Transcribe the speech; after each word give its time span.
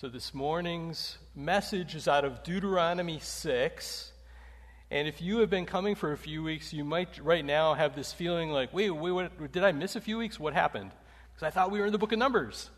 So, 0.00 0.08
this 0.08 0.32
morning's 0.32 1.18
message 1.34 1.96
is 1.96 2.06
out 2.06 2.24
of 2.24 2.44
Deuteronomy 2.44 3.18
6. 3.20 4.12
And 4.92 5.08
if 5.08 5.20
you 5.20 5.38
have 5.38 5.50
been 5.50 5.66
coming 5.66 5.96
for 5.96 6.12
a 6.12 6.16
few 6.16 6.40
weeks, 6.44 6.72
you 6.72 6.84
might 6.84 7.18
right 7.18 7.44
now 7.44 7.74
have 7.74 7.96
this 7.96 8.12
feeling 8.12 8.52
like, 8.52 8.72
wait, 8.72 8.90
wait, 8.90 9.10
what, 9.10 9.50
did 9.50 9.64
I 9.64 9.72
miss 9.72 9.96
a 9.96 10.00
few 10.00 10.16
weeks? 10.16 10.38
What 10.38 10.54
happened? 10.54 10.92
Because 11.34 11.48
I 11.48 11.50
thought 11.50 11.72
we 11.72 11.80
were 11.80 11.86
in 11.86 11.90
the 11.90 11.98
book 11.98 12.12
of 12.12 12.18
Numbers. 12.20 12.70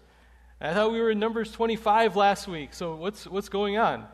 I 0.62 0.72
thought 0.72 0.92
we 0.92 0.98
were 0.98 1.10
in 1.10 1.18
Numbers 1.18 1.52
25 1.52 2.16
last 2.16 2.48
week. 2.48 2.72
So, 2.72 2.94
what's, 2.94 3.26
what's 3.26 3.50
going 3.50 3.76
on? 3.76 4.06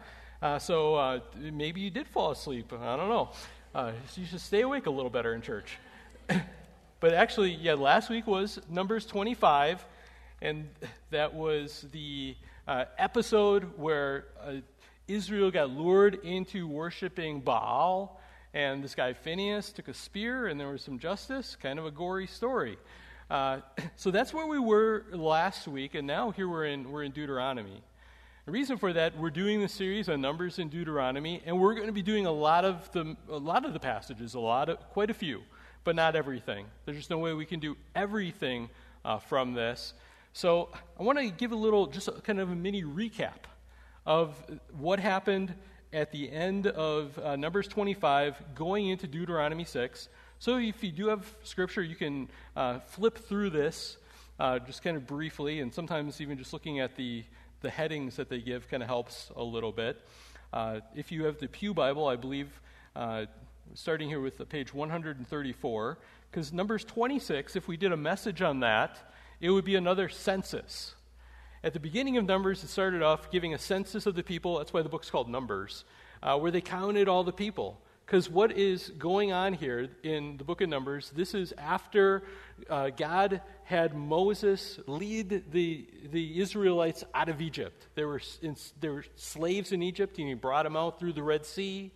Uh, 0.43 0.59
so, 0.59 0.97
uh, 0.97 1.21
maybe 1.37 1.83
you 1.83 1.91
did 1.91 2.09
fall 2.09 2.33
asleep. 2.33 2.73
I 2.73 2.97
don't 2.97 3.09
know. 3.09 3.31
Uh, 3.73 3.93
you 4.17 4.27
should 4.27 4.41
stay 4.41 4.63
awake 4.63 4.87
a 4.87 4.91
little 4.91 5.11
better 5.11 5.33
in 5.33 5.43
church. 5.43 5.79
but 6.99 7.15
actually, 7.15 7.53
yeah, 7.53 7.75
last 7.75 8.11
week 8.11 8.27
was 8.27 8.61
Numbers 8.69 9.07
25, 9.07 9.87
and 10.43 10.69
that 11.13 11.35
was 11.35 11.87
the 11.93 12.35
uh, 12.67 12.85
episode 12.99 13.79
where 13.79 14.27
uh, 14.45 14.55
Israel 15.07 15.51
got 15.51 15.71
lured 15.71 16.17
into 16.25 16.67
worshiping 16.67 17.41
Baal, 17.41 18.21
and 18.55 18.83
this 18.83 18.95
guy 18.95 19.13
Phineas 19.13 19.71
took 19.71 19.89
a 19.89 19.95
spear, 19.95 20.49
and 20.49 20.59
there 20.59 20.69
was 20.69 20.83
some 20.83 20.99
justice. 20.99 21.57
Kind 21.57 21.79
of 21.79 21.87
a 21.87 21.91
gory 21.91 22.27
story. 22.27 22.77
Uh, 23.31 23.61
so 23.97 24.11
that's 24.11 24.35
where 24.35 24.47
we 24.47 24.59
were 24.59 25.05
last 25.13 25.69
week, 25.69 25.95
and 25.95 26.07
now 26.07 26.31
here 26.33 26.49
we're 26.49 26.67
in 26.67 26.91
we're 26.91 27.05
in 27.05 27.13
Deuteronomy. 27.13 27.83
The 28.47 28.53
reason 28.53 28.79
for 28.79 28.93
that, 28.93 29.19
we're 29.19 29.31
doing 29.31 29.61
the 29.61 29.69
series 29.69 30.09
on 30.09 30.21
Numbers 30.21 30.61
in 30.61 30.69
Deuteronomy, 30.69 31.43
and 31.45 31.61
we're 31.61 31.75
going 31.75 31.89
to 31.89 31.93
be 31.93 32.03
doing 32.03 32.27
a 32.27 32.33
lot 32.33 32.65
of 32.65 32.91
the 32.93 33.17
a 33.29 33.39
lot 33.39 33.65
of 33.65 33.75
the 33.75 33.81
passages, 33.81 34.35
a 34.35 34.41
lot 34.41 34.69
of 34.69 34.79
quite 34.91 35.11
a 35.11 35.15
few, 35.15 35.43
but 35.85 35.95
not 35.95 36.17
everything. 36.17 36.67
There's 36.85 36.97
just 36.97 37.11
no 37.11 37.19
way 37.19 37.33
we 37.33 37.47
can 37.47 37.61
do 37.61 37.77
everything 37.95 38.71
uh, 39.05 39.19
from 39.19 39.55
this. 39.55 39.95
So 40.37 40.69
I 41.01 41.03
want 41.03 41.19
to 41.19 41.31
give 41.31 41.53
a 41.53 41.57
little, 41.57 41.87
just 41.87 42.09
a, 42.09 42.13
kind 42.13 42.41
of 42.41 42.51
a 42.51 42.55
mini 42.55 42.83
recap 42.83 43.47
of 44.05 44.37
what 44.79 45.01
happened 45.01 45.55
at 45.95 46.13
the 46.13 46.31
end 46.31 46.67
of 46.67 47.19
uh, 47.19 47.37
Numbers 47.37 47.67
25, 47.69 48.55
going 48.55 48.89
into 48.89 49.07
Deuteronomy 49.07 49.65
6. 49.65 50.11
So 50.39 50.59
if 50.59 50.85
you 50.85 50.93
do 50.93 51.09
have 51.09 51.35
scripture, 51.43 51.83
you 51.83 51.97
can 51.97 52.29
uh, 52.55 52.81
flip 52.81 53.17
through 53.17 53.49
this 53.49 53.97
uh, 54.39 54.59
just 54.59 54.83
kind 54.83 54.99
of 54.99 55.07
briefly, 55.07 55.61
and 55.61 55.73
sometimes 55.73 56.21
even 56.21 56.37
just 56.37 56.53
looking 56.53 56.81
at 56.81 56.97
the, 56.97 57.25
the 57.63 57.71
headings 57.71 58.17
that 58.17 58.29
they 58.29 58.43
give 58.43 58.69
kind 58.69 58.83
of 58.83 58.91
helps 58.91 59.31
a 59.37 59.43
little 59.43 59.73
bit. 59.73 60.07
Uh, 60.53 60.81
if 60.95 61.11
you 61.11 61.25
have 61.25 61.39
the 61.39 61.49
Pew 61.49 61.73
Bible, 61.73 62.07
I 62.07 62.17
believe, 62.17 62.61
uh, 62.95 63.25
starting 63.73 64.11
here 64.11 64.21
with 64.21 64.37
the 64.37 64.45
page 64.45 64.75
134, 64.75 65.99
because 66.31 66.53
Numbers 66.53 66.85
26, 66.85 67.57
if 67.57 67.67
we 67.67 67.79
did 67.79 67.91
a 67.91 67.97
message 67.97 68.43
on 68.43 68.61
that, 68.61 68.99
it 69.41 69.51
would 69.51 69.65
be 69.65 69.75
another 69.75 70.09
census. 70.09 70.95
At 71.63 71.73
the 71.73 71.81
beginning 71.81 72.17
of 72.17 72.25
Numbers, 72.25 72.63
it 72.63 72.69
started 72.69 73.03
off 73.03 73.31
giving 73.31 73.55
a 73.55 73.59
census 73.59 74.07
of 74.07 74.15
the 74.15 74.23
people. 74.23 74.59
That's 74.59 74.73
why 74.73 74.83
the 74.83 74.89
book's 74.89 75.11
called 75.11 75.29
Numbers, 75.29 75.85
uh, 76.23 76.39
where 76.39 76.51
they 76.51 76.61
counted 76.61 77.09
all 77.09 77.25
the 77.25 77.33
people. 77.33 77.81
Because 78.07 78.31
what 78.31 78.53
is 78.53 78.91
going 78.91 79.33
on 79.33 79.53
here 79.53 79.89
in 80.05 80.37
the 80.37 80.45
book 80.45 80.61
of 80.61 80.69
Numbers, 80.69 81.11
this 81.11 81.35
is 81.35 81.53
after 81.59 82.23
uh, 82.71 82.91
God 82.91 83.43
had 83.65 83.97
Moses 83.97 84.79
lead 84.87 85.51
the, 85.51 85.89
the 86.13 86.41
Israelites 86.41 87.03
out 87.13 87.29
of 87.29 87.41
Egypt. 87.41 87.89
They 87.97 88.05
were, 88.05 88.21
in, 88.43 88.57
they 88.81 88.91
were 88.91 89.05
slaves 89.17 89.73
in 89.73 89.83
Egypt, 89.83 90.19
and 90.19 90.29
he 90.29 90.35
brought 90.35 90.63
them 90.63 90.77
out 90.77 91.01
through 91.01 91.15
the 91.15 91.23
Red 91.25 91.45
Sea. 91.45 91.91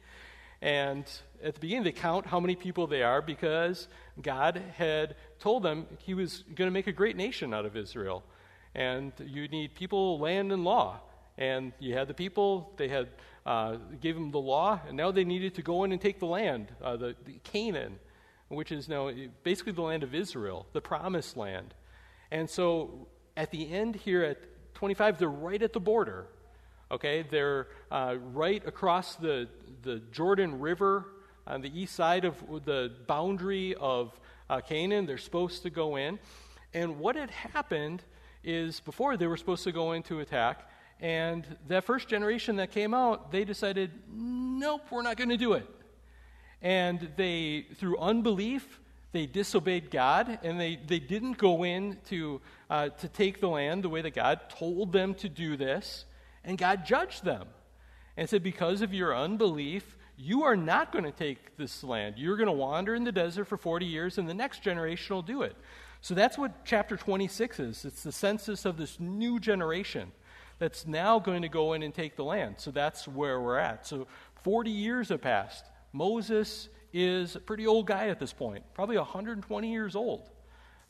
And 0.60 1.04
at 1.44 1.54
the 1.54 1.60
beginning, 1.60 1.84
they 1.84 1.92
count 1.92 2.26
how 2.26 2.40
many 2.40 2.56
people 2.56 2.88
they 2.88 3.04
are 3.04 3.22
because 3.22 3.86
God 4.20 4.60
had 4.76 5.14
told 5.40 5.62
them 5.62 5.86
he 5.98 6.14
was 6.14 6.44
going 6.54 6.68
to 6.68 6.72
make 6.72 6.86
a 6.86 6.92
great 6.92 7.16
nation 7.16 7.52
out 7.52 7.66
of 7.66 7.76
Israel. 7.76 8.22
And 8.74 9.12
you 9.18 9.48
need 9.48 9.74
people, 9.74 10.18
land, 10.18 10.52
and 10.52 10.62
law. 10.62 11.00
And 11.36 11.72
you 11.80 11.94
had 11.94 12.06
the 12.06 12.14
people, 12.14 12.72
they 12.76 12.88
had 12.88 13.08
uh, 13.46 13.76
gave 14.00 14.14
them 14.14 14.30
the 14.30 14.38
law, 14.38 14.80
and 14.86 14.96
now 14.96 15.10
they 15.10 15.24
needed 15.24 15.54
to 15.54 15.62
go 15.62 15.84
in 15.84 15.92
and 15.92 16.00
take 16.00 16.20
the 16.20 16.26
land, 16.26 16.68
uh, 16.82 16.96
the, 16.96 17.16
the 17.24 17.40
Canaan, 17.42 17.98
which 18.48 18.70
is 18.70 18.88
now 18.88 19.10
basically 19.42 19.72
the 19.72 19.82
land 19.82 20.02
of 20.02 20.14
Israel, 20.14 20.66
the 20.72 20.80
promised 20.80 21.36
land. 21.36 21.74
And 22.30 22.48
so 22.48 23.08
at 23.36 23.50
the 23.50 23.72
end 23.72 23.96
here 23.96 24.22
at 24.22 24.38
25, 24.74 25.18
they're 25.18 25.28
right 25.28 25.62
at 25.62 25.72
the 25.72 25.80
border. 25.80 26.26
Okay, 26.92 27.24
they're 27.30 27.68
uh, 27.90 28.16
right 28.32 28.66
across 28.66 29.14
the, 29.14 29.48
the 29.82 30.02
Jordan 30.12 30.60
River 30.60 31.06
on 31.46 31.60
the 31.60 31.80
east 31.80 31.94
side 31.94 32.24
of 32.24 32.36
the 32.64 32.92
boundary 33.06 33.74
of 33.80 34.18
uh, 34.50 34.60
Canaan. 34.60 35.06
They're 35.06 35.16
supposed 35.18 35.62
to 35.62 35.70
go 35.70 35.96
in. 35.96 36.18
And 36.74 36.98
what 36.98 37.16
had 37.16 37.30
happened 37.30 38.02
is 38.44 38.80
before 38.80 39.16
they 39.16 39.26
were 39.26 39.36
supposed 39.36 39.64
to 39.64 39.72
go 39.72 39.92
in 39.92 40.02
to 40.04 40.20
attack, 40.20 40.68
and 41.00 41.46
that 41.68 41.84
first 41.84 42.08
generation 42.08 42.56
that 42.56 42.72
came 42.72 42.92
out, 42.92 43.32
they 43.32 43.44
decided, 43.44 43.90
nope, 44.12 44.82
we're 44.90 45.02
not 45.02 45.16
going 45.16 45.30
to 45.30 45.36
do 45.36 45.54
it. 45.54 45.66
And 46.60 47.10
they, 47.16 47.66
through 47.76 47.96
unbelief, 47.98 48.80
they 49.12 49.26
disobeyed 49.26 49.90
God, 49.90 50.38
and 50.42 50.60
they, 50.60 50.78
they 50.86 50.98
didn't 50.98 51.38
go 51.38 51.64
in 51.64 51.96
to, 52.08 52.40
uh, 52.68 52.90
to 52.90 53.08
take 53.08 53.40
the 53.40 53.48
land 53.48 53.82
the 53.82 53.88
way 53.88 54.02
that 54.02 54.14
God 54.14 54.40
told 54.50 54.92
them 54.92 55.14
to 55.14 55.28
do 55.28 55.56
this. 55.56 56.04
And 56.44 56.58
God 56.58 56.84
judged 56.84 57.24
them 57.24 57.48
and 58.16 58.28
said, 58.28 58.42
Because 58.42 58.82
of 58.82 58.92
your 58.92 59.16
unbelief, 59.16 59.96
you 60.20 60.42
are 60.44 60.56
not 60.56 60.92
going 60.92 61.04
to 61.04 61.10
take 61.10 61.56
this 61.56 61.82
land. 61.82 62.16
You're 62.18 62.36
going 62.36 62.46
to 62.46 62.52
wander 62.52 62.94
in 62.94 63.04
the 63.04 63.12
desert 63.12 63.46
for 63.46 63.56
40 63.56 63.86
years, 63.86 64.18
and 64.18 64.28
the 64.28 64.34
next 64.34 64.62
generation 64.62 65.14
will 65.14 65.22
do 65.22 65.42
it. 65.42 65.56
So 66.02 66.14
that's 66.14 66.36
what 66.36 66.64
chapter 66.66 66.96
26 66.96 67.58
is. 67.58 67.84
It's 67.86 68.02
the 68.02 68.12
census 68.12 68.66
of 68.66 68.76
this 68.76 69.00
new 69.00 69.40
generation 69.40 70.12
that's 70.58 70.86
now 70.86 71.18
going 71.18 71.40
to 71.40 71.48
go 71.48 71.72
in 71.72 71.82
and 71.82 71.94
take 71.94 72.16
the 72.16 72.24
land. 72.24 72.56
So 72.58 72.70
that's 72.70 73.08
where 73.08 73.40
we're 73.40 73.56
at. 73.56 73.86
So 73.86 74.06
40 74.42 74.70
years 74.70 75.08
have 75.08 75.22
passed. 75.22 75.64
Moses 75.94 76.68
is 76.92 77.36
a 77.36 77.40
pretty 77.40 77.66
old 77.66 77.86
guy 77.86 78.08
at 78.08 78.18
this 78.18 78.32
point, 78.32 78.62
probably 78.74 78.98
120 78.98 79.72
years 79.72 79.96
old, 79.96 80.28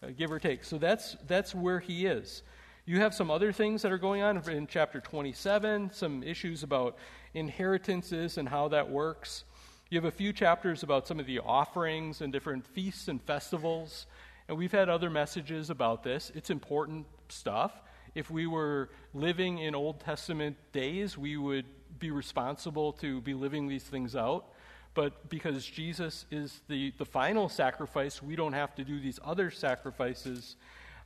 uh, 0.03 0.09
give 0.17 0.33
or 0.33 0.41
take. 0.41 0.65
So 0.65 0.77
that's, 0.77 1.17
that's 1.29 1.55
where 1.55 1.79
he 1.79 2.07
is. 2.07 2.43
You 2.85 2.99
have 2.99 3.15
some 3.15 3.31
other 3.31 3.53
things 3.53 3.83
that 3.83 3.93
are 3.93 3.99
going 3.99 4.23
on 4.23 4.39
in 4.49 4.67
chapter 4.67 5.01
27, 5.01 5.93
some 5.93 6.25
issues 6.25 6.65
about 6.65 6.97
inheritances 7.35 8.39
and 8.39 8.49
how 8.49 8.69
that 8.69 8.91
works. 8.91 9.45
You 9.91 9.99
have 9.99 10.05
a 10.05 10.11
few 10.11 10.33
chapters 10.33 10.83
about 10.83 11.07
some 11.07 11.19
of 11.19 11.27
the 11.27 11.41
offerings 11.41 12.21
and 12.21 12.33
different 12.33 12.67
feasts 12.67 13.09
and 13.09 13.21
festivals. 13.23 14.07
And 14.49 14.57
we've 14.57 14.73
had 14.73 14.89
other 14.89 15.11
messages 15.11 15.71
about 15.71 16.03
this. 16.03 16.31
It's 16.35 16.51
important 16.51 17.07
stuff. 17.29 17.73
If 18.15 18.31
we 18.31 18.47
were 18.47 18.91
living 19.15 19.59
in 19.59 19.75
Old 19.75 20.01
Testament 20.01 20.57
days, 20.73 21.17
we 21.17 21.37
would 21.37 21.67
be 21.99 22.11
responsible 22.11 22.93
to 22.95 23.21
be 23.21 23.35
living 23.35 23.69
these 23.69 23.85
things 23.85 24.17
out. 24.17 24.47
But 24.95 25.29
because 25.29 25.65
Jesus 25.65 26.27
is 26.31 26.61
the, 26.69 26.93
the 26.99 27.05
final 27.05 27.49
sacrifice, 27.49 28.23
we 28.23 28.35
don't 28.35 28.53
have 28.53 28.75
to 28.77 28.85
do 28.85 28.99
these 28.99 29.21
other 29.25 29.51
sacrifices 29.51 30.57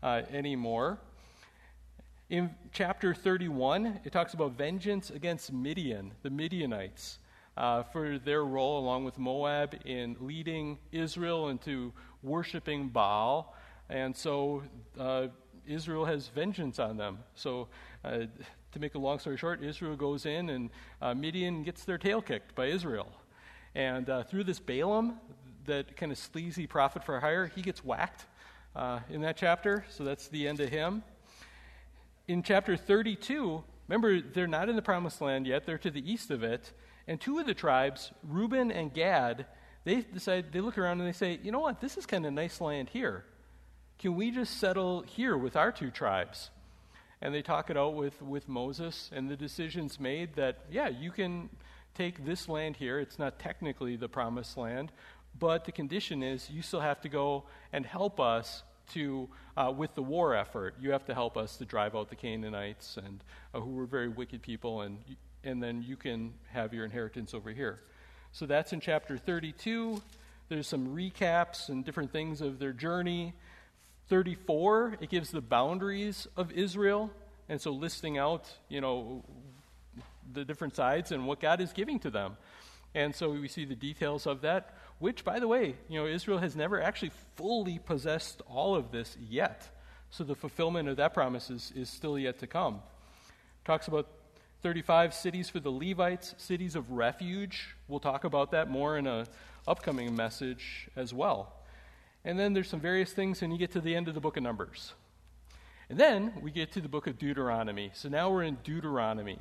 uh, 0.02 0.22
anymore. 0.32 0.98
In 2.34 2.52
chapter 2.72 3.14
31, 3.14 4.00
it 4.02 4.10
talks 4.10 4.34
about 4.34 4.58
vengeance 4.58 5.08
against 5.10 5.52
Midian, 5.52 6.10
the 6.24 6.30
Midianites, 6.30 7.20
uh, 7.56 7.84
for 7.84 8.18
their 8.18 8.44
role, 8.44 8.80
along 8.80 9.04
with 9.04 9.18
Moab, 9.18 9.76
in 9.84 10.16
leading 10.18 10.78
Israel 10.90 11.50
into 11.50 11.92
worshiping 12.24 12.88
Baal. 12.88 13.54
And 13.88 14.16
so 14.16 14.64
uh, 14.98 15.28
Israel 15.64 16.04
has 16.06 16.26
vengeance 16.26 16.80
on 16.80 16.96
them. 16.96 17.20
So, 17.36 17.68
uh, 18.04 18.22
to 18.72 18.80
make 18.80 18.96
a 18.96 18.98
long 18.98 19.20
story 19.20 19.36
short, 19.36 19.62
Israel 19.62 19.94
goes 19.94 20.26
in 20.26 20.50
and 20.50 20.70
uh, 21.00 21.14
Midian 21.14 21.62
gets 21.62 21.84
their 21.84 21.98
tail 21.98 22.20
kicked 22.20 22.56
by 22.56 22.66
Israel. 22.66 23.12
And 23.76 24.10
uh, 24.10 24.24
through 24.24 24.42
this 24.42 24.58
Balaam, 24.58 25.20
that 25.66 25.96
kind 25.96 26.10
of 26.10 26.18
sleazy 26.18 26.66
prophet 26.66 27.04
for 27.04 27.20
hire, 27.20 27.46
he 27.46 27.62
gets 27.62 27.84
whacked 27.84 28.26
uh, 28.74 28.98
in 29.08 29.20
that 29.20 29.36
chapter. 29.36 29.84
So 29.88 30.02
that's 30.02 30.26
the 30.26 30.48
end 30.48 30.58
of 30.58 30.70
him 30.70 31.04
in 32.26 32.42
chapter 32.42 32.76
32, 32.76 33.62
remember, 33.88 34.20
they're 34.20 34.46
not 34.46 34.68
in 34.68 34.76
the 34.76 34.82
promised 34.82 35.20
land 35.20 35.46
yet, 35.46 35.66
they're 35.66 35.78
to 35.78 35.90
the 35.90 36.10
east 36.10 36.30
of 36.30 36.42
it. 36.42 36.72
And 37.06 37.20
two 37.20 37.38
of 37.38 37.46
the 37.46 37.54
tribes, 37.54 38.12
Reuben 38.22 38.70
and 38.70 38.92
Gad, 38.92 39.46
they 39.84 40.00
decide, 40.00 40.52
they 40.52 40.60
look 40.60 40.78
around 40.78 41.00
and 41.00 41.08
they 41.08 41.12
say, 41.12 41.38
you 41.42 41.52
know 41.52 41.60
what, 41.60 41.80
this 41.80 41.98
is 41.98 42.06
kind 42.06 42.24
of 42.24 42.32
nice 42.32 42.60
land 42.60 42.88
here. 42.88 43.24
Can 43.98 44.16
we 44.16 44.30
just 44.30 44.58
settle 44.58 45.02
here 45.02 45.36
with 45.36 45.56
our 45.56 45.70
two 45.70 45.90
tribes? 45.90 46.50
And 47.20 47.34
they 47.34 47.42
talk 47.42 47.70
it 47.70 47.76
out 47.76 47.94
with, 47.94 48.20
with 48.22 48.48
Moses, 48.48 49.10
and 49.14 49.30
the 49.30 49.36
decision's 49.36 50.00
made 50.00 50.34
that, 50.34 50.64
yeah, 50.70 50.88
you 50.88 51.10
can 51.10 51.50
take 51.94 52.24
this 52.24 52.48
land 52.48 52.76
here. 52.76 52.98
It's 52.98 53.18
not 53.18 53.38
technically 53.38 53.96
the 53.96 54.08
promised 54.08 54.56
land, 54.56 54.92
but 55.38 55.64
the 55.64 55.72
condition 55.72 56.22
is 56.22 56.50
you 56.50 56.62
still 56.62 56.80
have 56.80 57.00
to 57.02 57.08
go 57.08 57.44
and 57.72 57.84
help 57.86 58.18
us 58.18 58.62
to, 58.92 59.28
uh, 59.56 59.72
with 59.76 59.94
the 59.94 60.02
war 60.02 60.34
effort, 60.34 60.74
you 60.80 60.92
have 60.92 61.04
to 61.06 61.14
help 61.14 61.36
us 61.36 61.56
to 61.56 61.64
drive 61.64 61.94
out 61.96 62.08
the 62.08 62.16
Canaanites 62.16 62.96
and 62.96 63.22
uh, 63.52 63.60
who 63.60 63.70
were 63.70 63.86
very 63.86 64.08
wicked 64.08 64.42
people, 64.42 64.82
and, 64.82 64.98
and 65.42 65.62
then 65.62 65.82
you 65.82 65.96
can 65.96 66.34
have 66.52 66.74
your 66.74 66.84
inheritance 66.84 67.34
over 67.34 67.50
here. 67.50 67.80
So 68.32 68.46
that's 68.46 68.72
in 68.72 68.80
chapter 68.80 69.16
32. 69.16 70.02
There's 70.48 70.66
some 70.66 70.88
recaps 70.88 71.68
and 71.68 71.84
different 71.84 72.12
things 72.12 72.40
of 72.40 72.58
their 72.58 72.72
journey. 72.72 73.34
34, 74.08 74.98
it 75.00 75.08
gives 75.08 75.30
the 75.30 75.40
boundaries 75.40 76.26
of 76.36 76.52
Israel. 76.52 77.10
and 77.48 77.60
so 77.60 77.70
listing 77.70 78.18
out, 78.18 78.50
you 78.68 78.80
know, 78.80 79.22
the 80.32 80.44
different 80.44 80.74
sides 80.74 81.12
and 81.12 81.26
what 81.26 81.40
God 81.40 81.60
is 81.60 81.72
giving 81.72 81.98
to 82.00 82.10
them. 82.10 82.36
And 82.94 83.14
so 83.14 83.30
we 83.30 83.48
see 83.48 83.64
the 83.64 83.74
details 83.74 84.26
of 84.26 84.42
that, 84.42 84.74
which, 84.98 85.24
by 85.24 85.38
the 85.38 85.48
way, 85.48 85.76
you 85.88 85.98
know, 85.98 86.06
Israel 86.06 86.38
has 86.38 86.54
never 86.56 86.80
actually 86.80 87.12
fully 87.36 87.78
possessed 87.78 88.42
all 88.48 88.74
of 88.74 88.90
this 88.90 89.16
yet. 89.28 89.68
So 90.10 90.24
the 90.24 90.34
fulfillment 90.34 90.88
of 90.88 90.96
that 90.96 91.12
promise 91.12 91.50
is, 91.50 91.72
is 91.74 91.90
still 91.90 92.18
yet 92.18 92.38
to 92.38 92.46
come. 92.46 92.80
Talks 93.64 93.88
about 93.88 94.08
35 94.62 95.12
cities 95.12 95.50
for 95.50 95.60
the 95.60 95.70
Levites, 95.70 96.34
cities 96.38 96.76
of 96.76 96.90
refuge. 96.90 97.74
We'll 97.88 98.00
talk 98.00 98.24
about 98.24 98.52
that 98.52 98.70
more 98.70 98.96
in 98.96 99.06
an 99.06 99.26
upcoming 99.66 100.14
message 100.16 100.88
as 100.96 101.12
well. 101.12 101.52
And 102.24 102.38
then 102.38 102.54
there's 102.54 102.68
some 102.68 102.80
various 102.80 103.12
things, 103.12 103.42
and 103.42 103.52
you 103.52 103.58
get 103.58 103.72
to 103.72 103.80
the 103.80 103.94
end 103.94 104.08
of 104.08 104.14
the 104.14 104.20
book 104.20 104.36
of 104.36 104.42
Numbers. 104.42 104.94
And 105.90 105.98
then 105.98 106.32
we 106.40 106.50
get 106.50 106.72
to 106.72 106.80
the 106.80 106.88
book 106.88 107.06
of 107.06 107.18
Deuteronomy. 107.18 107.90
So 107.92 108.08
now 108.08 108.30
we're 108.30 108.44
in 108.44 108.56
Deuteronomy. 108.64 109.38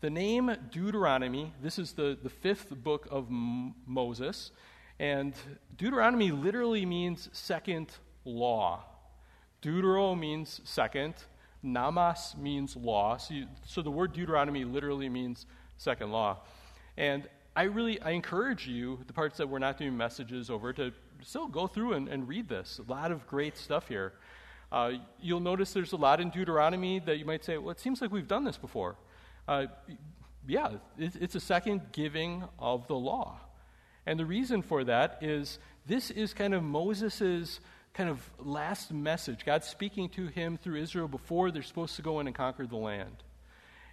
The 0.00 0.10
name 0.10 0.54
Deuteronomy, 0.70 1.52
this 1.62 1.78
is 1.78 1.92
the, 1.92 2.18
the 2.20 2.30
fifth 2.30 2.70
book 2.70 3.06
of 3.10 3.28
M- 3.28 3.74
Moses, 3.86 4.50
and 4.98 5.34
Deuteronomy 5.76 6.30
literally 6.30 6.84
means 6.84 7.28
second 7.32 7.92
law. 8.24 8.84
Deutero 9.62 10.18
means 10.18 10.60
second, 10.64 11.14
nomos 11.62 12.36
means 12.36 12.76
law. 12.76 13.16
So, 13.16 13.34
you, 13.34 13.46
so 13.66 13.82
the 13.82 13.90
word 13.90 14.12
Deuteronomy 14.12 14.64
literally 14.64 15.08
means 15.08 15.46
second 15.76 16.12
law. 16.12 16.38
And 16.96 17.28
I 17.56 17.64
really 17.64 18.00
I 18.02 18.10
encourage 18.10 18.66
you, 18.68 19.00
the 19.06 19.12
parts 19.12 19.36
that 19.38 19.48
we're 19.48 19.58
not 19.58 19.78
doing 19.78 19.96
messages 19.96 20.50
over, 20.50 20.72
to 20.74 20.92
still 21.22 21.48
go 21.48 21.66
through 21.66 21.94
and, 21.94 22.08
and 22.08 22.28
read 22.28 22.48
this. 22.48 22.80
A 22.86 22.90
lot 22.90 23.10
of 23.10 23.26
great 23.26 23.56
stuff 23.56 23.88
here. 23.88 24.12
Uh, 24.70 24.92
you'll 25.20 25.40
notice 25.40 25.72
there's 25.72 25.92
a 25.92 25.96
lot 25.96 26.20
in 26.20 26.30
Deuteronomy 26.30 26.98
that 27.00 27.18
you 27.18 27.24
might 27.24 27.44
say, 27.44 27.56
well, 27.58 27.70
it 27.70 27.80
seems 27.80 28.00
like 28.00 28.12
we've 28.12 28.28
done 28.28 28.44
this 28.44 28.58
before. 28.58 28.96
Uh, 29.46 29.66
yeah, 30.46 30.72
it, 30.98 31.14
it's 31.20 31.34
a 31.34 31.40
second 31.40 31.80
giving 31.92 32.44
of 32.58 32.86
the 32.86 32.94
law. 32.94 33.40
And 34.08 34.18
the 34.18 34.24
reason 34.24 34.62
for 34.62 34.84
that 34.84 35.18
is 35.20 35.58
this 35.86 36.10
is 36.10 36.32
kind 36.32 36.54
of 36.54 36.62
Moses's 36.62 37.60
kind 37.92 38.08
of 38.08 38.18
last 38.38 38.90
message. 38.90 39.44
God 39.44 39.62
speaking 39.64 40.08
to 40.10 40.28
him 40.28 40.56
through 40.56 40.76
Israel 40.76 41.08
before 41.08 41.50
they're 41.50 41.62
supposed 41.62 41.94
to 41.96 42.02
go 42.02 42.18
in 42.18 42.26
and 42.26 42.34
conquer 42.34 42.66
the 42.66 42.76
land. 42.76 43.22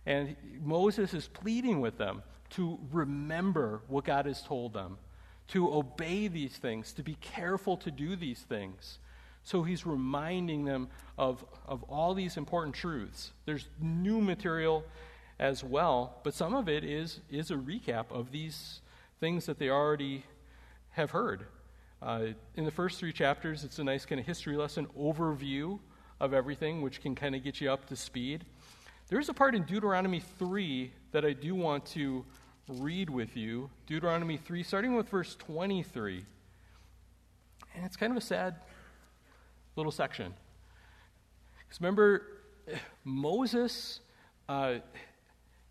And 0.06 0.38
Moses 0.64 1.14
is 1.14 1.28
pleading 1.28 1.82
with 1.82 1.98
them 1.98 2.24
to 2.52 2.80
remember 2.94 3.82
what 3.90 4.06
God 4.06 4.26
has 4.26 4.42
told 4.42 4.72
them, 4.72 5.00
to 5.50 5.74
obey 5.74 6.30
these 6.30 6.56
things, 6.56 6.94
to 6.94 7.04
be 7.04 7.16
careful 7.16 7.76
to 7.76 7.92
do 7.92 8.16
these 8.16 8.40
things. 8.40 9.00
So 9.44 9.64
he's 9.64 9.86
reminding 9.86 10.64
them 10.64 10.88
of, 11.18 11.44
of 11.68 11.84
all 11.84 12.14
these 12.14 12.38
important 12.38 12.74
truths. 12.74 13.34
There's 13.44 13.68
new 13.82 14.22
material 14.22 14.86
as 15.40 15.62
well, 15.62 16.22
but 16.24 16.34
some 16.34 16.56
of 16.56 16.70
it 16.70 16.86
is, 16.86 17.20
is 17.30 17.52
a 17.52 17.56
recap 17.56 18.12
of 18.12 18.32
these 18.32 18.80
things 19.20 19.46
that 19.46 19.60
they 19.60 19.70
already 19.70 20.24
have 20.92 21.12
heard. 21.12 21.46
Uh, 22.02 22.28
in 22.56 22.66
the 22.66 22.72
first 22.72 23.00
three 23.00 23.14
chapters, 23.14 23.64
it's 23.64 23.80
a 23.80 23.84
nice 23.84 24.06
kind 24.06 24.20
of 24.20 24.28
history 24.28 24.56
lesson 24.58 24.88
overview 24.98 25.80
of 26.20 26.34
everything, 26.34 26.82
which 26.82 27.02
can 27.02 27.16
kind 27.16 27.36
of 27.36 27.44
get 27.44 27.60
you 27.62 27.72
up 27.72 27.86
to 27.88 27.96
speed. 27.96 28.46
There's 29.08 29.30
a 29.30 29.34
part 29.34 29.56
in 29.56 29.64
Deuteronomy 29.64 30.20
3 30.20 30.92
that 31.12 31.26
I 31.26 31.34
do 31.34 31.56
want 31.56 31.86
to 31.88 32.26
read 32.68 33.10
with 33.10 33.38
you. 33.38 33.70
Deuteronomy 33.86 34.38
3, 34.38 34.64
starting 34.64 34.96
with 34.96 35.10
verse 35.10 35.36
23. 35.36 36.26
And 37.76 37.86
it's 37.86 37.96
kind 37.96 38.12
of 38.12 38.18
a 38.18 38.22
sad 38.22 38.56
little 39.76 39.92
section. 39.92 40.34
Because 41.60 41.82
remember, 41.82 42.24
Moses 43.04 44.00
uh, 44.50 44.76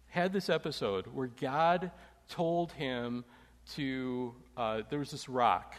had 0.09 0.33
this 0.33 0.49
episode 0.49 1.07
where 1.09 1.27
God 1.27 1.91
told 2.29 2.73
him 2.73 3.25
to, 3.75 4.35
uh, 4.57 4.83
there 4.91 4.99
was 4.99 5.11
this 5.11 5.29
rock 5.29 5.75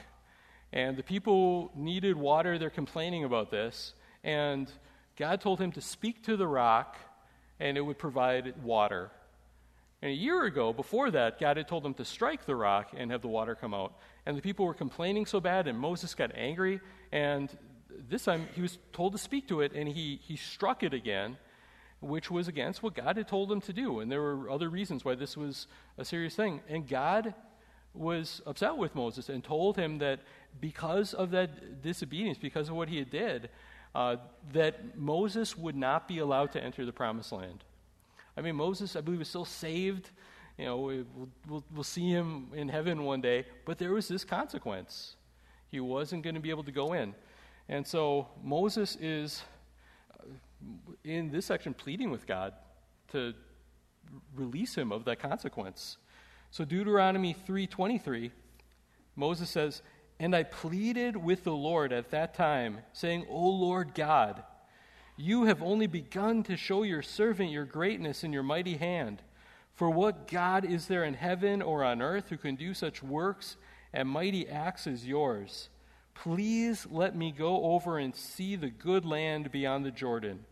and 0.76 0.98
the 0.98 1.04
people 1.04 1.72
needed 1.74 2.18
water. 2.18 2.60
They're 2.60 2.70
complaining 2.70 3.24
about 3.24 3.50
this. 3.50 3.94
And 4.24 4.70
God 5.16 5.40
told 5.40 5.60
him 5.60 5.72
to 5.72 5.82
speak 5.82 6.24
to 6.24 6.36
the 6.36 6.48
rock, 6.48 6.98
and 7.60 7.78
it 7.78 7.82
would 7.82 7.98
provide 7.98 8.62
water. 8.62 9.10
And 10.02 10.12
a 10.12 10.16
year 10.16 10.44
ago, 10.44 10.74
before 10.74 11.10
that, 11.12 11.40
God 11.40 11.56
had 11.56 11.70
told 11.70 11.86
him 11.86 11.94
to 11.96 12.06
strike 12.06 12.46
the 12.46 12.56
rock 12.56 12.92
and 12.96 13.10
have 13.12 13.22
the 13.22 13.30
water 13.30 13.56
come 13.56 13.74
out. 13.74 13.94
And 14.26 14.38
the 14.38 14.42
people 14.42 14.66
were 14.66 14.74
complaining 14.74 15.26
so 15.26 15.40
bad, 15.40 15.68
and 15.68 15.80
Moses 15.80 16.14
got 16.14 16.32
angry. 16.36 16.82
And 17.14 17.50
this 18.10 18.26
time, 18.26 18.48
he 18.54 18.62
was 18.62 18.78
told 18.92 19.14
to 19.14 19.18
speak 19.18 19.48
to 19.48 19.62
it, 19.62 19.72
and 19.74 19.88
he, 19.88 20.20
he 20.24 20.36
struck 20.36 20.84
it 20.84 20.94
again, 20.94 21.38
which 22.00 22.30
was 22.30 22.48
against 22.48 22.84
what 22.84 22.94
God 22.94 23.18
had 23.18 23.28
told 23.28 23.52
him 23.52 23.62
to 23.62 23.74
do. 23.74 24.00
And 24.00 24.12
there 24.12 24.22
were 24.22 24.50
other 24.50 24.70
reasons 24.70 25.04
why 25.04 25.16
this 25.16 25.36
was 25.36 25.68
a 25.98 26.06
serious 26.06 26.36
thing. 26.36 26.62
And 26.68 26.88
God 26.88 27.34
was 27.94 28.42
upset 28.46 28.78
with 28.78 28.94
Moses 28.94 29.30
and 29.30 29.44
told 29.44 29.78
him 29.78 29.98
that 30.00 30.20
because 30.60 31.14
of 31.14 31.32
that 31.32 31.82
disobedience, 31.82 32.38
because 32.38 32.70
of 32.70 32.76
what 32.76 32.90
he 32.90 32.98
had 32.98 33.10
did, 33.10 33.50
uh, 33.96 34.18
that 34.52 34.98
Moses 34.98 35.58
would 35.58 35.76
not 35.76 36.08
be 36.08 36.20
allowed 36.20 36.52
to 36.52 36.64
enter 36.64 36.86
the 36.86 36.92
promised 36.92 37.32
land. 37.32 37.64
I 38.38 38.42
mean, 38.42 38.56
Moses, 38.56 38.96
I 38.96 39.02
believe, 39.02 39.22
is 39.22 39.30
still 39.30 39.46
saved. 39.46 40.10
You 40.58 40.66
know, 40.66 40.78
we'll, 40.78 41.06
we'll, 41.48 41.64
we'll 41.74 41.84
see 41.84 42.10
him 42.10 42.50
in 42.54 42.68
heaven 42.68 43.04
one 43.04 43.22
day, 43.22 43.46
but 43.66 43.78
there 43.78 43.94
was 43.94 44.08
this 44.08 44.26
consequence. 44.26 45.16
He 45.72 45.80
wasn't 45.80 46.24
going 46.24 46.36
to 46.36 46.42
be 46.42 46.50
able 46.50 46.64
to 46.64 46.72
go 46.72 46.94
in. 46.94 47.16
And 47.70 47.86
so 47.86 48.28
Moses 48.44 48.98
is, 49.00 49.44
in 51.04 51.32
this 51.32 51.46
section, 51.46 51.74
pleading 51.74 52.12
with 52.12 52.26
God 52.26 52.54
to 53.10 53.34
release 54.36 54.76
him 54.76 54.92
of 54.92 55.06
that 55.06 55.20
consequence. 55.20 55.98
So 56.52 56.64
Deuteronomy 56.66 57.34
3:23, 57.34 58.32
Moses 59.16 59.50
says, 59.50 59.82
"And 60.20 60.36
I 60.36 60.44
pleaded 60.44 61.18
with 61.18 61.44
the 61.44 61.56
Lord 61.56 61.92
at 61.92 62.12
that 62.12 62.34
time, 62.34 62.80
saying, 62.94 63.26
O 63.30 63.50
Lord 63.50 63.94
God, 63.94 64.44
you 65.18 65.46
have 65.46 65.64
only 65.64 65.88
begun 65.88 66.44
to 66.44 66.58
show 66.58 66.84
your 66.84 67.02
servant 67.02 67.52
your 67.52 67.66
greatness 67.66 68.24
and 68.24 68.34
your 68.34 68.44
mighty 68.44 68.78
hand. 68.78 69.22
For 69.74 69.90
what 69.90 70.28
God 70.28 70.66
is 70.66 70.88
there 70.88 71.04
in 71.04 71.14
heaven 71.14 71.62
or 71.62 71.84
on 71.84 72.02
earth 72.02 72.30
who 72.30 72.38
can 72.38 72.56
do 72.56 72.74
such 72.74 73.04
works 73.04 73.58
and 73.94 74.10
mighty 74.10 74.48
acts 74.48 74.88
as 74.88 75.08
yours? 75.08 75.70
Please 76.14 76.86
let 76.90 77.16
me 77.16 77.32
go 77.32 77.64
over 77.64 77.98
and 77.98 78.16
see 78.16 78.56
the 78.56 78.70
good 78.70 79.06
land 79.06 79.52
beyond 79.52 79.86
the 79.86 79.92
Jordan, 79.92 80.46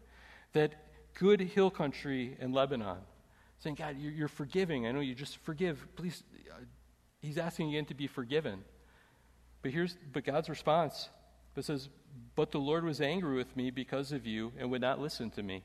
that 0.54 0.74
good 1.14 1.40
hill 1.42 1.70
country 1.70 2.38
in 2.40 2.54
Lebanon." 2.54 2.98
saying, 3.64 3.76
God, 3.76 3.96
you're, 3.98 4.28
forgiving. 4.28 4.86
I 4.86 4.92
know 4.92 5.00
you 5.00 5.16
just 5.16 5.38
forgive. 5.38 5.88
Please, 5.96 6.22
uh, 6.52 6.56
he's 7.22 7.38
asking 7.38 7.70
again 7.70 7.86
to 7.86 7.94
be 7.94 8.08
forgiven. 8.08 8.60
But 9.62 9.72
here's 9.72 9.96
but 10.12 10.26
God's 10.26 10.50
response. 10.50 11.10
It 11.56 11.64
says, 11.64 11.88
But 12.36 12.52
the 12.52 12.60
Lord 12.60 12.84
was 12.84 13.00
angry 13.00 13.36
with 13.36 13.56
me 13.56 13.72
because 13.72 14.12
of 14.12 14.28
you 14.28 14.52
and 14.60 14.70
would 14.72 14.82
not 14.82 15.00
listen 15.00 15.30
to 15.32 15.44
me. 15.44 15.64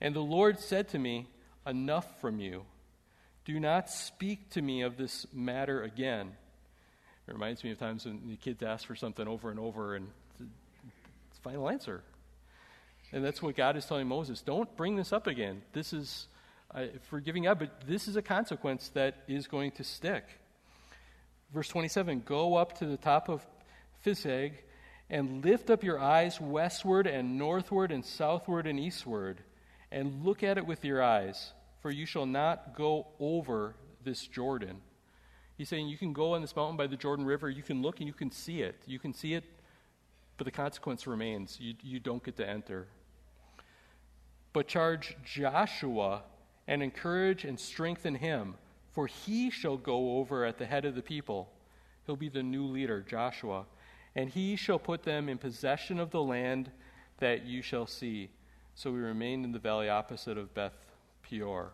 And 0.00 0.14
the 0.14 0.20
Lord 0.20 0.58
said 0.58 0.88
to 0.88 0.98
me, 0.98 1.28
Enough 1.66 2.20
from 2.20 2.40
you. 2.40 2.64
Do 3.44 3.60
not 3.60 3.88
speak 3.88 4.50
to 4.50 4.62
me 4.62 4.82
of 4.82 4.96
this 4.96 5.26
matter 5.32 5.82
again. 5.82 6.32
It 7.28 7.32
reminds 7.32 7.62
me 7.62 7.70
of 7.70 7.78
times 7.78 8.04
when 8.06 8.28
the 8.28 8.36
kids 8.36 8.62
ask 8.62 8.86
for 8.86 8.96
something 8.96 9.28
over 9.28 9.50
and 9.50 9.60
over, 9.60 9.94
and 9.94 10.08
it's 10.40 11.38
final 11.42 11.70
answer. 11.70 12.02
And 13.14 13.24
that's 13.24 13.40
what 13.40 13.54
God 13.54 13.76
is 13.76 13.86
telling 13.86 14.08
Moses. 14.08 14.42
Don't 14.42 14.76
bring 14.76 14.96
this 14.96 15.12
up 15.12 15.28
again. 15.28 15.62
This 15.72 15.92
is 15.92 16.26
uh, 16.74 16.86
for 17.08 17.20
giving 17.20 17.46
up, 17.46 17.60
but 17.60 17.86
this 17.86 18.08
is 18.08 18.16
a 18.16 18.22
consequence 18.22 18.90
that 18.94 19.18
is 19.28 19.46
going 19.46 19.70
to 19.70 19.84
stick. 19.84 20.24
Verse 21.52 21.68
27 21.68 22.24
Go 22.26 22.56
up 22.56 22.76
to 22.80 22.86
the 22.86 22.96
top 22.96 23.28
of 23.28 23.46
Pisgah 24.02 24.50
and 25.08 25.44
lift 25.44 25.70
up 25.70 25.84
your 25.84 26.00
eyes 26.00 26.40
westward 26.40 27.06
and 27.06 27.38
northward 27.38 27.92
and 27.92 28.04
southward 28.04 28.66
and 28.66 28.80
eastward, 28.80 29.44
and 29.92 30.24
look 30.24 30.42
at 30.42 30.58
it 30.58 30.66
with 30.66 30.84
your 30.84 31.00
eyes, 31.00 31.52
for 31.82 31.92
you 31.92 32.06
shall 32.06 32.26
not 32.26 32.74
go 32.76 33.06
over 33.20 33.76
this 34.02 34.26
Jordan. 34.26 34.78
He's 35.56 35.68
saying 35.68 35.86
you 35.86 35.98
can 35.98 36.12
go 36.12 36.34
on 36.34 36.40
this 36.40 36.56
mountain 36.56 36.76
by 36.76 36.88
the 36.88 36.96
Jordan 36.96 37.24
River, 37.24 37.48
you 37.48 37.62
can 37.62 37.80
look 37.80 38.00
and 38.00 38.08
you 38.08 38.12
can 38.12 38.32
see 38.32 38.62
it. 38.62 38.82
You 38.86 38.98
can 38.98 39.14
see 39.14 39.34
it, 39.34 39.44
but 40.36 40.46
the 40.46 40.50
consequence 40.50 41.06
remains. 41.06 41.58
You, 41.60 41.74
you 41.80 42.00
don't 42.00 42.24
get 42.24 42.36
to 42.38 42.48
enter. 42.48 42.88
But 44.54 44.68
charge 44.68 45.16
Joshua 45.24 46.22
and 46.66 46.82
encourage 46.82 47.44
and 47.44 47.60
strengthen 47.60 48.14
him, 48.14 48.54
for 48.92 49.06
he 49.06 49.50
shall 49.50 49.76
go 49.76 50.18
over 50.18 50.46
at 50.46 50.56
the 50.56 50.64
head 50.64 50.86
of 50.86 50.94
the 50.94 51.02
people. 51.02 51.50
He'll 52.06 52.16
be 52.16 52.28
the 52.28 52.42
new 52.42 52.64
leader, 52.64 53.04
Joshua, 53.06 53.66
and 54.14 54.30
he 54.30 54.56
shall 54.56 54.78
put 54.78 55.02
them 55.02 55.28
in 55.28 55.38
possession 55.38 55.98
of 55.98 56.10
the 56.10 56.22
land 56.22 56.70
that 57.18 57.44
you 57.44 57.62
shall 57.62 57.86
see. 57.86 58.30
So 58.76 58.92
we 58.92 59.00
remained 59.00 59.44
in 59.44 59.52
the 59.52 59.58
valley 59.58 59.88
opposite 59.88 60.38
of 60.38 60.54
Beth 60.54 60.76
Peor. 61.22 61.72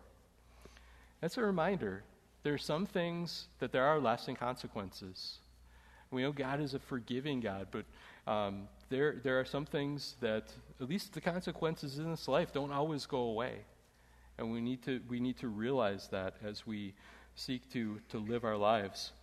That's 1.21 1.37
a 1.37 1.43
reminder. 1.43 2.03
There 2.41 2.53
are 2.53 2.57
some 2.57 2.87
things 2.87 3.45
that 3.59 3.71
there 3.71 3.85
are 3.85 3.99
lasting 3.99 4.37
consequences. 4.37 5.37
We 6.09 6.23
know 6.23 6.31
God 6.31 6.59
is 6.59 6.73
a 6.73 6.79
forgiving 6.79 7.41
God, 7.41 7.67
but 7.69 7.85
um, 8.31 8.67
there, 8.91 9.15
there 9.23 9.39
are 9.39 9.45
some 9.45 9.65
things 9.65 10.17
that, 10.19 10.53
at 10.79 10.87
least 10.87 11.13
the 11.13 11.21
consequences 11.21 11.97
in 11.97 12.11
this 12.11 12.27
life, 12.27 12.53
don't 12.53 12.71
always 12.71 13.05
go 13.05 13.19
away. 13.19 13.61
And 14.37 14.51
we 14.51 14.61
need 14.61 14.83
to, 14.83 14.99
we 15.07 15.19
need 15.19 15.37
to 15.39 15.47
realize 15.47 16.09
that 16.09 16.35
as 16.43 16.67
we 16.67 16.93
seek 17.33 17.71
to, 17.71 17.99
to 18.09 18.19
live 18.19 18.43
our 18.43 18.57
lives. 18.57 19.13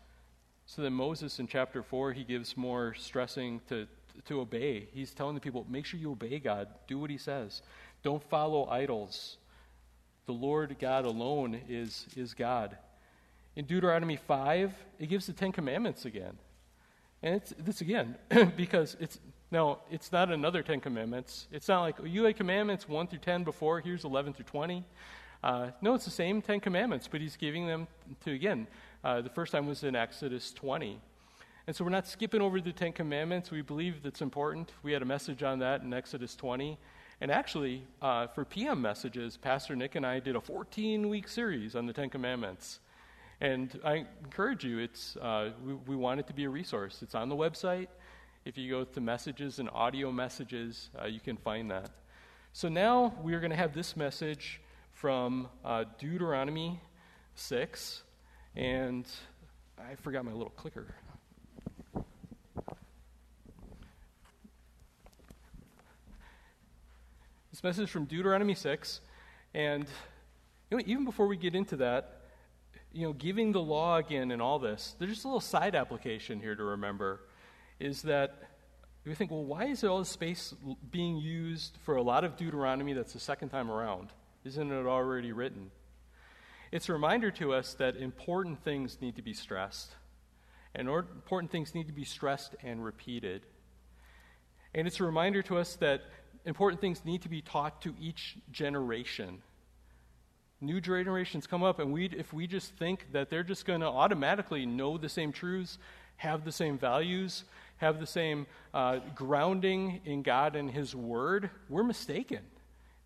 So 0.66 0.82
then 0.82 0.94
Moses 0.94 1.38
in 1.38 1.46
chapter 1.46 1.82
4, 1.82 2.14
he 2.14 2.24
gives 2.24 2.56
more 2.56 2.94
stressing 2.94 3.60
to, 3.68 3.86
to 4.24 4.40
obey. 4.40 4.88
He's 4.92 5.12
telling 5.12 5.34
the 5.34 5.40
people, 5.40 5.66
make 5.68 5.84
sure 5.84 6.00
you 6.00 6.12
obey 6.12 6.38
God, 6.38 6.68
do 6.86 6.98
what 6.98 7.10
he 7.10 7.18
says. 7.18 7.62
Don't 8.02 8.22
follow 8.30 8.68
idols. 8.68 9.36
The 10.26 10.32
Lord 10.32 10.76
God 10.80 11.04
alone 11.04 11.60
is, 11.68 12.06
is 12.16 12.32
God. 12.32 12.76
In 13.54 13.66
Deuteronomy 13.66 14.16
5, 14.16 14.72
it 14.98 15.06
gives 15.06 15.26
the 15.26 15.32
Ten 15.32 15.52
Commandments 15.52 16.06
again. 16.06 16.38
And 17.22 17.34
it's 17.34 17.52
this 17.58 17.80
again, 17.80 18.16
because 18.56 18.96
it's 19.00 19.18
no, 19.50 19.78
it's 19.90 20.12
not 20.12 20.30
another 20.30 20.62
Ten 20.62 20.80
Commandments. 20.80 21.48
It's 21.50 21.68
not 21.68 21.80
like 21.80 21.96
you 22.04 22.24
had 22.24 22.36
commandments 22.36 22.88
1 22.88 23.06
through 23.06 23.20
10 23.20 23.44
before, 23.44 23.80
here's 23.80 24.04
11 24.04 24.34
through 24.34 24.44
20. 24.44 24.84
Uh, 25.42 25.70
no, 25.80 25.94
it's 25.94 26.04
the 26.04 26.10
same 26.10 26.42
Ten 26.42 26.60
Commandments, 26.60 27.08
but 27.10 27.20
he's 27.20 27.36
giving 27.36 27.66
them 27.66 27.86
to, 28.24 28.32
again, 28.32 28.66
uh, 29.04 29.20
the 29.20 29.30
first 29.30 29.52
time 29.52 29.66
was 29.66 29.84
in 29.84 29.94
Exodus 29.94 30.52
20. 30.52 31.00
And 31.66 31.76
so 31.76 31.84
we're 31.84 31.90
not 31.90 32.06
skipping 32.06 32.40
over 32.40 32.60
the 32.60 32.72
Ten 32.72 32.92
Commandments. 32.92 33.50
We 33.50 33.62
believe 33.62 34.02
that's 34.02 34.22
important. 34.22 34.72
We 34.82 34.92
had 34.92 35.02
a 35.02 35.06
message 35.06 35.42
on 35.42 35.58
that 35.60 35.82
in 35.82 35.92
Exodus 35.92 36.34
20. 36.34 36.78
And 37.20 37.30
actually, 37.30 37.84
uh, 38.00 38.26
for 38.28 38.44
PM 38.44 38.80
messages, 38.80 39.36
Pastor 39.36 39.76
Nick 39.76 39.94
and 39.94 40.06
I 40.06 40.20
did 40.20 40.36
a 40.36 40.40
14 40.40 41.08
week 41.08 41.28
series 41.28 41.74
on 41.74 41.86
the 41.86 41.92
Ten 41.92 42.10
Commandments. 42.10 42.80
And 43.40 43.78
I 43.84 44.06
encourage 44.24 44.64
you, 44.64 44.78
it's, 44.78 45.16
uh, 45.16 45.50
we, 45.64 45.74
we, 45.74 45.96
want 45.96 46.20
it 46.20 46.26
to 46.26 46.32
be 46.32 46.44
a 46.44 46.50
resource. 46.50 47.00
It's 47.02 47.14
on 47.14 47.28
the 47.28 47.36
website. 47.36 47.86
If 48.48 48.56
you 48.56 48.70
go 48.70 48.82
to 48.82 49.00
messages 49.02 49.58
and 49.58 49.68
audio 49.74 50.10
messages, 50.10 50.88
uh, 50.98 51.06
you 51.06 51.20
can 51.20 51.36
find 51.36 51.70
that. 51.70 51.90
So 52.54 52.70
now 52.70 53.14
we 53.22 53.34
are 53.34 53.40
going 53.40 53.50
to 53.50 53.56
have 53.58 53.74
this 53.74 53.94
message 53.94 54.62
from 54.90 55.48
uh, 55.62 55.84
Deuteronomy 55.98 56.80
6. 57.34 58.02
And 58.56 59.04
I 59.78 59.96
forgot 59.96 60.24
my 60.24 60.32
little 60.32 60.48
clicker. 60.48 60.94
This 67.50 67.62
message 67.62 67.90
from 67.90 68.06
Deuteronomy 68.06 68.54
6. 68.54 69.02
And 69.52 69.84
you 70.70 70.78
know, 70.78 70.82
even 70.86 71.04
before 71.04 71.26
we 71.26 71.36
get 71.36 71.54
into 71.54 71.76
that, 71.76 72.22
you 72.94 73.06
know, 73.06 73.12
giving 73.12 73.52
the 73.52 73.60
law 73.60 73.98
again 73.98 74.30
and 74.30 74.40
all 74.40 74.58
this, 74.58 74.96
there's 74.98 75.10
just 75.10 75.24
a 75.26 75.28
little 75.28 75.38
side 75.38 75.74
application 75.74 76.40
here 76.40 76.54
to 76.54 76.64
remember 76.64 77.20
is 77.80 78.02
that 78.02 78.34
we 79.04 79.14
think, 79.14 79.30
well, 79.30 79.44
why 79.44 79.66
is 79.66 79.84
all 79.84 80.00
this 80.00 80.10
space 80.10 80.54
being 80.90 81.16
used 81.16 81.78
for 81.84 81.96
a 81.96 82.02
lot 82.02 82.24
of 82.24 82.36
Deuteronomy 82.36 82.92
that's 82.92 83.12
the 83.12 83.20
second 83.20 83.48
time 83.48 83.70
around? 83.70 84.10
Isn't 84.44 84.70
it 84.70 84.86
already 84.86 85.32
written? 85.32 85.70
It's 86.70 86.88
a 86.88 86.92
reminder 86.92 87.30
to 87.32 87.54
us 87.54 87.74
that 87.74 87.96
important 87.96 88.62
things 88.62 88.98
need 89.00 89.16
to 89.16 89.22
be 89.22 89.32
stressed, 89.32 89.90
and 90.74 90.88
important 90.88 91.50
things 91.50 91.74
need 91.74 91.86
to 91.86 91.92
be 91.94 92.04
stressed 92.04 92.54
and 92.62 92.84
repeated. 92.84 93.46
And 94.74 94.86
it's 94.86 95.00
a 95.00 95.04
reminder 95.04 95.42
to 95.42 95.56
us 95.56 95.76
that 95.76 96.02
important 96.44 96.80
things 96.80 97.04
need 97.04 97.22
to 97.22 97.28
be 97.28 97.40
taught 97.40 97.80
to 97.82 97.94
each 97.98 98.36
generation. 98.50 99.42
New 100.60 100.80
generations 100.80 101.46
come 101.46 101.62
up, 101.62 101.78
and 101.78 101.92
we, 101.92 102.06
if 102.06 102.32
we 102.32 102.46
just 102.46 102.74
think 102.74 103.12
that 103.12 103.30
they're 103.30 103.44
just 103.44 103.64
going 103.64 103.80
to 103.80 103.86
automatically 103.86 104.66
know 104.66 104.98
the 104.98 105.08
same 105.08 105.32
truths, 105.32 105.78
have 106.16 106.44
the 106.44 106.52
same 106.52 106.76
values, 106.76 107.44
have 107.78 107.98
the 107.98 108.06
same 108.06 108.46
uh, 108.74 108.98
grounding 109.14 110.00
in 110.04 110.22
God 110.22 110.54
and 110.56 110.70
His 110.70 110.94
Word, 110.94 111.50
we're 111.68 111.82
mistaken. 111.82 112.40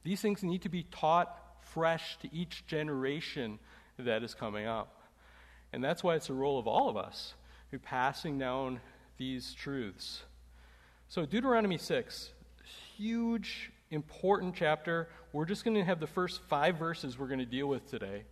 These 0.02 0.20
things 0.20 0.42
need 0.42 0.62
to 0.62 0.68
be 0.68 0.82
taught 0.84 1.38
fresh 1.60 2.18
to 2.18 2.34
each 2.34 2.66
generation 2.66 3.58
that 3.98 4.22
is 4.22 4.34
coming 4.34 4.66
up. 4.66 5.02
And 5.72 5.82
that's 5.82 6.02
why 6.02 6.16
it's 6.16 6.26
the 6.26 6.34
role 6.34 6.58
of 6.58 6.66
all 6.66 6.88
of 6.88 6.96
us 6.96 7.34
who 7.70 7.78
passing 7.78 8.38
down 8.38 8.80
these 9.16 9.54
truths. 9.54 10.22
So, 11.08 11.24
Deuteronomy 11.24 11.78
6, 11.78 12.30
huge 12.96 13.70
important 13.90 14.54
chapter. 14.54 15.08
We're 15.32 15.44
just 15.44 15.64
going 15.64 15.76
to 15.76 15.84
have 15.84 16.00
the 16.00 16.06
first 16.06 16.40
five 16.48 16.78
verses 16.78 17.18
we're 17.18 17.28
going 17.28 17.38
to 17.38 17.46
deal 17.46 17.66
with 17.66 17.88
today. 17.90 18.24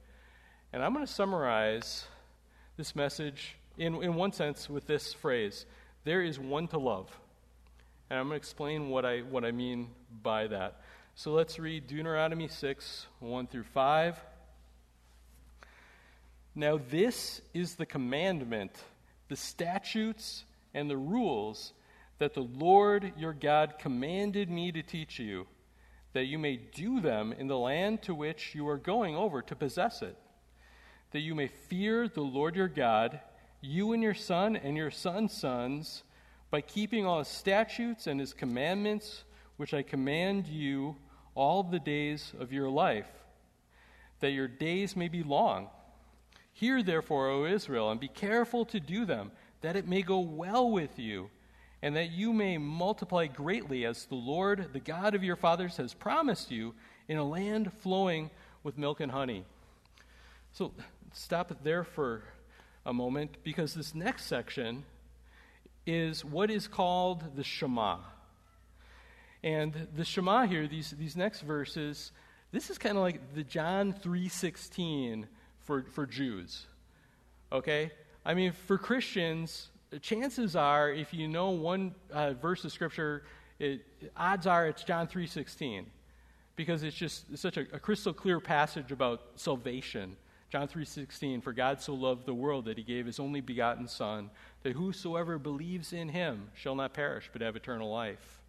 And 0.73 0.83
I'm 0.83 0.93
going 0.93 1.07
to 1.07 1.13
summarize 1.13 2.05
this 2.77 2.97
message 2.97 3.57
in, 3.77 4.03
in 4.03 4.15
one 4.15 4.33
sense 4.33 4.69
with 4.69 4.87
this 4.87 5.13
phrase 5.13 5.67
there 6.05 6.23
is 6.23 6.39
one 6.39 6.69
to 6.69 6.79
love. 6.79 7.09
And 8.09 8.19
I'm 8.19 8.27
going 8.27 8.39
to 8.39 8.43
explain 8.43 8.89
what 8.89 9.05
I, 9.05 9.21
what 9.21 9.45
I 9.45 9.53
mean 9.53 9.89
by 10.23 10.47
that. 10.49 10.81
So 11.15 11.33
let's 11.33 11.59
read 11.59 11.87
Deuteronomy 11.87 12.49
6 12.49 13.07
1 13.21 13.47
through 13.47 13.65
5. 13.65 14.17
Now, 16.55 16.81
this 16.91 17.41
is 17.55 17.77
the 17.77 17.87
commandment, 17.87 18.73
the 19.29 19.37
statutes, 19.37 20.45
and 20.75 20.91
the 20.91 20.97
rules 20.97 21.73
that 22.19 22.35
the 22.35 22.43
Lord 22.43 23.13
your 23.17 23.33
God 23.33 23.75
commanded 23.79 24.51
me 24.51 24.73
to 24.73 24.83
teach 24.83 25.19
you, 25.19 25.47
that 26.13 26.27
you 26.27 26.39
may 26.39 26.57
do 26.57 27.01
them 27.01 27.33
in 27.33 27.47
the 27.47 27.59
land 27.59 28.03
to 28.03 28.15
which 28.15 28.55
you 28.55 28.69
are 28.69 28.77
going 28.77 29.17
over 29.17 29.43
to 29.43 29.57
possess 29.57 30.03
it, 30.03 30.17
that 31.13 31.21
you 31.21 31.35
may 31.35 31.49
fear 31.49 32.09
the 32.09 32.21
Lord 32.21 32.57
your 32.57 32.69
God, 32.69 33.21
you 33.61 33.93
and 33.93 34.03
your 34.03 34.15
son 34.15 34.57
and 34.57 34.77
your 34.77 34.91
son's 34.91 35.33
sons, 35.33 36.03
by 36.51 36.61
keeping 36.61 37.07
all 37.07 37.21
his 37.21 37.29
statutes 37.29 38.07
and 38.07 38.19
his 38.19 38.33
commandments, 38.33 39.25
which 39.57 39.73
I 39.73 39.83
command 39.83 40.49
you 40.49 40.97
all 41.35 41.63
the 41.63 41.79
days 41.79 42.33
of 42.41 42.53
your 42.53 42.69
life, 42.69 43.07
that 44.21 44.33
your 44.33 44.49
days 44.49 44.97
may 44.97 45.09
be 45.09 45.23
long. 45.23 45.69
Hear 46.53 46.83
therefore, 46.83 47.29
O 47.29 47.45
Israel, 47.45 47.91
and 47.91 48.01
be 48.01 48.09
careful 48.09 48.65
to 48.67 48.81
do 48.81 49.05
them, 49.05 49.31
that 49.61 49.77
it 49.77 49.87
may 49.87 50.03
go 50.03 50.19
well 50.21 50.71
with 50.71 50.99
you 50.99 51.31
and 51.83 51.97
that 51.97 52.11
you 52.11 52.33
may 52.33 52.59
multiply 52.59 53.27
greatly 53.27 53.87
as 53.87 54.05
the 54.07 54.15
Lord, 54.15 54.73
the 54.73 54.81
God 54.81 55.15
of 55.15 55.25
your 55.25 55.37
fathers, 55.37 55.79
has 55.79 55.95
promised 55.95 56.51
you 56.51 56.75
in 57.09 57.17
a 57.17 57.25
land 57.25 57.73
flowing 57.81 58.31
with 58.63 58.77
milk 58.77 59.01
and 59.01 59.11
honey. 59.11 59.45
So 60.53 60.73
stop 61.13 61.53
there 61.63 61.85
for 61.85 62.23
a 62.87 62.93
moment 62.93 63.37
because 63.43 63.75
this 63.75 63.95
next 63.95 64.27
section 64.27 64.85
is 65.87 66.25
what 66.25 66.51
is 66.51 66.69
called 66.69 67.37
the 67.37 67.45
Shema. 67.45 67.99
And 69.43 69.89
the 69.97 70.05
Shema 70.05 70.47
here, 70.47 70.67
these, 70.67 70.91
these 70.91 71.17
next 71.17 71.41
verses, 71.41 72.13
this 72.53 72.71
is 72.71 72.79
kind 72.79 72.97
of 72.97 73.03
like 73.03 73.35
the 73.35 73.45
John 73.45 73.93
3.16 73.93 75.25
for, 75.61 75.85
for 75.91 76.07
Jews. 76.07 76.67
Okay? 77.53 77.91
I 78.25 78.35
mean, 78.35 78.53
for 78.53 78.77
Christians, 78.77 79.69
chances 80.01 80.57
are, 80.57 80.91
if 80.91 81.15
you 81.15 81.27
know 81.27 81.51
one 81.51 81.95
uh, 82.13 82.35
verse 82.35 82.65
of 82.65 82.73
Scripture, 82.73 83.25
it, 83.59 83.87
odds 84.17 84.47
are 84.47 84.67
it's 84.67 84.85
John 84.85 85.07
3.16 85.07 85.85
because 86.57 86.83
it's 86.83 86.97
just 86.97 87.25
it's 87.33 87.41
such 87.41 87.57
a, 87.57 87.63
a, 87.73 87.79
crystal 87.79 88.13
clear 88.13 88.41
passage 88.41 88.93
about 88.93 89.23
salvation. 89.37 90.17
John 90.51 90.67
3.16, 90.67 91.43
for 91.43 91.53
God 91.53 91.81
so 91.81 91.95
loved 91.95 92.27
the 92.27 92.35
world 92.35 92.65
that 92.65 92.77
he 92.77 92.83
gave 92.83 93.07
his 93.07 93.21
only 93.21 93.41
begotten 93.41 93.87
Son, 93.87 94.31
that 94.65 94.73
whosoever 94.73 95.39
believes 95.39 95.93
in 95.93 96.09
him 96.09 96.49
shall 96.55 96.75
not 96.75 96.93
perish 96.93 97.31
but 97.33 97.41
have 97.41 97.55
eternal 97.55 97.89
life. 97.89 98.41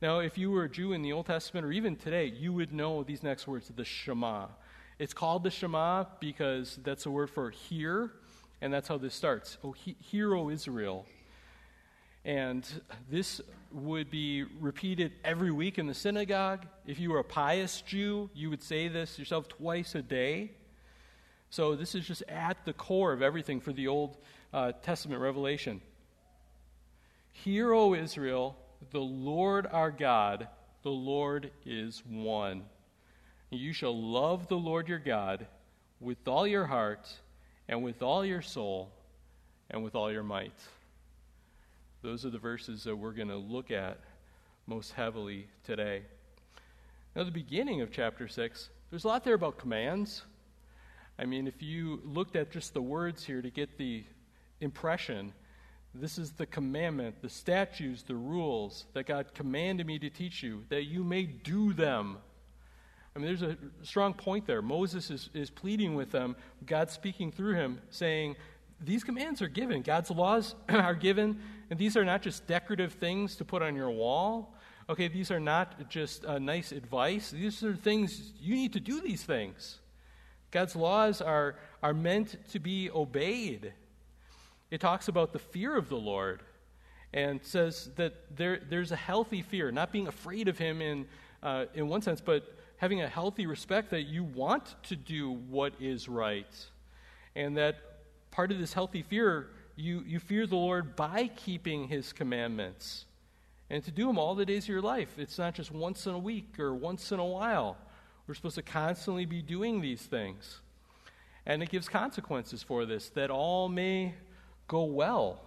Now, 0.00 0.20
if 0.20 0.38
you 0.38 0.50
were 0.50 0.64
a 0.64 0.70
Jew 0.70 0.92
in 0.92 1.02
the 1.02 1.12
Old 1.12 1.26
Testament 1.26 1.66
or 1.66 1.72
even 1.72 1.96
today, 1.96 2.26
you 2.26 2.52
would 2.54 2.72
know 2.72 3.02
these 3.02 3.22
next 3.22 3.46
words, 3.46 3.70
the 3.74 3.84
Shema. 3.84 4.46
It's 4.98 5.12
called 5.12 5.42
the 5.42 5.50
Shema 5.50 6.04
because 6.18 6.78
that's 6.82 7.04
a 7.04 7.10
word 7.10 7.28
for 7.28 7.50
hear 7.50 8.12
and 8.60 8.72
that's 8.72 8.88
how 8.88 8.96
this 8.96 9.14
starts. 9.14 9.58
Oh, 9.62 9.72
he, 9.72 9.96
hear, 10.00 10.34
O 10.34 10.50
Israel. 10.50 11.06
And 12.24 12.66
this 13.10 13.40
would 13.72 14.10
be 14.10 14.44
repeated 14.60 15.12
every 15.24 15.50
week 15.50 15.78
in 15.78 15.86
the 15.86 15.94
synagogue. 15.94 16.66
If 16.86 16.98
you 16.98 17.10
were 17.10 17.18
a 17.18 17.24
pious 17.24 17.80
Jew, 17.82 18.30
you 18.34 18.50
would 18.50 18.62
say 18.62 18.88
this 18.88 19.18
yourself 19.18 19.48
twice 19.48 19.94
a 19.94 20.02
day. 20.02 20.52
So 21.50 21.76
this 21.76 21.94
is 21.94 22.06
just 22.06 22.22
at 22.28 22.64
the 22.64 22.72
core 22.72 23.12
of 23.12 23.22
everything 23.22 23.60
for 23.60 23.72
the 23.72 23.88
Old 23.88 24.16
uh, 24.52 24.72
Testament 24.82 25.20
revelation. 25.20 25.80
Hear, 27.32 27.72
O 27.72 27.94
Israel, 27.94 28.56
the 28.90 29.00
Lord 29.00 29.66
our 29.66 29.90
God, 29.90 30.48
the 30.82 30.90
Lord 30.90 31.50
is 31.64 32.02
one. 32.06 32.64
You 33.50 33.72
shall 33.72 33.98
love 33.98 34.48
the 34.48 34.58
Lord 34.58 34.88
your 34.88 34.98
God 34.98 35.46
with 36.00 36.28
all 36.28 36.46
your 36.46 36.66
heart 36.66 37.08
and 37.68 37.82
with 37.82 38.02
all 38.02 38.24
your 38.24 38.42
soul 38.42 38.90
and 39.70 39.82
with 39.82 39.94
all 39.94 40.12
your 40.12 40.22
might. 40.22 40.58
Those 42.02 42.24
are 42.24 42.30
the 42.30 42.38
verses 42.38 42.84
that 42.84 42.94
we're 42.94 43.12
going 43.12 43.28
to 43.28 43.36
look 43.36 43.70
at 43.70 43.98
most 44.66 44.92
heavily 44.92 45.48
today. 45.64 46.02
Now, 47.16 47.24
the 47.24 47.30
beginning 47.30 47.80
of 47.80 47.90
chapter 47.90 48.28
6, 48.28 48.68
there's 48.90 49.04
a 49.04 49.08
lot 49.08 49.24
there 49.24 49.34
about 49.34 49.58
commands. 49.58 50.22
I 51.18 51.24
mean, 51.24 51.46
if 51.48 51.62
you 51.62 52.00
looked 52.04 52.36
at 52.36 52.50
just 52.50 52.74
the 52.74 52.82
words 52.82 53.24
here 53.24 53.42
to 53.42 53.50
get 53.50 53.76
the 53.76 54.04
impression, 54.60 55.32
This 55.94 56.18
is 56.18 56.32
the 56.32 56.46
commandment, 56.46 57.22
the 57.22 57.28
statutes, 57.28 58.02
the 58.02 58.14
rules 58.14 58.84
that 58.92 59.06
God 59.06 59.34
commanded 59.34 59.86
me 59.86 59.98
to 59.98 60.10
teach 60.10 60.42
you, 60.42 60.64
that 60.68 60.84
you 60.84 61.02
may 61.02 61.24
do 61.24 61.72
them. 61.72 62.18
I 63.16 63.18
mean, 63.18 63.26
there's 63.26 63.42
a 63.42 63.56
strong 63.82 64.14
point 64.14 64.46
there. 64.46 64.62
Moses 64.62 65.10
is, 65.10 65.30
is 65.34 65.50
pleading 65.50 65.96
with 65.96 66.12
them, 66.12 66.36
God 66.64 66.90
speaking 66.90 67.32
through 67.32 67.54
him, 67.54 67.80
saying, 67.90 68.36
These 68.80 69.02
commands 69.02 69.42
are 69.42 69.48
given. 69.48 69.82
God's 69.82 70.10
laws 70.10 70.54
are 70.68 70.94
given, 70.94 71.40
and 71.70 71.78
these 71.78 71.96
are 71.96 72.04
not 72.04 72.22
just 72.22 72.46
decorative 72.46 72.92
things 72.92 73.34
to 73.36 73.44
put 73.44 73.62
on 73.62 73.74
your 73.74 73.90
wall. 73.90 74.54
Okay, 74.88 75.08
these 75.08 75.30
are 75.30 75.40
not 75.40 75.88
just 75.90 76.24
uh, 76.24 76.38
nice 76.38 76.70
advice. 76.70 77.30
These 77.30 77.64
are 77.64 77.74
things, 77.74 78.32
you 78.40 78.54
need 78.54 78.72
to 78.74 78.80
do 78.80 79.00
these 79.00 79.24
things. 79.24 79.78
God's 80.50 80.74
laws 80.74 81.20
are, 81.20 81.56
are 81.82 81.94
meant 81.94 82.36
to 82.50 82.58
be 82.58 82.90
obeyed. 82.90 83.72
It 84.70 84.80
talks 84.80 85.08
about 85.08 85.32
the 85.32 85.38
fear 85.38 85.76
of 85.76 85.88
the 85.88 85.96
Lord 85.96 86.42
and 87.12 87.42
says 87.42 87.90
that 87.96 88.36
there, 88.36 88.60
there's 88.68 88.92
a 88.92 88.96
healthy 88.96 89.42
fear, 89.42 89.70
not 89.70 89.92
being 89.92 90.08
afraid 90.08 90.48
of 90.48 90.58
Him 90.58 90.82
in, 90.82 91.06
uh, 91.42 91.66
in 91.74 91.88
one 91.88 92.02
sense, 92.02 92.20
but 92.20 92.56
having 92.76 93.02
a 93.02 93.08
healthy 93.08 93.46
respect 93.46 93.90
that 93.90 94.02
you 94.02 94.24
want 94.24 94.76
to 94.84 94.96
do 94.96 95.32
what 95.48 95.72
is 95.80 96.08
right. 96.08 96.54
And 97.34 97.56
that 97.56 97.76
part 98.30 98.52
of 98.52 98.58
this 98.58 98.72
healthy 98.72 99.02
fear, 99.02 99.50
you, 99.76 100.02
you 100.06 100.18
fear 100.18 100.46
the 100.46 100.56
Lord 100.56 100.96
by 100.96 101.28
keeping 101.28 101.88
His 101.88 102.12
commandments. 102.12 103.06
And 103.70 103.84
to 103.84 103.90
do 103.90 104.06
them 104.06 104.18
all 104.18 104.34
the 104.34 104.46
days 104.46 104.64
of 104.64 104.70
your 104.70 104.80
life. 104.80 105.18
It's 105.18 105.38
not 105.38 105.54
just 105.54 105.70
once 105.70 106.06
in 106.06 106.14
a 106.14 106.18
week 106.18 106.58
or 106.58 106.74
once 106.74 107.12
in 107.12 107.18
a 107.18 107.24
while. 107.24 107.76
We're 108.28 108.34
supposed 108.34 108.56
to 108.56 108.62
constantly 108.62 109.24
be 109.24 109.40
doing 109.40 109.80
these 109.80 110.02
things. 110.02 110.60
And 111.46 111.62
it 111.62 111.70
gives 111.70 111.88
consequences 111.88 112.62
for 112.62 112.84
this, 112.84 113.08
that 113.10 113.30
all 113.30 113.70
may 113.70 114.14
go 114.66 114.84
well 114.84 115.40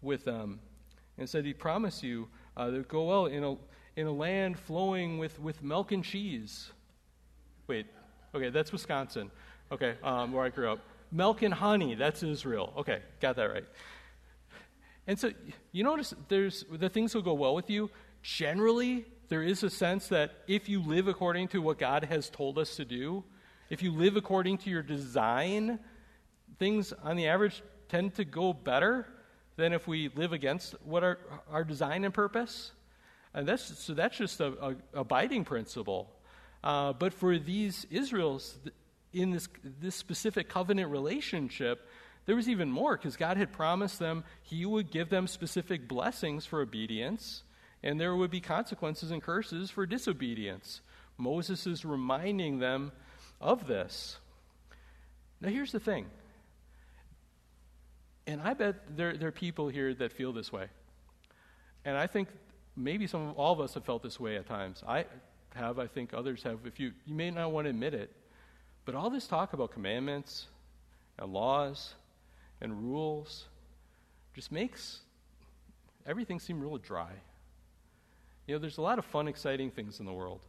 with 0.00 0.24
them. 0.24 0.60
And 1.18 1.28
said, 1.28 1.44
He 1.44 1.52
promised 1.52 2.04
you 2.04 2.28
uh, 2.56 2.70
that 2.70 2.86
go 2.86 3.02
well 3.02 3.26
in 3.26 3.42
a, 3.42 3.56
in 3.96 4.06
a 4.06 4.12
land 4.12 4.56
flowing 4.56 5.18
with, 5.18 5.40
with 5.40 5.64
milk 5.64 5.90
and 5.90 6.04
cheese. 6.04 6.70
Wait, 7.66 7.86
okay, 8.34 8.50
that's 8.50 8.70
Wisconsin. 8.70 9.32
Okay, 9.72 9.96
um, 10.04 10.32
where 10.32 10.44
I 10.44 10.50
grew 10.50 10.70
up. 10.70 10.78
Milk 11.10 11.42
and 11.42 11.52
honey, 11.52 11.96
that's 11.96 12.22
Israel. 12.22 12.72
Okay, 12.76 13.00
got 13.20 13.34
that 13.34 13.50
right. 13.50 13.64
And 15.08 15.18
so 15.18 15.32
you 15.72 15.82
notice 15.82 16.14
there's 16.28 16.64
the 16.70 16.88
things 16.88 17.16
will 17.16 17.22
go 17.22 17.34
well 17.34 17.54
with 17.54 17.68
you. 17.68 17.90
Generally, 18.22 19.06
there 19.28 19.42
is 19.42 19.62
a 19.62 19.70
sense 19.70 20.08
that 20.08 20.32
if 20.46 20.68
you 20.68 20.80
live 20.80 21.08
according 21.08 21.48
to 21.48 21.62
what 21.62 21.78
God 21.78 22.04
has 22.04 22.28
told 22.30 22.58
us 22.58 22.76
to 22.76 22.84
do, 22.84 23.24
if 23.70 23.82
you 23.82 23.92
live 23.92 24.16
according 24.16 24.58
to 24.58 24.70
your 24.70 24.82
design, 24.82 25.78
things 26.58 26.92
on 27.02 27.16
the 27.16 27.28
average 27.28 27.62
tend 27.88 28.14
to 28.14 28.24
go 28.24 28.52
better 28.52 29.06
than 29.56 29.72
if 29.72 29.86
we 29.86 30.10
live 30.14 30.32
against 30.32 30.74
what 30.84 31.02
our, 31.02 31.18
our 31.50 31.64
design 31.64 32.04
and 32.04 32.12
purpose. 32.12 32.72
And 33.32 33.48
that's, 33.48 33.78
so 33.78 33.94
that's 33.94 34.16
just 34.16 34.40
a, 34.40 34.52
a 34.94 35.00
abiding 35.00 35.44
principle. 35.44 36.10
Uh, 36.62 36.92
but 36.92 37.12
for 37.12 37.38
these 37.38 37.86
Israels, 37.90 38.58
in 39.12 39.30
this, 39.30 39.48
this 39.80 39.94
specific 39.94 40.48
covenant 40.48 40.90
relationship, 40.90 41.88
there 42.26 42.36
was 42.36 42.48
even 42.48 42.70
more 42.70 42.96
because 42.96 43.16
God 43.16 43.36
had 43.36 43.52
promised 43.52 43.98
them 43.98 44.24
He 44.42 44.64
would 44.66 44.90
give 44.90 45.08
them 45.08 45.26
specific 45.26 45.88
blessings 45.88 46.46
for 46.46 46.60
obedience 46.60 47.42
and 47.84 48.00
there 48.00 48.16
would 48.16 48.30
be 48.30 48.40
consequences 48.40 49.10
and 49.10 49.22
curses 49.22 49.70
for 49.70 49.84
disobedience. 49.84 50.80
Moses 51.18 51.66
is 51.66 51.84
reminding 51.84 52.58
them 52.58 52.90
of 53.40 53.68
this. 53.68 54.16
Now, 55.40 55.50
here's 55.50 55.70
the 55.70 55.78
thing, 55.78 56.06
and 58.26 58.40
I 58.40 58.54
bet 58.54 58.96
there, 58.96 59.16
there 59.16 59.28
are 59.28 59.32
people 59.32 59.68
here 59.68 59.92
that 59.94 60.12
feel 60.12 60.32
this 60.32 60.50
way. 60.50 60.68
And 61.84 61.98
I 61.98 62.06
think 62.06 62.28
maybe 62.74 63.06
some 63.06 63.34
all 63.36 63.52
of 63.52 63.60
us 63.60 63.74
have 63.74 63.84
felt 63.84 64.02
this 64.02 64.18
way 64.18 64.36
at 64.36 64.46
times. 64.46 64.82
I 64.88 65.04
have, 65.54 65.78
I 65.78 65.86
think 65.86 66.14
others 66.14 66.42
have. 66.44 66.60
If 66.64 66.80
you, 66.80 66.92
you 67.04 67.14
may 67.14 67.30
not 67.30 67.52
want 67.52 67.66
to 67.66 67.70
admit 67.70 67.92
it, 67.92 68.10
but 68.86 68.94
all 68.94 69.10
this 69.10 69.26
talk 69.26 69.52
about 69.52 69.72
commandments 69.72 70.46
and 71.18 71.30
laws 71.30 71.92
and 72.62 72.90
rules 72.90 73.44
just 74.34 74.50
makes 74.50 75.00
everything 76.06 76.40
seem 76.40 76.62
real 76.62 76.78
dry. 76.78 77.12
You 78.46 78.54
know, 78.54 78.58
there's 78.58 78.78
a 78.78 78.82
lot 78.82 78.98
of 78.98 79.04
fun, 79.06 79.26
exciting 79.26 79.70
things 79.70 80.00
in 80.00 80.06
the 80.06 80.12
world. 80.12 80.40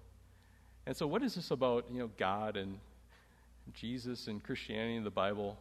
And 0.86 0.95
so, 0.95 1.08
what 1.08 1.23
is 1.23 1.36
this 1.36 1.51
about, 1.51 1.86
you 1.91 1.99
know, 1.99 2.10
God 2.17 2.58
and 2.58 2.79
Jesus 3.73 4.27
and 4.27 4.43
Christianity 4.43 4.97
and 4.97 5.05
the 5.05 5.12
Bible? 5.12 5.58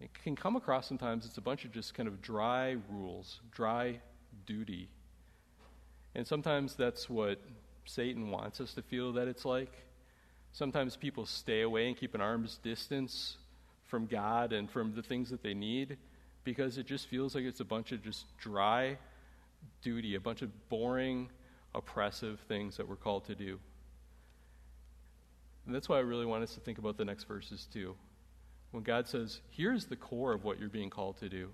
It 0.00 0.10
can 0.24 0.34
come 0.34 0.56
across 0.56 0.88
sometimes 0.88 1.26
it's 1.26 1.38
a 1.38 1.42
bunch 1.42 1.64
of 1.64 1.72
just 1.72 1.94
kind 1.94 2.08
of 2.08 2.20
dry 2.22 2.76
rules, 2.90 3.40
dry 3.52 4.00
duty. 4.46 4.88
And 6.14 6.26
sometimes 6.26 6.74
that's 6.74 7.08
what 7.08 7.38
Satan 7.84 8.30
wants 8.30 8.60
us 8.60 8.74
to 8.74 8.82
feel 8.82 9.12
that 9.12 9.28
it's 9.28 9.44
like. 9.44 9.72
Sometimes 10.52 10.96
people 10.96 11.24
stay 11.24 11.62
away 11.62 11.86
and 11.88 11.96
keep 11.96 12.14
an 12.14 12.20
arm's 12.20 12.58
distance 12.58 13.36
from 13.86 14.06
God 14.06 14.52
and 14.52 14.70
from 14.70 14.94
the 14.94 15.02
things 15.02 15.30
that 15.30 15.42
they 15.42 15.54
need 15.54 15.96
because 16.44 16.78
it 16.78 16.86
just 16.86 17.06
feels 17.06 17.34
like 17.34 17.44
it's 17.44 17.60
a 17.60 17.64
bunch 17.64 17.92
of 17.92 18.02
just 18.02 18.24
dry 18.38 18.98
duty, 19.82 20.14
a 20.14 20.20
bunch 20.20 20.42
of 20.42 20.50
boring, 20.68 21.30
oppressive 21.74 22.40
things 22.48 22.76
that 22.76 22.88
we're 22.88 22.96
called 22.96 23.24
to 23.26 23.34
do. 23.34 23.58
And 25.66 25.74
that's 25.74 25.88
why 25.88 25.96
I 25.96 26.00
really 26.00 26.26
want 26.26 26.42
us 26.42 26.54
to 26.54 26.60
think 26.60 26.78
about 26.78 26.96
the 26.96 27.04
next 27.04 27.24
verses 27.24 27.66
too. 27.72 27.94
When 28.72 28.82
God 28.82 29.06
says, 29.06 29.40
here's 29.50 29.86
the 29.86 29.96
core 29.96 30.32
of 30.32 30.44
what 30.44 30.58
you're 30.58 30.68
being 30.68 30.90
called 30.90 31.18
to 31.18 31.28
do. 31.28 31.50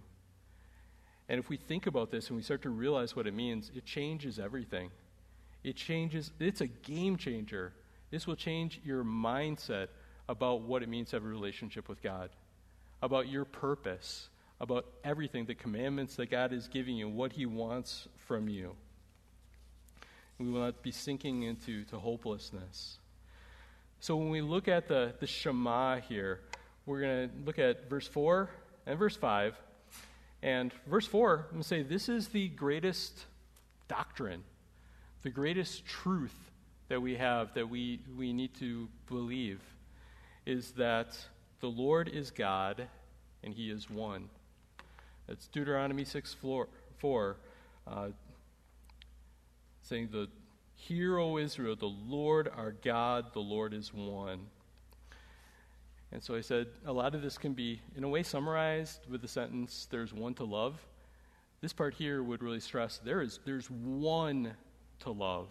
And 1.28 1.38
if 1.38 1.48
we 1.48 1.56
think 1.56 1.86
about 1.86 2.10
this 2.10 2.28
and 2.28 2.36
we 2.36 2.42
start 2.42 2.62
to 2.62 2.70
realize 2.70 3.14
what 3.14 3.26
it 3.26 3.34
means, 3.34 3.70
it 3.74 3.84
changes 3.84 4.38
everything. 4.38 4.90
It 5.62 5.76
changes, 5.76 6.30
it's 6.38 6.60
a 6.60 6.68
game 6.68 7.16
changer. 7.16 7.74
This 8.10 8.26
will 8.26 8.36
change 8.36 8.80
your 8.84 9.04
mindset 9.04 9.88
about 10.28 10.62
what 10.62 10.82
it 10.82 10.88
means 10.88 11.10
to 11.10 11.16
have 11.16 11.24
a 11.24 11.28
relationship 11.28 11.88
with 11.88 12.02
God, 12.02 12.30
about 13.02 13.28
your 13.28 13.44
purpose, 13.44 14.28
about 14.60 14.86
everything, 15.04 15.44
the 15.44 15.54
commandments 15.54 16.16
that 16.16 16.30
God 16.30 16.52
is 16.52 16.68
giving 16.68 16.96
you, 16.96 17.08
what 17.08 17.32
He 17.32 17.44
wants 17.46 18.08
from 18.26 18.48
you. 18.48 18.74
We 20.38 20.50
will 20.50 20.60
not 20.60 20.82
be 20.82 20.92
sinking 20.92 21.42
into 21.42 21.84
to 21.86 21.98
hopelessness. 21.98 22.98
So 24.00 24.16
when 24.16 24.30
we 24.30 24.40
look 24.40 24.68
at 24.68 24.86
the, 24.86 25.12
the 25.18 25.26
Shema 25.26 26.00
here, 26.00 26.40
we're 26.86 27.00
going 27.00 27.28
to 27.28 27.34
look 27.44 27.58
at 27.58 27.90
verse 27.90 28.06
4 28.06 28.48
and 28.86 28.98
verse 28.98 29.16
5. 29.16 29.56
And 30.42 30.72
verse 30.86 31.06
4, 31.06 31.34
I'm 31.34 31.50
going 31.50 31.62
to 31.62 31.68
say 31.68 31.82
this 31.82 32.08
is 32.08 32.28
the 32.28 32.48
greatest 32.48 33.26
doctrine, 33.88 34.44
the 35.22 35.30
greatest 35.30 35.84
truth 35.84 36.34
that 36.88 37.02
we 37.02 37.16
have 37.16 37.52
that 37.54 37.68
we, 37.68 38.00
we 38.16 38.32
need 38.32 38.54
to 38.54 38.88
believe 39.08 39.60
is 40.46 40.70
that 40.72 41.18
the 41.60 41.66
Lord 41.66 42.08
is 42.08 42.30
God 42.30 42.86
and 43.42 43.52
He 43.52 43.70
is 43.70 43.90
one. 43.90 44.28
It's 45.28 45.48
Deuteronomy 45.48 46.04
6 46.04 46.34
4. 46.34 46.68
4 46.98 47.36
uh, 47.86 48.08
saying, 49.88 50.10
the, 50.12 50.28
Hear, 50.74 51.18
O 51.18 51.38
Israel, 51.38 51.74
the 51.74 51.86
Lord 51.86 52.48
our 52.56 52.72
God, 52.72 53.32
the 53.32 53.40
Lord 53.40 53.74
is 53.74 53.92
one. 53.92 54.46
And 56.12 56.22
so 56.22 56.36
I 56.36 56.40
said, 56.40 56.68
a 56.86 56.92
lot 56.92 57.14
of 57.14 57.22
this 57.22 57.36
can 57.36 57.52
be, 57.52 57.80
in 57.96 58.04
a 58.04 58.08
way, 58.08 58.22
summarized 58.22 59.00
with 59.10 59.20
the 59.20 59.28
sentence, 59.28 59.88
there's 59.90 60.14
one 60.14 60.34
to 60.34 60.44
love. 60.44 60.78
This 61.60 61.72
part 61.72 61.94
here 61.94 62.22
would 62.22 62.42
really 62.42 62.60
stress 62.60 63.00
there 63.04 63.20
is, 63.22 63.40
there's 63.44 63.68
one 63.70 64.52
to 65.00 65.10
love. 65.10 65.48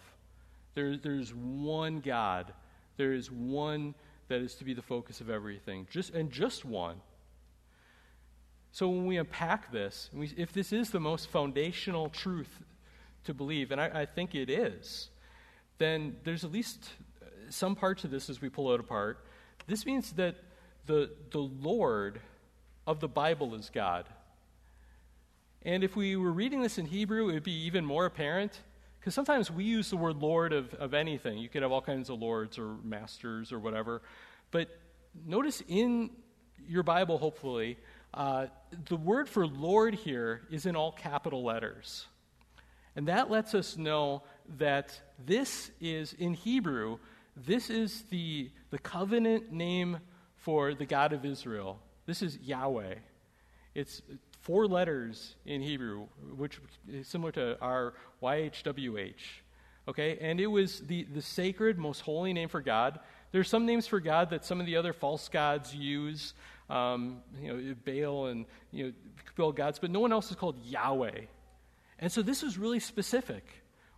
There, 0.76 0.96
there's 0.96 1.34
one 1.34 2.00
God. 2.00 2.54
There 2.96 3.14
is 3.14 3.30
one 3.30 3.96
that 4.30 4.40
is 4.40 4.56
to 4.56 4.64
be 4.64 4.74
the 4.74 4.82
focus 4.82 5.20
of 5.20 5.30
everything, 5.30 5.88
just, 5.92 6.14
and 6.14 6.32
just 6.32 6.64
one. 6.64 7.02
So 8.72 8.88
when 8.88 9.06
we 9.06 9.18
unpack 9.18 9.72
this, 9.72 10.10
we, 10.14 10.32
if 10.38 10.54
this 10.54 10.72
is 10.72 10.90
the 10.90 11.00
most 11.00 11.30
foundational 11.30 12.10
truth 12.10 12.62
to 13.28 13.34
believe, 13.34 13.72
and 13.72 13.80
I, 13.80 14.02
I 14.02 14.06
think 14.06 14.36
it 14.36 14.50
is, 14.50 15.10
then 15.78 16.18
there's 16.24 16.44
at 16.44 16.52
least 16.52 16.90
some 17.50 17.76
parts 17.76 18.04
of 18.04 18.12
this 18.12 18.30
as 18.30 18.42
we 18.42 18.50
pull 18.50 18.74
it 18.74 18.80
apart. 18.80 19.26
This 19.68 19.86
means 19.86 20.12
that 20.14 20.36
the, 20.86 21.12
the 21.32 21.40
Lord 21.40 22.20
of 22.86 23.00
the 23.00 23.08
Bible 23.08 23.56
is 23.56 23.70
God. 23.70 24.06
And 25.62 25.84
if 25.84 25.96
we 25.96 26.16
were 26.16 26.32
reading 26.32 26.62
this 26.62 26.78
in 26.78 26.86
Hebrew, 26.86 27.30
it 27.30 27.34
would 27.34 27.44
be 27.44 27.66
even 27.66 27.86
more 27.86 28.06
apparent. 28.06 28.62
Because 29.00 29.14
sometimes 29.14 29.52
we 29.52 29.64
use 29.64 29.90
the 29.90 29.98
word 29.98 30.18
Lord 30.18 30.54
of, 30.54 30.74
of 30.76 30.94
anything. 30.94 31.38
You 31.38 31.50
could 31.50 31.62
have 31.62 31.72
all 31.72 31.82
kinds 31.82 32.10
of 32.10 32.20
lords 32.20 32.58
or 32.58 32.76
masters 32.84 33.52
or 33.52 33.60
whatever. 33.60 34.02
But 34.52 34.70
notice 35.26 35.62
in 35.68 36.10
your 36.68 36.84
Bible, 36.84 37.18
hopefully, 37.18 37.78
uh, 38.14 38.48
the 38.88 38.96
word 38.96 39.30
for 39.30 39.46
Lord 39.46 39.94
here 39.94 40.42
is 40.50 40.66
in 40.66 40.76
all 40.76 40.92
capital 40.92 41.44
letters. 41.44 42.06
And 42.98 43.08
that 43.10 43.30
lets 43.30 43.54
us 43.54 43.78
know 43.78 44.24
that 44.58 45.00
this 45.24 45.70
is, 45.80 46.14
in 46.14 46.34
Hebrew, 46.34 46.98
this 47.36 47.70
is 47.70 48.02
the, 48.10 48.50
the 48.72 48.80
covenant 48.80 49.52
name 49.52 50.00
for 50.36 50.74
the 50.74 50.88
God 50.88 51.14
of 51.14 51.24
Israel. 51.24 51.80
This 52.08 52.24
is 52.24 52.40
Yahweh. 52.40 52.96
It's 53.76 54.02
four 54.42 54.66
letters 54.66 55.36
in 55.46 55.62
Hebrew, 55.62 56.08
which 56.36 56.60
is 56.92 57.08
similar 57.08 57.32
to 57.34 57.62
our 57.62 57.94
YHWH. 58.24 59.14
Okay, 59.88 60.18
and 60.20 60.40
it 60.42 60.48
was 60.48 60.80
the, 60.80 61.04
the 61.04 61.22
sacred, 61.22 61.78
most 61.78 62.02
holy 62.02 62.34
name 62.34 62.50
for 62.50 62.62
God. 62.62 63.00
There's 63.32 63.48
some 63.48 63.68
names 63.68 63.86
for 63.86 64.00
God 64.00 64.32
that 64.32 64.44
some 64.44 64.60
of 64.60 64.66
the 64.66 64.76
other 64.76 64.92
false 64.92 65.30
gods 65.30 65.76
use, 65.76 66.34
um, 66.68 67.22
you 67.40 67.54
know, 67.54 67.76
Baal 67.86 68.26
and 68.26 68.46
you 68.72 68.86
know, 68.86 68.94
Baal 69.36 69.52
gods, 69.52 69.78
but 69.78 69.92
no 69.92 70.00
one 70.00 70.12
else 70.12 70.32
is 70.32 70.36
called 70.36 70.58
Yahweh. 70.66 71.22
And 72.00 72.12
so 72.12 72.22
this 72.22 72.44
is 72.44 72.58
really 72.58 72.80
specific. 72.80 73.44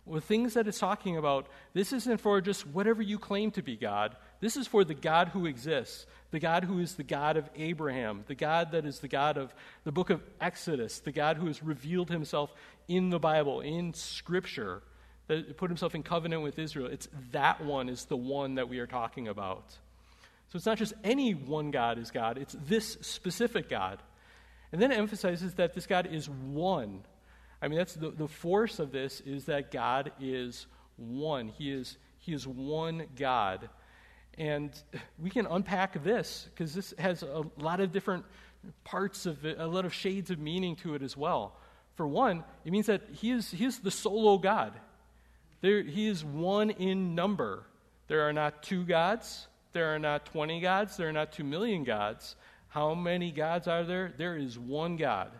With 0.06 0.24
things 0.24 0.54
that 0.54 0.66
it's 0.66 0.78
talking 0.78 1.16
about, 1.16 1.46
this 1.74 1.92
isn't 1.92 2.20
for 2.20 2.40
just 2.40 2.66
whatever 2.66 3.02
you 3.02 3.18
claim 3.18 3.50
to 3.52 3.62
be 3.62 3.76
God. 3.76 4.16
This 4.40 4.56
is 4.56 4.66
for 4.66 4.82
the 4.82 4.94
God 4.94 5.28
who 5.28 5.46
exists, 5.46 6.06
the 6.30 6.40
God 6.40 6.64
who 6.64 6.78
is 6.78 6.94
the 6.94 7.04
God 7.04 7.36
of 7.36 7.48
Abraham, 7.54 8.24
the 8.26 8.34
God 8.34 8.72
that 8.72 8.86
is 8.86 9.00
the 9.00 9.08
God 9.08 9.36
of 9.36 9.54
the 9.84 9.92
book 9.92 10.10
of 10.10 10.22
Exodus, 10.40 11.00
the 11.00 11.12
God 11.12 11.36
who 11.36 11.46
has 11.46 11.62
revealed 11.62 12.10
himself 12.10 12.52
in 12.88 13.10
the 13.10 13.18
Bible, 13.18 13.60
in 13.60 13.92
Scripture, 13.92 14.82
that 15.28 15.56
put 15.58 15.70
himself 15.70 15.94
in 15.94 16.02
covenant 16.02 16.42
with 16.42 16.58
Israel. 16.58 16.88
It's 16.88 17.08
that 17.30 17.62
one 17.64 17.88
is 17.88 18.06
the 18.06 18.16
one 18.16 18.56
that 18.56 18.68
we 18.68 18.80
are 18.80 18.86
talking 18.86 19.28
about. 19.28 19.70
So 20.48 20.56
it's 20.56 20.66
not 20.66 20.78
just 20.78 20.94
any 21.04 21.32
one 21.32 21.70
God 21.70 21.98
is 21.98 22.10
God, 22.10 22.36
it's 22.36 22.56
this 22.66 22.98
specific 23.02 23.68
God. 23.68 24.02
And 24.72 24.82
then 24.82 24.90
it 24.90 24.98
emphasizes 24.98 25.54
that 25.54 25.74
this 25.74 25.86
God 25.86 26.08
is 26.10 26.28
one. 26.28 27.04
I 27.62 27.68
mean, 27.68 27.78
that's 27.78 27.94
the, 27.94 28.10
the 28.10 28.28
force 28.28 28.78
of 28.78 28.92
this 28.92 29.20
is 29.20 29.44
that 29.46 29.70
God 29.70 30.12
is 30.20 30.66
one. 30.96 31.48
He 31.48 31.70
is, 31.70 31.98
he 32.18 32.32
is 32.32 32.46
one 32.46 33.04
God. 33.16 33.68
And 34.38 34.70
we 35.18 35.30
can 35.30 35.46
unpack 35.46 36.02
this 36.02 36.48
because 36.50 36.74
this 36.74 36.94
has 36.98 37.22
a 37.22 37.44
lot 37.58 37.80
of 37.80 37.92
different 37.92 38.24
parts 38.84 39.26
of 39.26 39.44
it, 39.44 39.58
a 39.58 39.66
lot 39.66 39.84
of 39.84 39.92
shades 39.92 40.30
of 40.30 40.38
meaning 40.38 40.76
to 40.76 40.94
it 40.94 41.02
as 41.02 41.16
well. 41.16 41.56
For 41.96 42.06
one, 42.06 42.44
it 42.64 42.72
means 42.72 42.86
that 42.86 43.02
he 43.12 43.30
is, 43.30 43.50
he 43.50 43.64
is 43.64 43.78
the 43.78 43.90
solo 43.90 44.38
God. 44.38 44.72
There, 45.60 45.82
he 45.82 46.08
is 46.08 46.24
one 46.24 46.70
in 46.70 47.14
number. 47.14 47.64
There 48.08 48.22
are 48.22 48.32
not 48.32 48.62
two 48.62 48.84
gods, 48.84 49.46
there 49.72 49.94
are 49.94 49.98
not 49.98 50.24
20 50.26 50.60
gods, 50.60 50.96
there 50.96 51.08
are 51.08 51.12
not 51.12 51.32
2 51.32 51.44
million 51.44 51.84
gods. 51.84 52.36
How 52.68 52.94
many 52.94 53.30
gods 53.30 53.68
are 53.68 53.84
there? 53.84 54.12
There 54.16 54.36
is 54.36 54.58
one 54.58 54.96
God. 54.96 55.30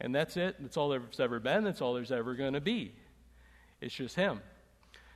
And 0.00 0.14
that's 0.14 0.36
it. 0.36 0.56
That's 0.60 0.76
all 0.76 0.88
there's 0.88 1.20
ever 1.20 1.40
been. 1.40 1.64
That's 1.64 1.80
all 1.80 1.94
there's 1.94 2.12
ever 2.12 2.34
going 2.34 2.54
to 2.54 2.60
be. 2.60 2.92
It's 3.80 3.94
just 3.94 4.16
Him. 4.16 4.40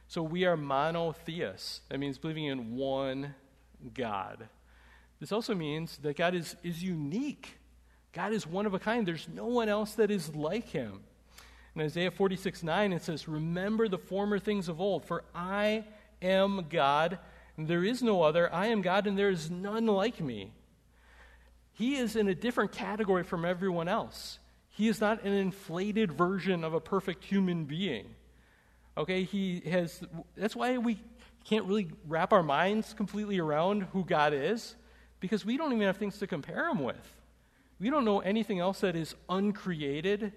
So 0.08 0.22
we 0.22 0.44
are 0.44 0.56
monotheists. 0.56 1.80
That 1.88 1.98
means 1.98 2.18
believing 2.18 2.44
in 2.44 2.76
one 2.76 3.34
God. 3.94 4.48
This 5.20 5.32
also 5.32 5.54
means 5.54 5.96
that 5.98 6.16
God 6.16 6.34
is, 6.34 6.56
is 6.62 6.82
unique. 6.82 7.58
God 8.12 8.32
is 8.32 8.46
one 8.46 8.66
of 8.66 8.74
a 8.74 8.78
kind. 8.78 9.06
There's 9.06 9.28
no 9.32 9.46
one 9.46 9.68
else 9.68 9.94
that 9.94 10.10
is 10.10 10.34
like 10.34 10.68
him. 10.68 11.00
In 11.74 11.82
Isaiah 11.82 12.10
46 12.10 12.62
9, 12.62 12.92
it 12.92 13.02
says, 13.02 13.26
Remember 13.26 13.88
the 13.88 13.98
former 13.98 14.38
things 14.38 14.68
of 14.68 14.80
old, 14.80 15.04
for 15.04 15.24
I 15.34 15.84
am 16.22 16.66
God, 16.70 17.18
and 17.56 17.66
there 17.66 17.82
is 17.82 18.02
no 18.02 18.22
other. 18.22 18.52
I 18.52 18.68
am 18.68 18.82
God, 18.82 19.06
and 19.06 19.18
there 19.18 19.30
is 19.30 19.50
none 19.50 19.86
like 19.86 20.20
me. 20.20 20.52
He 21.72 21.96
is 21.96 22.14
in 22.14 22.28
a 22.28 22.34
different 22.34 22.70
category 22.70 23.24
from 23.24 23.44
everyone 23.44 23.88
else. 23.88 24.38
He 24.76 24.88
is 24.88 25.00
not 25.00 25.22
an 25.22 25.32
inflated 25.32 26.12
version 26.12 26.64
of 26.64 26.74
a 26.74 26.80
perfect 26.80 27.24
human 27.24 27.64
being. 27.64 28.06
Okay, 28.96 29.22
he 29.22 29.60
has, 29.70 30.02
that's 30.36 30.56
why 30.56 30.78
we 30.78 30.98
can't 31.44 31.64
really 31.64 31.88
wrap 32.08 32.32
our 32.32 32.42
minds 32.42 32.92
completely 32.92 33.38
around 33.38 33.82
who 33.92 34.04
God 34.04 34.32
is, 34.34 34.74
because 35.20 35.44
we 35.44 35.56
don't 35.56 35.72
even 35.72 35.86
have 35.86 35.96
things 35.96 36.18
to 36.18 36.26
compare 36.26 36.68
him 36.68 36.80
with. 36.82 37.14
We 37.78 37.88
don't 37.88 38.04
know 38.04 38.18
anything 38.18 38.58
else 38.58 38.80
that 38.80 38.96
is 38.96 39.14
uncreated, 39.28 40.32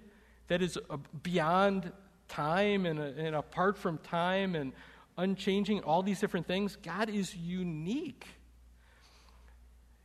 that 0.46 0.62
is 0.62 0.78
uh, 0.88 0.98
beyond 1.22 1.92
time 2.28 2.86
and, 2.86 3.00
uh, 3.00 3.10
and 3.16 3.34
apart 3.34 3.76
from 3.76 3.98
time 3.98 4.54
and 4.54 4.72
unchanging, 5.16 5.80
all 5.80 6.02
these 6.02 6.20
different 6.20 6.46
things. 6.46 6.76
God 6.76 7.10
is 7.10 7.34
unique. 7.34 8.24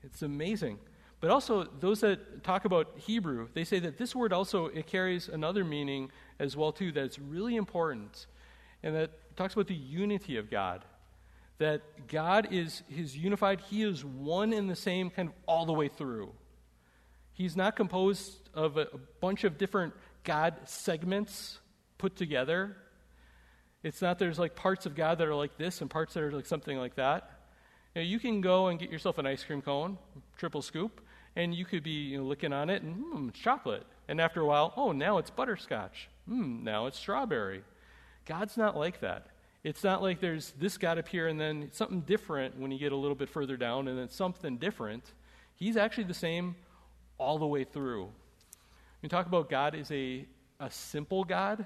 It's 0.04 0.24
amazing. 0.24 0.80
But 1.24 1.32
also, 1.32 1.64
those 1.80 2.02
that 2.02 2.44
talk 2.44 2.66
about 2.66 2.96
Hebrew, 2.98 3.48
they 3.54 3.64
say 3.64 3.80
that 3.80 3.98
this 3.98 4.14
word 4.14 4.34
also 4.34 4.66
it 4.66 4.88
carries 4.88 5.30
another 5.30 5.64
meaning 5.64 6.12
as 6.38 6.58
well 6.58 6.74
too. 6.74 6.92
That's 6.92 7.18
really 7.18 7.56
important 7.56 8.28
and 8.84 8.94
that 8.94 9.38
talks 9.38 9.54
about 9.54 9.68
the 9.68 9.74
unity 9.74 10.36
of 10.36 10.52
God. 10.52 10.84
That 11.60 12.10
God 12.10 12.50
is 12.52 12.84
His 12.90 13.16
unified, 13.16 13.62
He 13.62 13.84
is 13.84 14.04
one 14.04 14.52
and 14.52 14.70
the 14.70 14.76
same 14.76 15.10
kind 15.10 15.30
of 15.30 15.36
all 15.46 15.66
the 15.66 15.72
way 15.72 15.88
through. 15.88 16.34
He's 17.32 17.56
not 17.56 17.78
composed 17.78 18.50
of 18.54 18.76
a, 18.76 18.90
a 18.92 18.98
bunch 19.22 19.46
of 19.46 19.58
different 19.58 19.94
God 20.26 20.56
segments 20.66 21.58
put 22.00 22.18
together. 22.18 22.76
It's 23.82 24.02
not 24.02 24.20
there's 24.20 24.40
like 24.40 24.58
parts 24.58 24.86
of 24.86 24.94
God 24.94 25.20
that 25.20 25.28
are 25.30 25.36
like 25.36 25.58
this 25.58 25.80
and 25.80 25.90
parts 25.90 26.16
that 26.16 26.24
are 26.24 26.34
like 26.34 26.48
something 26.48 26.78
like 26.78 26.96
that. 26.96 27.30
You, 27.96 28.20
can 28.20 28.42
go 28.42 28.68
and 28.68 28.80
get 28.80 28.90
yourself 28.90 29.20
an 29.20 29.28
ice 29.28 29.44
cream 29.44 29.62
cone, 29.62 30.00
triple 30.36 30.64
scoop, 30.64 31.00
and 31.36 31.54
you 31.54 31.66
could 31.66 31.84
be 31.84 31.92
you 31.92 32.18
know, 32.18 32.24
looking 32.24 32.54
on 32.54 32.70
it 32.70 32.84
and, 32.84 32.96
hmm, 32.96 33.30
chocolate. 33.30 33.86
And 34.08 34.22
after 34.22 34.42
a 34.42 34.46
while, 34.46 34.74
oh, 34.76 34.92
now 34.92 35.18
it's 35.18 35.30
butterscotch. 35.30 36.10
Hmm, 36.28 36.64
now 36.64 36.88
it's 36.88 36.98
strawberry. 36.98 37.64
God's 38.26 38.58
not 38.58 38.78
like 38.78 39.00
that. 39.02 39.28
It's 39.64 39.84
not 39.84 40.02
like 40.02 40.20
there's 40.20 40.54
this 40.60 40.78
God 40.78 40.98
up 40.98 41.08
here 41.08 41.28
and 41.28 41.40
then 41.40 41.70
something 41.72 42.02
different 42.02 42.60
when 42.60 42.72
you 42.72 42.78
get 42.78 42.92
a 42.92 42.98
little 42.98 43.16
bit 43.16 43.30
further 43.30 43.56
down 43.56 43.88
and 43.88 43.98
then 43.98 44.10
something 44.10 44.58
different. 44.58 45.04
He's 45.56 45.78
actually 45.78 46.04
the 46.06 46.14
same 46.14 46.56
all 47.18 47.40
the 47.40 47.48
way 47.48 47.64
through. 47.64 48.10
We 49.02 49.10
talk 49.10 49.26
about 49.26 49.50
God 49.50 49.76
is 49.76 49.90
a, 49.92 50.26
a 50.60 50.70
simple 50.70 51.24
God. 51.24 51.66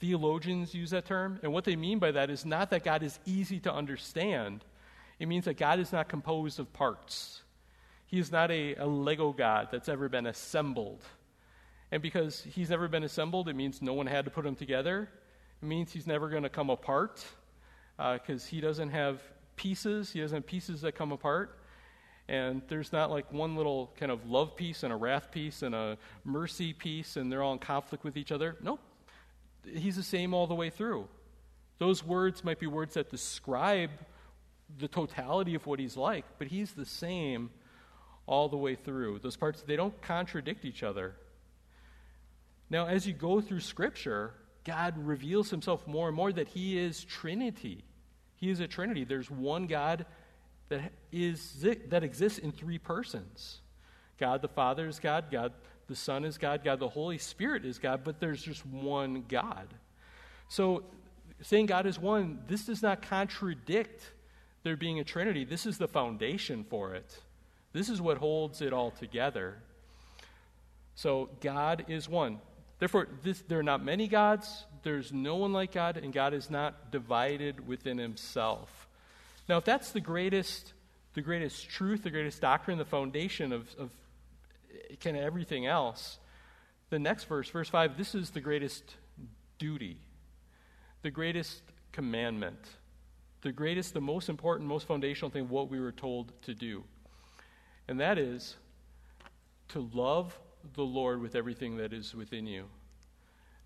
Theologians 0.00 0.74
use 0.74 0.90
that 0.90 1.06
term. 1.06 1.40
And 1.42 1.52
what 1.52 1.64
they 1.64 1.76
mean 1.76 1.98
by 1.98 2.10
that 2.12 2.30
is 2.30 2.44
not 2.44 2.70
that 2.70 2.84
God 2.84 3.02
is 3.02 3.18
easy 3.24 3.58
to 3.60 3.72
understand, 3.72 4.64
it 5.18 5.28
means 5.28 5.44
that 5.44 5.58
God 5.58 5.78
is 5.78 5.92
not 5.92 6.08
composed 6.08 6.58
of 6.58 6.72
parts. 6.72 7.42
He 8.10 8.18
is 8.18 8.32
not 8.32 8.50
a, 8.50 8.74
a 8.74 8.86
Lego 8.86 9.32
God 9.32 9.68
that's 9.70 9.88
ever 9.88 10.08
been 10.08 10.26
assembled. 10.26 11.04
And 11.92 12.02
because 12.02 12.42
he's 12.42 12.68
never 12.68 12.88
been 12.88 13.04
assembled, 13.04 13.48
it 13.48 13.54
means 13.54 13.80
no 13.80 13.94
one 13.94 14.08
had 14.08 14.24
to 14.24 14.32
put 14.32 14.44
him 14.44 14.56
together. 14.56 15.08
It 15.62 15.66
means 15.66 15.92
he's 15.92 16.08
never 16.08 16.28
going 16.28 16.42
to 16.42 16.48
come 16.48 16.70
apart 16.70 17.24
because 17.96 18.44
uh, 18.44 18.48
he 18.50 18.60
doesn't 18.60 18.90
have 18.90 19.20
pieces. 19.54 20.12
He 20.12 20.20
doesn't 20.20 20.38
have 20.38 20.46
pieces 20.46 20.80
that 20.80 20.96
come 20.96 21.12
apart. 21.12 21.56
And 22.28 22.62
there's 22.66 22.92
not 22.92 23.12
like 23.12 23.32
one 23.32 23.54
little 23.54 23.92
kind 23.96 24.10
of 24.10 24.28
love 24.28 24.56
piece 24.56 24.82
and 24.82 24.92
a 24.92 24.96
wrath 24.96 25.30
piece 25.30 25.62
and 25.62 25.72
a 25.72 25.96
mercy 26.24 26.72
piece, 26.72 27.16
and 27.16 27.30
they're 27.30 27.44
all 27.44 27.52
in 27.52 27.60
conflict 27.60 28.02
with 28.02 28.16
each 28.16 28.32
other. 28.32 28.56
Nope. 28.60 28.80
He's 29.64 29.94
the 29.94 30.02
same 30.02 30.34
all 30.34 30.48
the 30.48 30.54
way 30.54 30.70
through. 30.70 31.06
Those 31.78 32.04
words 32.04 32.42
might 32.42 32.58
be 32.58 32.66
words 32.66 32.94
that 32.94 33.08
describe 33.08 33.90
the 34.78 34.88
totality 34.88 35.54
of 35.54 35.64
what 35.66 35.78
he's 35.78 35.96
like, 35.96 36.24
but 36.38 36.48
he's 36.48 36.72
the 36.72 36.86
same 36.86 37.50
all 38.30 38.48
the 38.48 38.56
way 38.56 38.76
through. 38.76 39.18
Those 39.18 39.36
parts, 39.36 39.62
they 39.66 39.76
don't 39.76 40.00
contradict 40.00 40.64
each 40.64 40.84
other. 40.84 41.16
Now, 42.70 42.86
as 42.86 43.04
you 43.06 43.12
go 43.12 43.40
through 43.40 43.60
Scripture, 43.60 44.32
God 44.64 44.94
reveals 44.96 45.50
himself 45.50 45.86
more 45.86 46.06
and 46.06 46.16
more 46.16 46.32
that 46.32 46.46
he 46.46 46.78
is 46.78 47.04
Trinity. 47.04 47.84
He 48.36 48.48
is 48.48 48.60
a 48.60 48.68
Trinity. 48.68 49.02
There's 49.02 49.30
one 49.30 49.66
God 49.66 50.06
that, 50.68 50.92
is, 51.10 51.66
that 51.88 52.04
exists 52.04 52.38
in 52.38 52.52
three 52.52 52.78
persons 52.78 53.60
God 54.16 54.42
the 54.42 54.48
Father 54.48 54.86
is 54.86 55.00
God, 55.00 55.24
God 55.32 55.52
the 55.88 55.96
Son 55.96 56.24
is 56.24 56.38
God, 56.38 56.62
God 56.62 56.78
the 56.78 56.88
Holy 56.88 57.18
Spirit 57.18 57.64
is 57.64 57.78
God, 57.80 58.02
but 58.04 58.20
there's 58.20 58.42
just 58.42 58.64
one 58.64 59.24
God. 59.28 59.74
So, 60.48 60.84
saying 61.42 61.66
God 61.66 61.86
is 61.86 61.98
one, 61.98 62.38
this 62.46 62.66
does 62.66 62.82
not 62.82 63.02
contradict 63.02 64.12
there 64.62 64.76
being 64.76 65.00
a 65.00 65.04
Trinity. 65.04 65.44
This 65.44 65.66
is 65.66 65.78
the 65.78 65.88
foundation 65.88 66.64
for 66.68 66.94
it. 66.94 67.18
This 67.72 67.88
is 67.88 68.00
what 68.00 68.18
holds 68.18 68.60
it 68.62 68.72
all 68.72 68.90
together. 68.90 69.56
So, 70.94 71.30
God 71.40 71.84
is 71.88 72.08
one. 72.08 72.40
Therefore, 72.78 73.08
this, 73.22 73.42
there 73.42 73.58
are 73.58 73.62
not 73.62 73.84
many 73.84 74.08
gods, 74.08 74.64
there's 74.82 75.12
no 75.12 75.36
one 75.36 75.52
like 75.52 75.72
God, 75.72 75.96
and 75.96 76.12
God 76.12 76.34
is 76.34 76.50
not 76.50 76.90
divided 76.90 77.66
within 77.66 77.98
himself. 77.98 78.88
Now, 79.48 79.58
if 79.58 79.64
that's 79.64 79.92
the 79.92 80.00
greatest, 80.00 80.72
the 81.14 81.20
greatest 81.20 81.68
truth, 81.68 82.02
the 82.02 82.10
greatest 82.10 82.40
doctrine, 82.40 82.78
the 82.78 82.84
foundation 82.84 83.52
of, 83.52 83.68
of 83.78 83.90
kind 85.00 85.16
of 85.16 85.22
everything 85.22 85.66
else, 85.66 86.18
the 86.88 86.98
next 86.98 87.24
verse, 87.24 87.50
verse 87.50 87.68
5, 87.68 87.96
this 87.96 88.14
is 88.14 88.30
the 88.30 88.40
greatest 88.40 88.96
duty, 89.58 89.98
the 91.02 91.10
greatest 91.10 91.62
commandment, 91.92 92.58
the 93.42 93.52
greatest, 93.52 93.94
the 93.94 94.00
most 94.00 94.28
important, 94.28 94.68
most 94.68 94.86
foundational 94.86 95.30
thing, 95.30 95.48
what 95.48 95.68
we 95.68 95.80
were 95.80 95.92
told 95.92 96.32
to 96.42 96.54
do. 96.54 96.84
And 97.90 97.98
that 97.98 98.18
is 98.18 98.54
to 99.70 99.90
love 99.92 100.38
the 100.74 100.84
Lord 100.84 101.20
with 101.20 101.34
everything 101.34 101.76
that 101.78 101.92
is 101.92 102.14
within 102.14 102.46
you. 102.46 102.66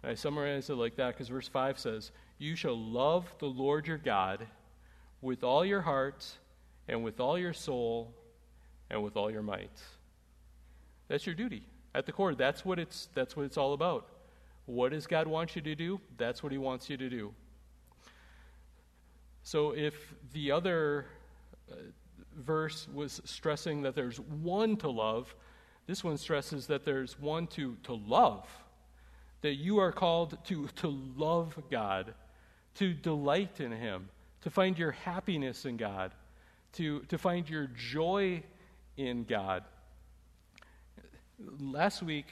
And 0.02 0.12
I 0.12 0.14
summarize 0.14 0.70
it 0.70 0.76
like 0.76 0.96
that 0.96 1.08
because 1.08 1.28
verse 1.28 1.46
5 1.46 1.78
says, 1.78 2.10
You 2.38 2.56
shall 2.56 2.74
love 2.74 3.34
the 3.38 3.46
Lord 3.48 3.86
your 3.86 3.98
God 3.98 4.46
with 5.20 5.44
all 5.44 5.62
your 5.62 5.82
heart 5.82 6.26
and 6.88 7.04
with 7.04 7.20
all 7.20 7.38
your 7.38 7.52
soul 7.52 8.14
and 8.88 9.04
with 9.04 9.14
all 9.14 9.30
your 9.30 9.42
might. 9.42 9.78
That's 11.08 11.26
your 11.26 11.34
duty. 11.34 11.66
At 11.94 12.06
the 12.06 12.12
core, 12.12 12.34
that's 12.34 12.64
what 12.64 12.78
it's, 12.78 13.10
that's 13.12 13.36
what 13.36 13.44
it's 13.44 13.58
all 13.58 13.74
about. 13.74 14.08
What 14.64 14.92
does 14.92 15.06
God 15.06 15.26
want 15.26 15.54
you 15.54 15.60
to 15.60 15.74
do? 15.74 16.00
That's 16.16 16.42
what 16.42 16.50
He 16.50 16.56
wants 16.56 16.88
you 16.88 16.96
to 16.96 17.10
do. 17.10 17.34
So 19.42 19.72
if 19.72 20.14
the 20.32 20.50
other 20.50 21.04
uh, 21.70 21.74
verse 22.36 22.86
was 22.92 23.20
stressing 23.24 23.82
that 23.82 23.94
there's 23.94 24.18
one 24.18 24.76
to 24.78 24.88
love, 24.88 25.34
this 25.86 26.02
one 26.02 26.16
stresses 26.16 26.66
that 26.68 26.84
there's 26.84 27.18
one 27.18 27.46
to, 27.48 27.76
to 27.84 27.94
love. 27.94 28.48
That 29.42 29.54
you 29.54 29.78
are 29.78 29.92
called 29.92 30.38
to, 30.46 30.68
to 30.76 30.88
love 31.16 31.58
God, 31.70 32.14
to 32.76 32.94
delight 32.94 33.60
in 33.60 33.72
Him, 33.72 34.08
to 34.42 34.50
find 34.50 34.78
your 34.78 34.92
happiness 34.92 35.66
in 35.66 35.76
God, 35.76 36.12
to, 36.74 37.00
to 37.00 37.18
find 37.18 37.48
your 37.48 37.68
joy 37.76 38.42
in 38.96 39.24
God. 39.24 39.64
Last 41.60 42.02
week, 42.02 42.26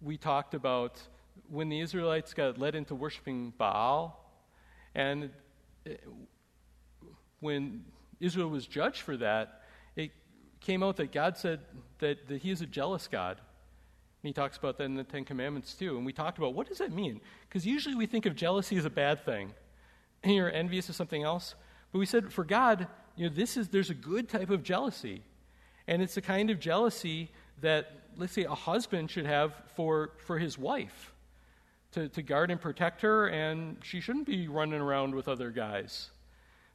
we 0.00 0.16
talked 0.16 0.54
about 0.54 1.00
when 1.48 1.68
the 1.68 1.80
Israelites 1.80 2.34
got 2.34 2.58
led 2.58 2.74
into 2.74 2.94
worshiping 2.94 3.52
Baal, 3.56 4.22
and 4.94 5.30
eh, 5.86 5.94
when 7.40 7.84
Israel 8.20 8.48
was 8.48 8.66
judged 8.66 9.02
for 9.02 9.16
that, 9.18 9.62
it 9.94 10.12
came 10.60 10.82
out 10.82 10.96
that 10.96 11.12
God 11.12 11.36
said 11.36 11.60
that, 11.98 12.28
that 12.28 12.42
He 12.42 12.50
is 12.50 12.60
a 12.60 12.66
jealous 12.66 13.08
God. 13.08 13.38
And 13.38 14.28
He 14.28 14.32
talks 14.32 14.56
about 14.56 14.78
that 14.78 14.84
in 14.84 14.94
the 14.94 15.04
Ten 15.04 15.24
Commandments 15.24 15.74
too. 15.74 15.96
And 15.96 16.06
we 16.06 16.12
talked 16.12 16.38
about 16.38 16.54
what 16.54 16.68
does 16.68 16.78
that 16.78 16.92
mean? 16.92 17.20
Because 17.48 17.66
usually 17.66 17.94
we 17.94 18.06
think 18.06 18.26
of 18.26 18.34
jealousy 18.34 18.76
as 18.76 18.84
a 18.84 18.90
bad 18.90 19.24
thing, 19.24 19.52
and 20.22 20.34
you're 20.34 20.50
envious 20.50 20.88
of 20.88 20.94
something 20.94 21.22
else. 21.22 21.54
But 21.92 21.98
we 21.98 22.06
said 22.06 22.32
for 22.32 22.44
God, 22.44 22.88
you 23.16 23.28
know, 23.28 23.34
this 23.34 23.56
is 23.56 23.68
there's 23.68 23.90
a 23.90 23.94
good 23.94 24.28
type 24.28 24.50
of 24.50 24.62
jealousy, 24.62 25.22
and 25.86 26.02
it's 26.02 26.14
the 26.14 26.22
kind 26.22 26.50
of 26.50 26.58
jealousy 26.60 27.30
that 27.60 27.90
let's 28.16 28.32
say 28.32 28.44
a 28.44 28.54
husband 28.54 29.10
should 29.10 29.26
have 29.26 29.54
for 29.74 30.12
for 30.18 30.38
his 30.38 30.58
wife. 30.58 31.12
To, 31.92 32.10
to 32.10 32.20
guard 32.20 32.50
and 32.50 32.60
protect 32.60 33.00
her, 33.02 33.28
and 33.28 33.78
she 33.82 34.00
shouldn't 34.00 34.26
be 34.26 34.48
running 34.48 34.80
around 34.82 35.14
with 35.14 35.28
other 35.28 35.50
guys. 35.50 36.10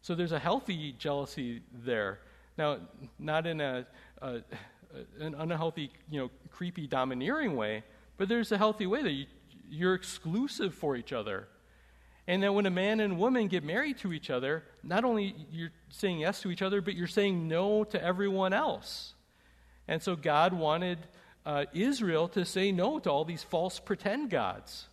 So 0.01 0.15
there's 0.15 0.31
a 0.31 0.39
healthy 0.39 0.93
jealousy 0.97 1.61
there. 1.85 2.19
Now, 2.57 2.77
not 3.19 3.45
in 3.47 3.61
a, 3.61 3.85
a 4.21 4.41
an 5.19 5.35
unhealthy, 5.35 5.91
you 6.09 6.19
know, 6.19 6.29
creepy, 6.49 6.87
domineering 6.87 7.55
way, 7.55 7.83
but 8.17 8.27
there's 8.27 8.51
a 8.51 8.57
healthy 8.57 8.85
way 8.85 9.01
that 9.01 9.11
you, 9.11 9.25
you're 9.69 9.93
exclusive 9.93 10.73
for 10.73 10.95
each 10.95 11.13
other. 11.13 11.47
And 12.27 12.43
that 12.43 12.53
when 12.53 12.65
a 12.65 12.71
man 12.71 12.99
and 12.99 13.17
woman 13.17 13.47
get 13.47 13.63
married 13.63 13.97
to 13.99 14.13
each 14.13 14.29
other, 14.29 14.63
not 14.83 15.03
only 15.03 15.35
you're 15.51 15.71
saying 15.89 16.19
yes 16.19 16.41
to 16.41 16.51
each 16.51 16.61
other, 16.61 16.81
but 16.81 16.95
you're 16.95 17.07
saying 17.07 17.47
no 17.47 17.83
to 17.85 18.03
everyone 18.03 18.53
else. 18.53 19.13
And 19.87 20.01
so 20.01 20.15
God 20.15 20.53
wanted 20.53 20.99
uh, 21.45 21.65
Israel 21.73 22.27
to 22.29 22.45
say 22.45 22.71
no 22.71 22.99
to 22.99 23.09
all 23.09 23.25
these 23.25 23.43
false 23.43 23.79
pretend 23.79 24.29
gods. 24.29 24.87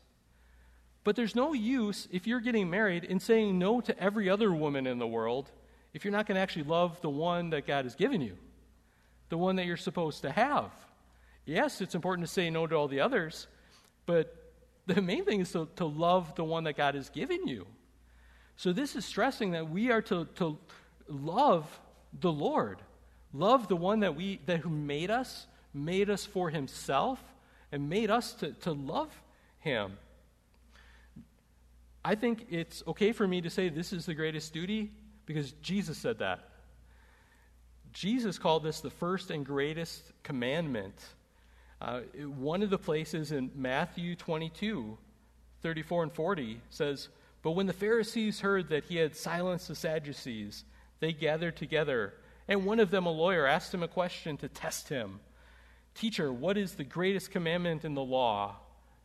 But 1.09 1.17
there's 1.17 1.35
no 1.35 1.55
use 1.55 2.07
if 2.13 2.27
you're 2.27 2.39
getting 2.39 2.69
married 2.69 3.03
in 3.03 3.19
saying 3.19 3.59
no 3.59 3.81
to 3.81 3.99
every 3.99 4.29
other 4.29 4.53
woman 4.53 4.87
in 4.87 4.99
the 4.99 5.07
world 5.07 5.51
if 5.95 6.05
you're 6.05 6.13
not 6.13 6.27
going 6.27 6.35
to 6.35 6.43
actually 6.43 6.65
love 6.65 7.01
the 7.01 7.09
one 7.09 7.49
that 7.49 7.67
God 7.67 7.87
has 7.87 7.95
given 7.95 8.21
you, 8.21 8.37
the 9.31 9.39
one 9.39 9.57
that 9.57 9.65
you're 9.65 9.79
supposed 9.79 10.21
to 10.21 10.31
have. 10.31 10.71
Yes, 11.47 11.81
it's 11.81 11.95
important 11.95 12.29
to 12.29 12.31
say 12.31 12.51
no 12.51 12.67
to 12.67 12.77
all 12.77 12.89
the 12.89 13.01
others, 13.01 13.47
but 14.05 14.53
the 14.85 15.01
main 15.01 15.25
thing 15.25 15.41
is 15.41 15.51
to, 15.53 15.67
to 15.77 15.87
love 15.87 16.35
the 16.35 16.45
one 16.45 16.65
that 16.65 16.77
God 16.77 16.95
has 16.95 17.09
given 17.09 17.49
you. 17.49 17.67
So 18.57 18.75
this 18.75 18.95
is 18.95 19.07
stressing 19.07 19.53
that 19.53 19.71
we 19.71 19.91
are 19.91 20.03
to, 20.03 20.27
to 20.35 20.59
love 21.09 21.81
the 22.21 22.31
Lord, 22.31 22.83
love 23.33 23.67
the 23.69 23.77
one 23.77 24.01
that 24.01 24.15
we 24.15 24.41
that 24.45 24.59
who 24.59 24.69
made 24.69 25.11
us, 25.11 25.47
made 25.73 26.11
us 26.11 26.27
for 26.27 26.51
himself, 26.51 27.19
and 27.73 27.89
made 27.89 28.11
us 28.11 28.35
to, 28.35 28.53
to 28.53 28.73
love 28.73 29.23
him. 29.61 29.97
I 32.05 32.15
think 32.15 32.47
it's 32.51 32.83
okay 32.87 33.13
for 33.13 33.27
me 33.27 33.41
to 33.41 33.51
say 33.51 33.69
this 33.69 33.93
is 33.93 34.07
the 34.07 34.15
greatest 34.15 34.53
duty 34.53 34.91
because 35.27 35.53
Jesus 35.63 35.99
said 35.99 36.19
that. 36.21 36.49
Jesus 37.93 38.39
called 38.39 38.63
this 38.63 38.81
the 38.81 38.91
first 38.91 39.31
and 39.31 39.45
greatest 39.45 40.03
commandment. 40.23 40.95
Uh, 41.81 42.01
one 42.37 42.63
of 42.63 42.71
the 42.71 42.79
places 42.79 43.33
in 43.33 43.51
Matthew 43.55 44.15
22, 44.17 44.97
34 45.63 46.03
and 46.05 46.13
40 46.13 46.61
says, 46.71 47.09
But 47.43 47.53
when 47.53 47.67
the 47.67 47.73
Pharisees 47.73 48.41
heard 48.41 48.69
that 48.69 48.85
he 48.85 48.97
had 48.97 49.17
silenced 49.17 49.69
the 49.69 49.75
Sadducees, 49.75 50.65
they 51.01 51.13
gathered 51.13 51.57
together, 51.57 52.15
and 52.49 52.65
one 52.65 52.81
of 52.81 52.91
them, 52.91 53.07
a 53.07 53.11
lawyer, 53.11 53.47
asked 53.47 53.73
him 53.73 53.83
a 53.83 53.89
question 53.89 54.37
to 54.39 54.49
test 54.49 54.89
him 54.89 55.21
Teacher, 55.95 56.33
what 56.33 56.57
is 56.57 56.75
the 56.75 56.85
greatest 56.85 57.33
commandment 57.33 57.85
in 57.85 57.95
the 57.95 58.03
law? 58.03 58.57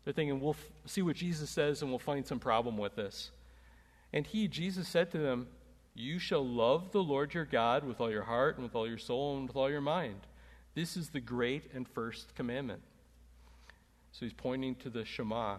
They're 0.03 0.13
thinking, 0.13 0.39
we'll 0.39 0.51
f- 0.51 0.69
see 0.85 1.01
what 1.01 1.15
Jesus 1.15 1.49
says 1.49 1.81
and 1.81 1.89
we'll 1.89 1.99
find 1.99 2.25
some 2.25 2.39
problem 2.39 2.77
with 2.77 2.95
this. 2.95 3.31
And 4.11 4.27
he, 4.27 4.47
Jesus, 4.47 4.87
said 4.87 5.11
to 5.11 5.17
them, 5.17 5.47
You 5.95 6.19
shall 6.19 6.45
love 6.45 6.91
the 6.91 7.03
Lord 7.03 7.33
your 7.33 7.45
God 7.45 7.83
with 7.83 8.01
all 8.01 8.11
your 8.11 8.23
heart 8.23 8.55
and 8.55 8.63
with 8.63 8.75
all 8.75 8.87
your 8.87 8.97
soul 8.97 9.37
and 9.37 9.47
with 9.47 9.55
all 9.55 9.69
your 9.69 9.81
mind. 9.81 10.27
This 10.75 10.97
is 10.97 11.09
the 11.09 11.19
great 11.19 11.71
and 11.73 11.87
first 11.87 12.35
commandment. 12.35 12.81
So 14.11 14.25
he's 14.25 14.33
pointing 14.33 14.75
to 14.75 14.89
the 14.89 15.05
Shema. 15.05 15.57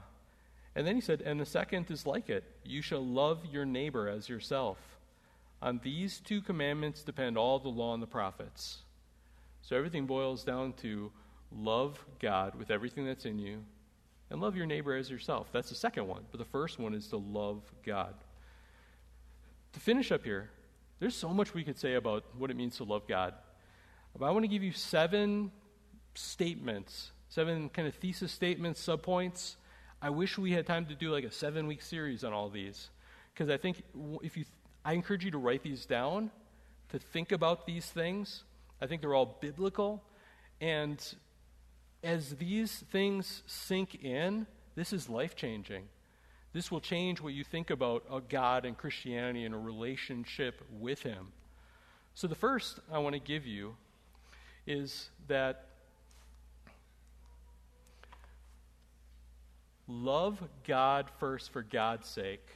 And 0.77 0.87
then 0.87 0.95
he 0.95 1.01
said, 1.01 1.23
And 1.23 1.41
the 1.41 1.47
second 1.47 1.91
is 1.91 2.07
like 2.07 2.29
it 2.29 2.45
you 2.65 2.83
shall 2.83 3.05
love 3.05 3.47
your 3.51 3.65
neighbor 3.65 4.09
as 4.09 4.29
yourself. 4.29 4.79
On 5.63 5.81
these 5.83 6.21
two 6.21 6.43
commandments 6.43 7.03
depend 7.03 7.39
all 7.39 7.59
the 7.59 7.69
law 7.69 7.95
and 7.95 8.03
the 8.03 8.07
prophets. 8.07 8.83
So 9.63 9.77
everything 9.77 10.05
boils 10.05 10.45
down 10.45 10.75
to 10.83 11.11
love 11.51 12.05
God 12.21 12.55
with 12.55 12.71
everything 12.71 13.07
that's 13.07 13.25
in 13.25 13.39
you 13.39 13.65
and 14.31 14.41
love 14.41 14.57
your 14.57 14.67
neighbor 14.67 14.95
as 14.95 15.11
yourself. 15.11 15.49
That's 15.53 15.69
the 15.69 15.75
second 15.75 16.07
one. 16.07 16.23
But 16.31 16.39
the 16.39 16.47
first 16.47 16.79
one 16.79 16.95
is 16.95 17.09
to 17.09 17.17
love 17.17 17.63
God. 17.85 18.15
To 19.73 19.81
finish 19.81 20.13
up 20.13 20.25
here, 20.25 20.51
there's 21.01 21.17
so 21.17 21.29
much 21.29 21.55
we 21.55 21.65
could 21.65 21.79
say 21.79 21.95
about 21.95 22.25
what 22.39 22.51
it 22.51 22.57
means 22.57 22.77
to 22.79 22.85
love 22.85 23.07
God. 23.07 23.35
But 24.17 24.27
I 24.27 24.31
want 24.31 24.45
to 24.45 24.49
give 24.49 24.63
you 24.63 24.73
seven 24.73 25.51
statements, 26.15 27.11
seven 27.29 27.69
kind 27.69 27.89
of 27.89 27.95
thesis 27.95 28.33
statements, 28.33 28.85
subpoints. 28.85 29.57
I 30.01 30.11
wish 30.11 30.39
we 30.39 30.53
had 30.53 30.67
time 30.67 30.87
to 30.87 30.95
do 30.95 31.11
like 31.11 31.25
a 31.25 31.31
seven 31.31 31.67
week 31.67 31.83
series 31.83 32.25
on 32.25 32.33
all 32.33 32.49
these. 32.49 32.91
Because 33.33 33.51
I 33.51 33.57
think 33.57 33.83
if 34.23 34.37
you, 34.37 34.45
I 34.85 34.93
encourage 34.93 35.25
you 35.25 35.33
to 35.33 35.39
write 35.39 35.63
these 35.63 35.87
down, 35.87 36.31
to 36.91 36.99
think 36.99 37.33
about 37.33 37.67
these 37.67 37.87
things. 37.87 38.45
I 38.81 38.87
think 38.87 39.01
they're 39.01 39.15
all 39.15 39.39
biblical. 39.41 40.03
And 40.61 41.03
as 42.05 42.37
these 42.37 42.85
things 42.93 43.43
sink 43.47 44.05
in, 44.05 44.47
this 44.77 44.93
is 44.93 45.09
life 45.09 45.35
changing. 45.35 45.85
This 46.53 46.71
will 46.71 46.81
change 46.81 47.21
what 47.21 47.33
you 47.33 47.43
think 47.43 47.71
about 47.71 48.05
a 48.13 48.21
God 48.21 48.65
and 48.65 48.77
Christianity 48.77 49.45
and 49.45 49.55
a 49.55 49.59
relationship 49.59 50.63
with 50.79 51.03
Him. 51.03 51.33
So, 52.15 52.29
the 52.29 52.35
first 52.37 52.79
I 52.93 52.99
want 52.99 53.15
to 53.15 53.21
give 53.21 53.47
you 53.47 53.75
is 54.67 55.11
that 55.27 55.67
love 59.89 60.41
God 60.67 61.07
first 61.19 61.53
for 61.53 61.63
God's 61.63 62.09
sake, 62.09 62.47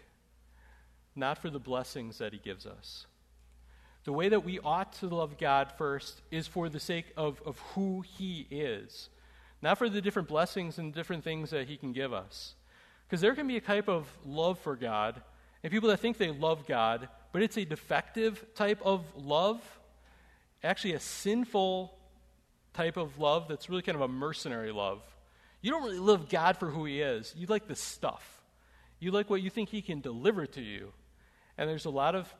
not 1.16 1.38
for 1.38 1.50
the 1.50 1.58
blessings 1.58 2.18
that 2.18 2.32
He 2.32 2.38
gives 2.38 2.66
us. 2.66 3.06
The 4.04 4.12
way 4.12 4.28
that 4.28 4.44
we 4.44 4.60
ought 4.60 4.92
to 4.94 5.08
love 5.08 5.38
God 5.38 5.72
first 5.76 6.22
is 6.30 6.46
for 6.46 6.68
the 6.68 6.80
sake 6.80 7.06
of, 7.16 7.42
of 7.44 7.58
who 7.74 8.02
He 8.02 8.46
is 8.50 9.08
not 9.62 9.78
for 9.78 9.88
the 9.88 10.00
different 10.00 10.28
blessings 10.28 10.78
and 10.78 10.94
different 10.94 11.24
things 11.24 11.50
that 11.50 11.68
He 11.68 11.76
can 11.76 11.92
give 11.92 12.12
us. 12.12 12.54
Because 13.06 13.20
there 13.20 13.34
can 13.34 13.46
be 13.46 13.56
a 13.56 13.60
type 13.60 13.88
of 13.88 14.06
love 14.24 14.58
for 14.58 14.76
God, 14.76 15.20
and 15.62 15.72
people 15.72 15.88
that 15.88 16.00
think 16.00 16.18
they 16.18 16.30
love 16.30 16.66
God, 16.66 17.08
but 17.32 17.42
it's 17.42 17.56
a 17.56 17.64
defective 17.64 18.44
type 18.54 18.80
of 18.84 19.04
love, 19.16 19.60
actually, 20.62 20.92
a 20.92 21.00
sinful 21.00 21.94
type 22.74 22.96
of 22.96 23.18
love 23.18 23.48
that's 23.48 23.68
really 23.68 23.82
kind 23.82 23.96
of 23.96 24.02
a 24.02 24.08
mercenary 24.08 24.72
love. 24.72 25.00
You 25.60 25.70
don't 25.72 25.82
really 25.82 25.98
love 25.98 26.28
God 26.28 26.56
for 26.56 26.70
who 26.70 26.84
He 26.84 27.00
is, 27.00 27.34
you 27.36 27.46
like 27.46 27.66
the 27.66 27.74
stuff. 27.74 28.42
You 29.00 29.10
like 29.10 29.30
what 29.30 29.42
you 29.42 29.50
think 29.50 29.68
He 29.68 29.82
can 29.82 30.00
deliver 30.00 30.46
to 30.46 30.60
you. 30.60 30.92
And 31.56 31.68
there's 31.68 31.84
a 31.84 31.90
lot 31.90 32.14
of 32.14 32.32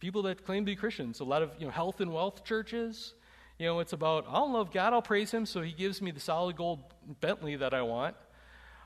people 0.00 0.22
that 0.22 0.44
claim 0.44 0.64
to 0.64 0.72
be 0.72 0.76
Christians, 0.76 1.20
a 1.20 1.24
lot 1.24 1.42
of 1.42 1.50
you 1.58 1.66
know, 1.66 1.72
health 1.72 2.00
and 2.00 2.12
wealth 2.12 2.44
churches 2.44 3.14
you 3.58 3.66
know, 3.66 3.80
it's 3.80 3.92
about, 3.92 4.26
I'll 4.28 4.52
love 4.52 4.72
God, 4.72 4.92
I'll 4.92 5.02
praise 5.02 5.30
Him 5.30 5.46
so 5.46 5.62
He 5.62 5.72
gives 5.72 6.00
me 6.00 6.10
the 6.10 6.20
solid 6.20 6.56
gold 6.56 6.80
Bentley 7.20 7.56
that 7.56 7.74
I 7.74 7.82
want, 7.82 8.14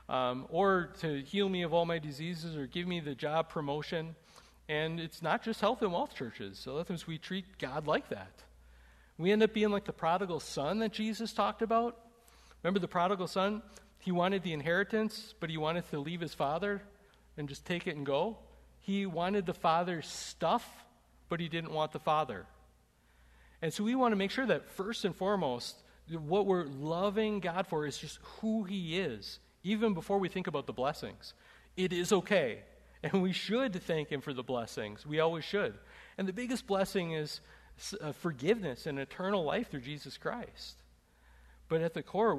um, 0.09 0.47
or 0.49 0.93
to 1.01 1.21
heal 1.21 1.47
me 1.47 1.61
of 1.61 1.73
all 1.73 1.85
my 1.85 1.99
diseases, 1.99 2.55
or 2.55 2.65
give 2.65 2.87
me 2.87 2.99
the 2.99 3.15
job 3.15 3.49
promotion. 3.49 4.15
And 4.67 4.99
it's 4.99 5.21
not 5.21 5.43
just 5.43 5.61
health 5.61 5.81
and 5.81 5.91
wealth 5.91 6.15
churches. 6.15 6.57
So, 6.57 6.71
a 6.71 6.73
lot 6.73 6.79
of 6.81 6.87
times 6.87 7.05
we 7.05 7.17
treat 7.17 7.57
God 7.59 7.85
like 7.85 8.09
that. 8.09 8.43
We 9.17 9.31
end 9.31 9.43
up 9.43 9.53
being 9.53 9.69
like 9.69 9.85
the 9.85 9.93
prodigal 9.93 10.39
son 10.39 10.79
that 10.79 10.91
Jesus 10.91 11.33
talked 11.33 11.61
about. 11.61 11.99
Remember 12.63 12.79
the 12.79 12.87
prodigal 12.87 13.27
son? 13.27 13.61
He 13.99 14.11
wanted 14.11 14.43
the 14.43 14.53
inheritance, 14.53 15.35
but 15.39 15.49
he 15.49 15.57
wanted 15.57 15.89
to 15.91 15.99
leave 15.99 16.19
his 16.19 16.33
father 16.33 16.81
and 17.37 17.47
just 17.47 17.65
take 17.65 17.87
it 17.87 17.95
and 17.95 18.05
go. 18.05 18.37
He 18.79 19.05
wanted 19.05 19.45
the 19.45 19.53
father's 19.53 20.07
stuff, 20.07 20.67
but 21.29 21.39
he 21.39 21.47
didn't 21.47 21.71
want 21.71 21.91
the 21.91 21.99
father. 21.99 22.45
And 23.63 23.73
so 23.73 23.85
we 23.85 23.95
want 23.95 24.11
to 24.11 24.17
make 24.17 24.29
sure 24.29 24.45
that 24.45 24.69
first 24.69 25.05
and 25.05 25.15
foremost, 25.15 25.81
What 26.09 26.45
we're 26.45 26.65
loving 26.65 27.39
God 27.39 27.65
for 27.65 27.85
is 27.85 27.97
just 27.97 28.19
who 28.41 28.65
He 28.65 28.99
is, 28.99 29.39
even 29.63 29.93
before 29.93 30.19
we 30.19 30.27
think 30.27 30.47
about 30.47 30.67
the 30.67 30.73
blessings. 30.73 31.33
It 31.77 31.93
is 31.93 32.11
okay, 32.11 32.59
and 33.01 33.23
we 33.23 33.31
should 33.31 33.81
thank 33.81 34.09
Him 34.09 34.19
for 34.19 34.33
the 34.33 34.43
blessings. 34.43 35.05
We 35.05 35.21
always 35.21 35.45
should. 35.45 35.75
And 36.17 36.27
the 36.27 36.33
biggest 36.33 36.67
blessing 36.67 37.13
is 37.13 37.39
uh, 38.01 38.11
forgiveness 38.11 38.85
and 38.85 38.99
eternal 38.99 39.45
life 39.45 39.71
through 39.71 39.81
Jesus 39.81 40.17
Christ. 40.17 40.83
But 41.69 41.81
at 41.81 41.93
the 41.93 42.03
core, 42.03 42.35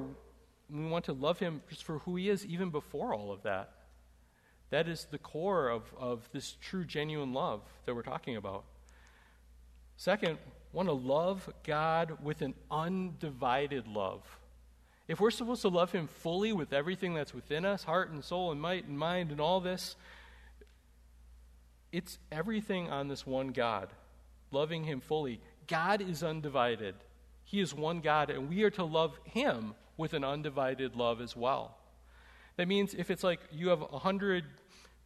we 0.69 0.85
want 0.85 1.05
to 1.05 1.13
love 1.13 1.39
Him 1.39 1.63
just 1.69 1.83
for 1.83 1.97
who 1.99 2.15
He 2.17 2.29
is, 2.29 2.45
even 2.45 2.69
before 2.69 3.15
all 3.15 3.31
of 3.31 3.41
that. 3.41 3.71
That 4.69 4.87
is 4.87 5.07
the 5.09 5.17
core 5.17 5.69
of, 5.69 5.91
of 5.97 6.29
this 6.33 6.55
true, 6.61 6.85
genuine 6.85 7.33
love 7.33 7.61
that 7.85 7.95
we're 7.95 8.03
talking 8.03 8.35
about. 8.35 8.65
Second, 9.97 10.37
want 10.75 10.89
to 10.89 10.93
love 10.93 11.49
God 11.63 12.17
with 12.21 12.41
an 12.41 12.53
undivided 12.69 13.87
love. 13.87 14.21
If 15.07 15.21
we're 15.21 15.31
supposed 15.31 15.61
to 15.61 15.69
love 15.69 15.93
Him 15.93 16.07
fully 16.07 16.51
with 16.51 16.73
everything 16.73 17.13
that's 17.13 17.33
within 17.33 17.63
us 17.63 17.85
heart 17.85 18.11
and 18.11 18.23
soul 18.23 18.51
and 18.51 18.61
might 18.61 18.85
and 18.85 18.99
mind 18.99 19.31
and 19.31 19.39
all 19.39 19.61
this 19.61 19.95
it's 21.93 22.19
everything 22.29 22.89
on 22.89 23.07
this 23.07 23.25
one 23.25 23.49
God, 23.49 23.87
loving 24.51 24.83
Him 24.83 24.99
fully. 24.99 25.39
God 25.65 26.01
is 26.01 26.23
undivided. 26.23 26.95
He 27.45 27.61
is 27.61 27.73
one 27.73 28.01
God, 28.01 28.29
and 28.29 28.49
we 28.49 28.63
are 28.63 28.69
to 28.71 28.83
love 28.83 29.17
Him 29.23 29.75
with 29.95 30.13
an 30.13 30.25
undivided 30.25 30.97
love 30.97 31.21
as 31.21 31.37
well. 31.37 31.77
That 32.57 32.67
means 32.67 32.93
if 32.93 33.09
it's 33.09 33.23
like 33.23 33.39
you 33.49 33.69
have 33.69 33.79
100 33.79 34.43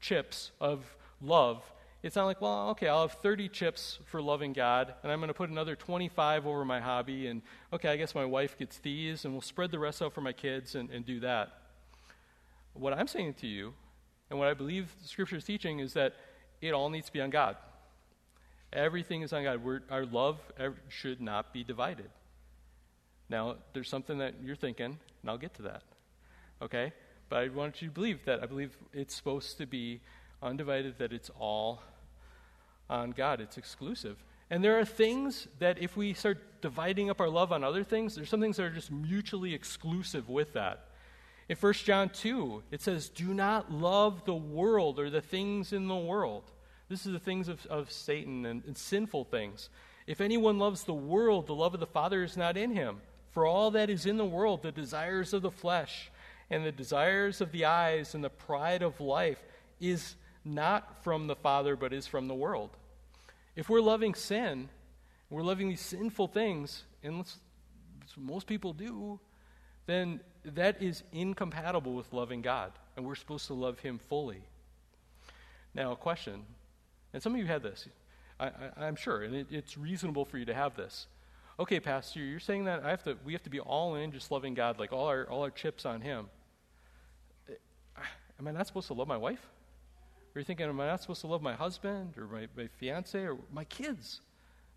chips 0.01 0.49
of 0.59 0.95
love, 1.21 1.61
it's 2.01 2.15
not 2.15 2.25
like, 2.25 2.39
well, 2.39 2.69
okay, 2.69 2.87
I'll 2.87 3.07
have 3.07 3.17
30 3.19 3.49
chips 3.49 3.99
for 4.05 4.21
loving 4.21 4.53
God, 4.53 4.93
and 5.03 5.11
I'm 5.11 5.19
going 5.19 5.27
to 5.27 5.33
put 5.33 5.49
another 5.49 5.75
25 5.75 6.47
over 6.47 6.63
my 6.63 6.79
hobby, 6.79 7.27
and 7.27 7.41
okay, 7.73 7.89
I 7.89 7.97
guess 7.97 8.15
my 8.15 8.23
wife 8.23 8.57
gets 8.57 8.77
these, 8.77 9.25
and 9.25 9.33
we'll 9.33 9.41
spread 9.41 9.71
the 9.71 9.79
rest 9.79 10.01
out 10.01 10.13
for 10.13 10.21
my 10.21 10.31
kids 10.31 10.75
and, 10.75 10.89
and 10.91 11.05
do 11.05 11.19
that. 11.19 11.49
What 12.73 12.93
I'm 12.93 13.07
saying 13.07 13.33
to 13.35 13.47
you, 13.47 13.73
and 14.29 14.39
what 14.39 14.47
I 14.47 14.53
believe 14.53 14.93
Scripture 15.03 15.35
is 15.35 15.43
teaching, 15.43 15.79
is 15.79 15.93
that 15.93 16.13
it 16.61 16.73
all 16.73 16.89
needs 16.89 17.07
to 17.07 17.13
be 17.13 17.19
on 17.19 17.31
God. 17.31 17.57
Everything 18.71 19.21
is 19.23 19.33
on 19.33 19.43
God. 19.43 19.63
We're, 19.63 19.81
our 19.89 20.05
love 20.05 20.37
should 20.87 21.19
not 21.19 21.51
be 21.51 21.63
divided. 21.63 22.09
Now, 23.27 23.57
there's 23.73 23.89
something 23.89 24.19
that 24.19 24.35
you're 24.43 24.55
thinking, 24.55 24.97
and 25.21 25.29
I'll 25.29 25.37
get 25.37 25.53
to 25.55 25.63
that. 25.63 25.83
Okay? 26.61 26.93
But 27.27 27.39
I 27.39 27.47
want 27.49 27.81
you 27.81 27.89
to 27.89 27.93
believe 27.93 28.25
that. 28.25 28.41
I 28.41 28.45
believe 28.45 28.75
it's 28.93 29.15
supposed 29.15 29.57
to 29.57 29.65
be 29.65 30.01
undivided, 30.41 30.97
that 30.99 31.11
it's 31.11 31.29
all 31.39 31.81
on 32.89 33.11
God, 33.11 33.41
it's 33.41 33.57
exclusive. 33.57 34.23
And 34.49 34.63
there 34.63 34.79
are 34.79 34.85
things 34.85 35.47
that 35.59 35.77
if 35.79 35.95
we 35.95 36.13
start 36.13 36.61
dividing 36.61 37.09
up 37.09 37.21
our 37.21 37.29
love 37.29 37.51
on 37.51 37.63
other 37.63 37.83
things, 37.83 38.15
there's 38.15 38.29
some 38.29 38.41
things 38.41 38.57
that 38.57 38.63
are 38.63 38.71
just 38.71 38.91
mutually 38.91 39.53
exclusive 39.53 40.27
with 40.27 40.53
that. 40.53 40.85
In 41.47 41.55
1 41.55 41.73
John 41.73 42.09
2, 42.09 42.63
it 42.71 42.81
says, 42.81 43.09
Do 43.09 43.33
not 43.33 43.71
love 43.71 44.25
the 44.25 44.35
world 44.35 44.99
or 44.99 45.09
the 45.09 45.21
things 45.21 45.73
in 45.73 45.87
the 45.87 45.95
world. 45.95 46.43
This 46.89 47.05
is 47.05 47.11
the 47.11 47.19
things 47.19 47.47
of, 47.47 47.65
of 47.67 47.91
Satan 47.91 48.45
and, 48.45 48.63
and 48.65 48.77
sinful 48.77 49.25
things. 49.25 49.69
If 50.07 50.21
anyone 50.21 50.57
loves 50.57 50.83
the 50.83 50.93
world, 50.93 51.45
the 51.45 51.55
love 51.55 51.75
of 51.75 51.79
the 51.79 51.85
Father 51.85 52.23
is 52.23 52.35
not 52.35 52.57
in 52.57 52.71
him. 52.71 52.97
For 53.31 53.45
all 53.45 53.71
that 53.71 53.91
is 53.91 54.07
in 54.07 54.17
the 54.17 54.25
world, 54.25 54.63
the 54.63 54.71
desires 54.71 55.33
of 55.33 55.43
the 55.43 55.51
flesh, 55.51 56.09
and 56.49 56.65
the 56.65 56.71
desires 56.71 57.41
of 57.41 57.51
the 57.51 57.65
eyes, 57.65 58.15
and 58.15 58.23
the 58.23 58.29
pride 58.29 58.81
of 58.81 58.99
life, 58.99 59.43
is 59.79 60.15
not 60.43 61.03
from 61.03 61.27
the 61.27 61.35
Father, 61.35 61.75
but 61.75 61.93
is 61.93 62.07
from 62.07 62.27
the 62.27 62.33
world. 62.33 62.71
If 63.59 63.67
we're 63.67 63.81
loving 63.81 64.13
sin, 64.13 64.69
we're 65.29 65.43
loving 65.43 65.67
these 65.67 65.81
sinful 65.81 66.29
things, 66.29 66.85
and 67.03 67.25
most 68.17 68.47
people 68.47 68.71
do, 68.71 69.19
then 69.85 70.21
that 70.45 70.81
is 70.81 71.03
incompatible 71.11 71.93
with 71.93 72.13
loving 72.13 72.41
God, 72.41 72.71
and 72.95 73.05
we're 73.05 73.15
supposed 73.15 73.47
to 73.47 73.53
love 73.53 73.79
Him 73.79 73.99
fully. 73.99 74.43
Now, 75.75 75.91
a 75.91 75.97
question, 75.97 76.45
and 77.11 77.21
some 77.21 77.33
of 77.33 77.39
you 77.39 77.47
had 77.47 77.61
this, 77.61 77.89
I, 78.39 78.51
am 78.77 78.95
sure, 78.95 79.23
and 79.23 79.35
it, 79.35 79.47
it's 79.51 79.77
reasonable 79.77 80.23
for 80.23 80.37
you 80.37 80.45
to 80.45 80.53
have 80.53 80.77
this. 80.77 81.07
Okay, 81.59 81.81
Pastor, 81.81 82.21
you're 82.21 82.39
saying 82.39 82.63
that 82.63 82.85
I 82.85 82.91
have 82.91 83.03
to, 83.03 83.17
we 83.25 83.33
have 83.33 83.43
to 83.43 83.49
be 83.49 83.59
all 83.59 83.95
in, 83.95 84.13
just 84.13 84.31
loving 84.31 84.53
God, 84.53 84.79
like 84.79 84.93
all 84.93 85.07
our, 85.07 85.25
all 85.29 85.43
our 85.43 85.51
chips 85.51 85.85
on 85.85 85.99
Him. 85.99 86.27
Am 88.39 88.47
I 88.47 88.51
not 88.51 88.67
supposed 88.67 88.87
to 88.87 88.93
love 88.93 89.09
my 89.09 89.17
wife? 89.17 89.45
Are 90.39 90.43
thinking, 90.43 90.67
am 90.67 90.79
I 90.79 90.87
not 90.87 91.01
supposed 91.01 91.19
to 91.19 91.27
love 91.27 91.41
my 91.41 91.53
husband 91.53 92.17
or 92.17 92.25
my, 92.25 92.47
my 92.55 92.67
fiance 92.77 93.19
or 93.19 93.35
my 93.51 93.65
kids? 93.65 94.21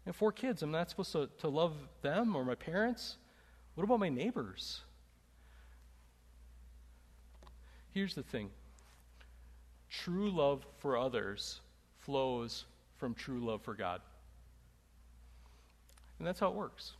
I 0.04 0.08
have 0.08 0.16
four 0.16 0.32
kids. 0.32 0.60
I'm 0.60 0.72
not 0.72 0.90
supposed 0.90 1.12
to, 1.12 1.28
to 1.38 1.48
love 1.48 1.74
them 2.00 2.34
or 2.34 2.44
my 2.44 2.56
parents? 2.56 3.16
What 3.76 3.84
about 3.84 4.00
my 4.00 4.08
neighbors? 4.08 4.80
Here's 7.92 8.16
the 8.16 8.24
thing 8.24 8.50
true 9.88 10.32
love 10.32 10.66
for 10.78 10.96
others 10.96 11.60
flows 12.00 12.64
from 12.96 13.14
true 13.14 13.38
love 13.38 13.62
for 13.62 13.74
God. 13.74 14.00
And 16.18 16.26
that's 16.26 16.40
how 16.40 16.48
it 16.48 16.54
works. 16.54 16.94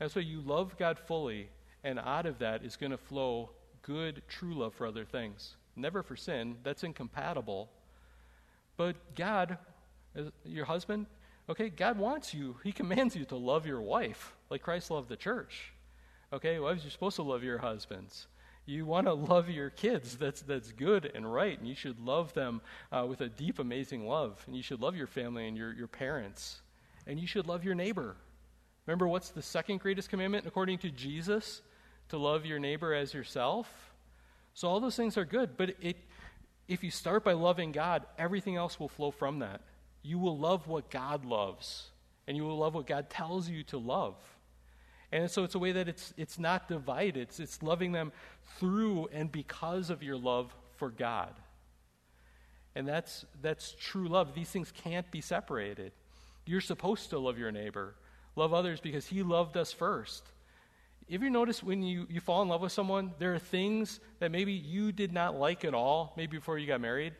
And 0.00 0.10
so 0.10 0.18
you 0.18 0.40
love 0.40 0.76
God 0.78 0.98
fully, 0.98 1.48
and 1.84 2.00
out 2.00 2.26
of 2.26 2.40
that 2.40 2.64
is 2.64 2.74
going 2.74 2.90
to 2.90 2.98
flow 2.98 3.50
good, 3.82 4.20
true 4.26 4.54
love 4.54 4.74
for 4.74 4.84
other 4.84 5.04
things. 5.04 5.54
Never 5.76 6.02
for 6.02 6.16
sin. 6.16 6.56
That's 6.64 6.82
incompatible. 6.82 7.70
But 8.76 9.14
God, 9.14 9.58
your 10.44 10.64
husband, 10.64 11.06
okay, 11.48 11.68
God 11.68 11.98
wants 11.98 12.34
you, 12.34 12.56
He 12.64 12.72
commands 12.72 13.14
you 13.16 13.24
to 13.26 13.36
love 13.36 13.66
your 13.66 13.80
wife 13.80 14.34
like 14.50 14.62
Christ 14.62 14.90
loved 14.90 15.08
the 15.08 15.16
church. 15.16 15.72
Okay, 16.32 16.58
wives, 16.58 16.82
you're 16.82 16.90
supposed 16.90 17.16
to 17.16 17.22
love 17.22 17.44
your 17.44 17.58
husbands. 17.58 18.26
You 18.66 18.86
want 18.86 19.06
to 19.06 19.12
love 19.12 19.50
your 19.50 19.70
kids. 19.70 20.16
That's, 20.16 20.40
that's 20.40 20.72
good 20.72 21.10
and 21.14 21.30
right. 21.30 21.58
And 21.58 21.68
you 21.68 21.74
should 21.74 22.00
love 22.00 22.32
them 22.32 22.62
uh, 22.90 23.04
with 23.08 23.20
a 23.20 23.28
deep, 23.28 23.58
amazing 23.58 24.06
love. 24.06 24.42
And 24.46 24.56
you 24.56 24.62
should 24.62 24.80
love 24.80 24.96
your 24.96 25.06
family 25.06 25.46
and 25.46 25.56
your, 25.56 25.72
your 25.72 25.86
parents. 25.86 26.62
And 27.06 27.20
you 27.20 27.26
should 27.26 27.46
love 27.46 27.62
your 27.62 27.74
neighbor. 27.74 28.16
Remember, 28.86 29.06
what's 29.06 29.30
the 29.30 29.42
second 29.42 29.80
greatest 29.80 30.08
commandment 30.08 30.46
according 30.46 30.78
to 30.78 30.90
Jesus? 30.90 31.60
To 32.08 32.18
love 32.18 32.46
your 32.46 32.58
neighbor 32.58 32.94
as 32.94 33.12
yourself. 33.12 33.68
So 34.54 34.68
all 34.68 34.80
those 34.80 34.96
things 34.96 35.18
are 35.18 35.24
good. 35.24 35.56
But 35.56 35.74
it, 35.80 35.96
if 36.68 36.82
you 36.82 36.90
start 36.90 37.24
by 37.24 37.32
loving 37.32 37.72
God, 37.72 38.04
everything 38.18 38.56
else 38.56 38.80
will 38.80 38.88
flow 38.88 39.10
from 39.10 39.40
that. 39.40 39.60
You 40.02 40.18
will 40.18 40.38
love 40.38 40.66
what 40.66 40.90
God 40.90 41.24
loves. 41.24 41.90
And 42.26 42.36
you 42.36 42.44
will 42.44 42.58
love 42.58 42.74
what 42.74 42.86
God 42.86 43.10
tells 43.10 43.48
you 43.48 43.62
to 43.64 43.78
love. 43.78 44.14
And 45.12 45.30
so 45.30 45.44
it's 45.44 45.54
a 45.54 45.58
way 45.58 45.72
that 45.72 45.88
it's, 45.88 46.12
it's 46.16 46.38
not 46.38 46.68
divided, 46.68 47.22
it's, 47.22 47.38
it's 47.38 47.62
loving 47.62 47.92
them 47.92 48.10
through 48.58 49.08
and 49.12 49.30
because 49.30 49.90
of 49.90 50.02
your 50.02 50.16
love 50.16 50.54
for 50.76 50.90
God. 50.90 51.32
And 52.74 52.88
that's, 52.88 53.24
that's 53.40 53.76
true 53.78 54.08
love. 54.08 54.34
These 54.34 54.50
things 54.50 54.72
can't 54.72 55.08
be 55.10 55.20
separated. 55.20 55.92
You're 56.46 56.60
supposed 56.60 57.10
to 57.10 57.18
love 57.18 57.38
your 57.38 57.52
neighbor, 57.52 57.94
love 58.34 58.52
others 58.52 58.80
because 58.80 59.06
he 59.06 59.22
loved 59.22 59.56
us 59.56 59.72
first. 59.72 60.24
If 61.06 61.20
you 61.20 61.28
notice 61.28 61.62
when 61.62 61.82
you, 61.82 62.06
you 62.08 62.20
fall 62.20 62.40
in 62.42 62.48
love 62.48 62.62
with 62.62 62.72
someone, 62.72 63.12
there 63.18 63.34
are 63.34 63.38
things 63.38 64.00
that 64.20 64.30
maybe 64.30 64.52
you 64.52 64.90
did 64.90 65.12
not 65.12 65.38
like 65.38 65.64
at 65.64 65.74
all, 65.74 66.14
maybe 66.16 66.38
before 66.38 66.58
you 66.58 66.66
got 66.66 66.80
married. 66.80 67.12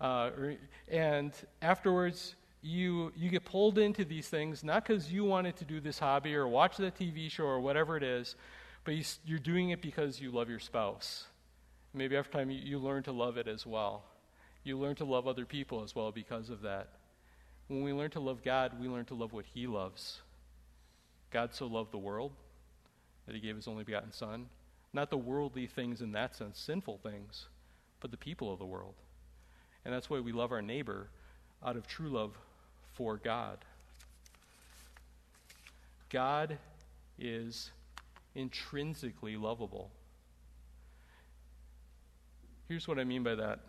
Uh, 0.00 0.30
and 0.88 1.32
afterwards, 1.62 2.34
you, 2.62 3.10
you 3.16 3.30
get 3.30 3.44
pulled 3.46 3.78
into 3.78 4.04
these 4.04 4.28
things, 4.28 4.62
not 4.62 4.86
because 4.86 5.10
you 5.10 5.24
wanted 5.24 5.56
to 5.56 5.64
do 5.64 5.80
this 5.80 5.98
hobby 5.98 6.34
or 6.34 6.46
watch 6.46 6.76
that 6.76 6.98
TV 6.98 7.30
show 7.30 7.44
or 7.44 7.60
whatever 7.60 7.96
it 7.96 8.02
is, 8.02 8.36
but 8.84 8.94
you, 8.94 9.04
you're 9.24 9.38
doing 9.38 9.70
it 9.70 9.80
because 9.80 10.20
you 10.20 10.30
love 10.30 10.50
your 10.50 10.58
spouse. 10.58 11.24
Maybe 11.94 12.16
after 12.18 12.32
time 12.32 12.50
you, 12.50 12.60
you 12.62 12.78
learn 12.78 13.02
to 13.04 13.12
love 13.12 13.38
it 13.38 13.48
as 13.48 13.66
well. 13.66 14.04
You 14.62 14.78
learn 14.78 14.94
to 14.96 15.06
love 15.06 15.26
other 15.26 15.46
people 15.46 15.82
as 15.82 15.94
well 15.94 16.12
because 16.12 16.50
of 16.50 16.60
that. 16.62 16.88
When 17.68 17.82
we 17.82 17.94
learn 17.94 18.10
to 18.10 18.20
love 18.20 18.42
God, 18.42 18.78
we 18.78 18.88
learn 18.88 19.06
to 19.06 19.14
love 19.14 19.32
what 19.32 19.46
He 19.46 19.66
loves. 19.66 20.20
God 21.30 21.54
so 21.54 21.66
loved 21.66 21.92
the 21.92 21.98
world 21.98 22.32
that 23.30 23.36
He 23.36 23.40
gave 23.40 23.54
His 23.54 23.68
only 23.68 23.84
begotten 23.84 24.10
Son. 24.10 24.46
Not 24.92 25.08
the 25.08 25.16
worldly 25.16 25.68
things 25.68 26.00
in 26.00 26.10
that 26.12 26.34
sense, 26.34 26.58
sinful 26.58 26.98
things, 26.98 27.46
but 28.00 28.10
the 28.10 28.16
people 28.16 28.52
of 28.52 28.58
the 28.58 28.66
world. 28.66 28.94
And 29.84 29.94
that's 29.94 30.10
why 30.10 30.18
we 30.18 30.32
love 30.32 30.50
our 30.50 30.60
neighbor 30.60 31.06
out 31.64 31.76
of 31.76 31.86
true 31.86 32.08
love 32.08 32.36
for 32.94 33.18
God. 33.18 33.58
God 36.08 36.58
is 37.20 37.70
intrinsically 38.34 39.36
lovable. 39.36 39.92
Here's 42.68 42.88
what 42.88 42.98
I 42.98 43.04
mean 43.04 43.22
by 43.22 43.36
that. 43.36 43.60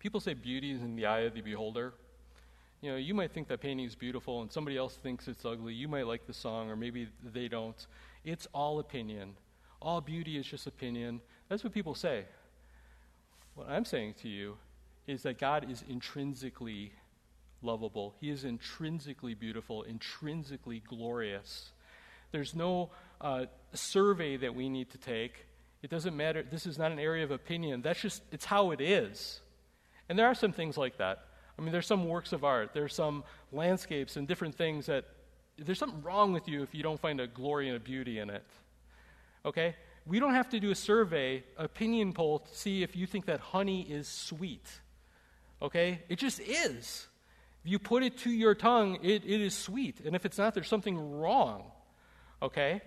People 0.00 0.18
say 0.18 0.34
beauty 0.34 0.72
is 0.72 0.82
in 0.82 0.96
the 0.96 1.06
eye 1.06 1.20
of 1.20 1.34
the 1.34 1.42
beholder. 1.42 1.94
You 2.80 2.90
know, 2.90 2.96
you 2.96 3.14
might 3.14 3.30
think 3.30 3.46
that 3.48 3.60
painting 3.60 3.86
is 3.86 3.94
beautiful 3.94 4.42
and 4.42 4.50
somebody 4.50 4.76
else 4.76 4.96
thinks 4.96 5.28
it's 5.28 5.44
ugly. 5.44 5.74
You 5.74 5.86
might 5.86 6.08
like 6.08 6.26
the 6.26 6.34
song 6.34 6.70
or 6.70 6.74
maybe 6.74 7.06
they 7.32 7.46
don't. 7.46 7.86
It's 8.26 8.48
all 8.52 8.80
opinion. 8.80 9.36
All 9.80 10.00
beauty 10.00 10.36
is 10.36 10.44
just 10.44 10.66
opinion. 10.66 11.20
That's 11.48 11.62
what 11.62 11.72
people 11.72 11.94
say. 11.94 12.24
What 13.54 13.68
I'm 13.70 13.84
saying 13.84 14.14
to 14.22 14.28
you 14.28 14.56
is 15.06 15.22
that 15.22 15.38
God 15.38 15.70
is 15.70 15.84
intrinsically 15.88 16.92
lovable. 17.62 18.16
He 18.20 18.30
is 18.30 18.44
intrinsically 18.44 19.34
beautiful, 19.34 19.84
intrinsically 19.84 20.82
glorious. 20.88 21.70
There's 22.32 22.52
no 22.52 22.90
uh, 23.20 23.46
survey 23.72 24.36
that 24.38 24.54
we 24.56 24.68
need 24.68 24.90
to 24.90 24.98
take. 24.98 25.46
It 25.82 25.90
doesn't 25.90 26.16
matter. 26.16 26.42
This 26.42 26.66
is 26.66 26.78
not 26.78 26.90
an 26.90 26.98
area 26.98 27.22
of 27.22 27.30
opinion. 27.30 27.80
That's 27.80 28.00
just, 28.00 28.22
it's 28.32 28.44
how 28.44 28.72
it 28.72 28.80
is. 28.80 29.40
And 30.08 30.18
there 30.18 30.26
are 30.26 30.34
some 30.34 30.52
things 30.52 30.76
like 30.76 30.98
that. 30.98 31.26
I 31.56 31.62
mean, 31.62 31.70
there's 31.70 31.86
some 31.86 32.08
works 32.08 32.32
of 32.32 32.42
art, 32.44 32.70
there's 32.74 32.94
some 32.94 33.22
landscapes 33.52 34.16
and 34.16 34.26
different 34.26 34.56
things 34.56 34.86
that 34.86 35.04
there's 35.58 35.78
something 35.78 36.02
wrong 36.02 36.32
with 36.32 36.48
you 36.48 36.62
if 36.62 36.74
you 36.74 36.82
don't 36.82 37.00
find 37.00 37.20
a 37.20 37.26
glory 37.26 37.68
and 37.68 37.76
a 37.76 37.80
beauty 37.80 38.18
in 38.18 38.30
it. 38.30 38.44
Okay? 39.44 39.74
We 40.04 40.20
don't 40.20 40.34
have 40.34 40.48
to 40.50 40.60
do 40.60 40.70
a 40.70 40.74
survey, 40.74 41.44
opinion 41.56 42.12
poll 42.12 42.40
to 42.40 42.54
see 42.54 42.82
if 42.82 42.94
you 42.94 43.06
think 43.06 43.26
that 43.26 43.40
honey 43.40 43.82
is 43.82 44.06
sweet. 44.06 44.68
Okay? 45.62 46.02
It 46.08 46.18
just 46.18 46.40
is. 46.40 47.06
If 47.64 47.70
you 47.70 47.78
put 47.78 48.02
it 48.02 48.18
to 48.18 48.30
your 48.30 48.54
tongue, 48.54 48.98
it, 49.02 49.24
it 49.24 49.40
is 49.40 49.56
sweet. 49.56 50.00
And 50.04 50.14
if 50.14 50.24
it's 50.24 50.38
not, 50.38 50.54
there's 50.54 50.68
something 50.68 51.18
wrong. 51.18 51.64
Okay? 52.42 52.82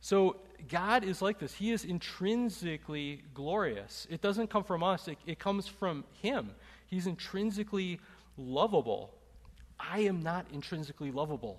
So 0.00 0.36
God 0.68 1.04
is 1.04 1.22
like 1.22 1.38
this. 1.38 1.54
He 1.54 1.70
is 1.70 1.84
intrinsically 1.84 3.22
glorious. 3.34 4.06
It 4.10 4.20
doesn't 4.20 4.48
come 4.50 4.64
from 4.64 4.82
us, 4.82 5.08
it, 5.08 5.18
it 5.26 5.38
comes 5.38 5.66
from 5.66 6.04
Him. 6.22 6.50
He's 6.86 7.06
intrinsically 7.06 8.00
lovable. 8.36 9.14
I 9.78 10.00
am 10.00 10.22
not 10.22 10.46
intrinsically 10.52 11.10
lovable. 11.10 11.58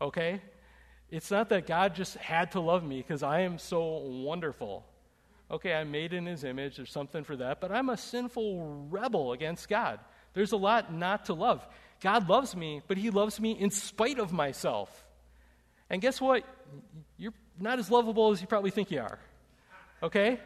Okay? 0.00 0.40
It's 1.10 1.30
not 1.30 1.48
that 1.50 1.66
God 1.66 1.94
just 1.94 2.16
had 2.16 2.52
to 2.52 2.60
love 2.60 2.84
me 2.84 2.98
because 2.98 3.22
I 3.22 3.40
am 3.40 3.58
so 3.58 3.98
wonderful. 3.98 4.84
Okay, 5.50 5.72
I'm 5.72 5.92
made 5.92 6.12
in 6.12 6.26
His 6.26 6.42
image, 6.42 6.76
there's 6.76 6.90
something 6.90 7.22
for 7.22 7.36
that, 7.36 7.60
but 7.60 7.70
I'm 7.70 7.88
a 7.88 7.96
sinful 7.96 8.88
rebel 8.90 9.32
against 9.32 9.68
God. 9.68 10.00
There's 10.34 10.52
a 10.52 10.56
lot 10.56 10.92
not 10.92 11.26
to 11.26 11.34
love. 11.34 11.66
God 12.00 12.28
loves 12.28 12.56
me, 12.56 12.82
but 12.88 12.96
He 12.98 13.10
loves 13.10 13.40
me 13.40 13.52
in 13.52 13.70
spite 13.70 14.18
of 14.18 14.32
myself. 14.32 15.04
And 15.88 16.02
guess 16.02 16.20
what? 16.20 16.44
You're 17.16 17.32
not 17.60 17.78
as 17.78 17.90
lovable 17.90 18.32
as 18.32 18.40
you 18.40 18.48
probably 18.48 18.70
think 18.70 18.90
you 18.90 19.00
are. 19.00 19.20
Okay? 20.02 20.40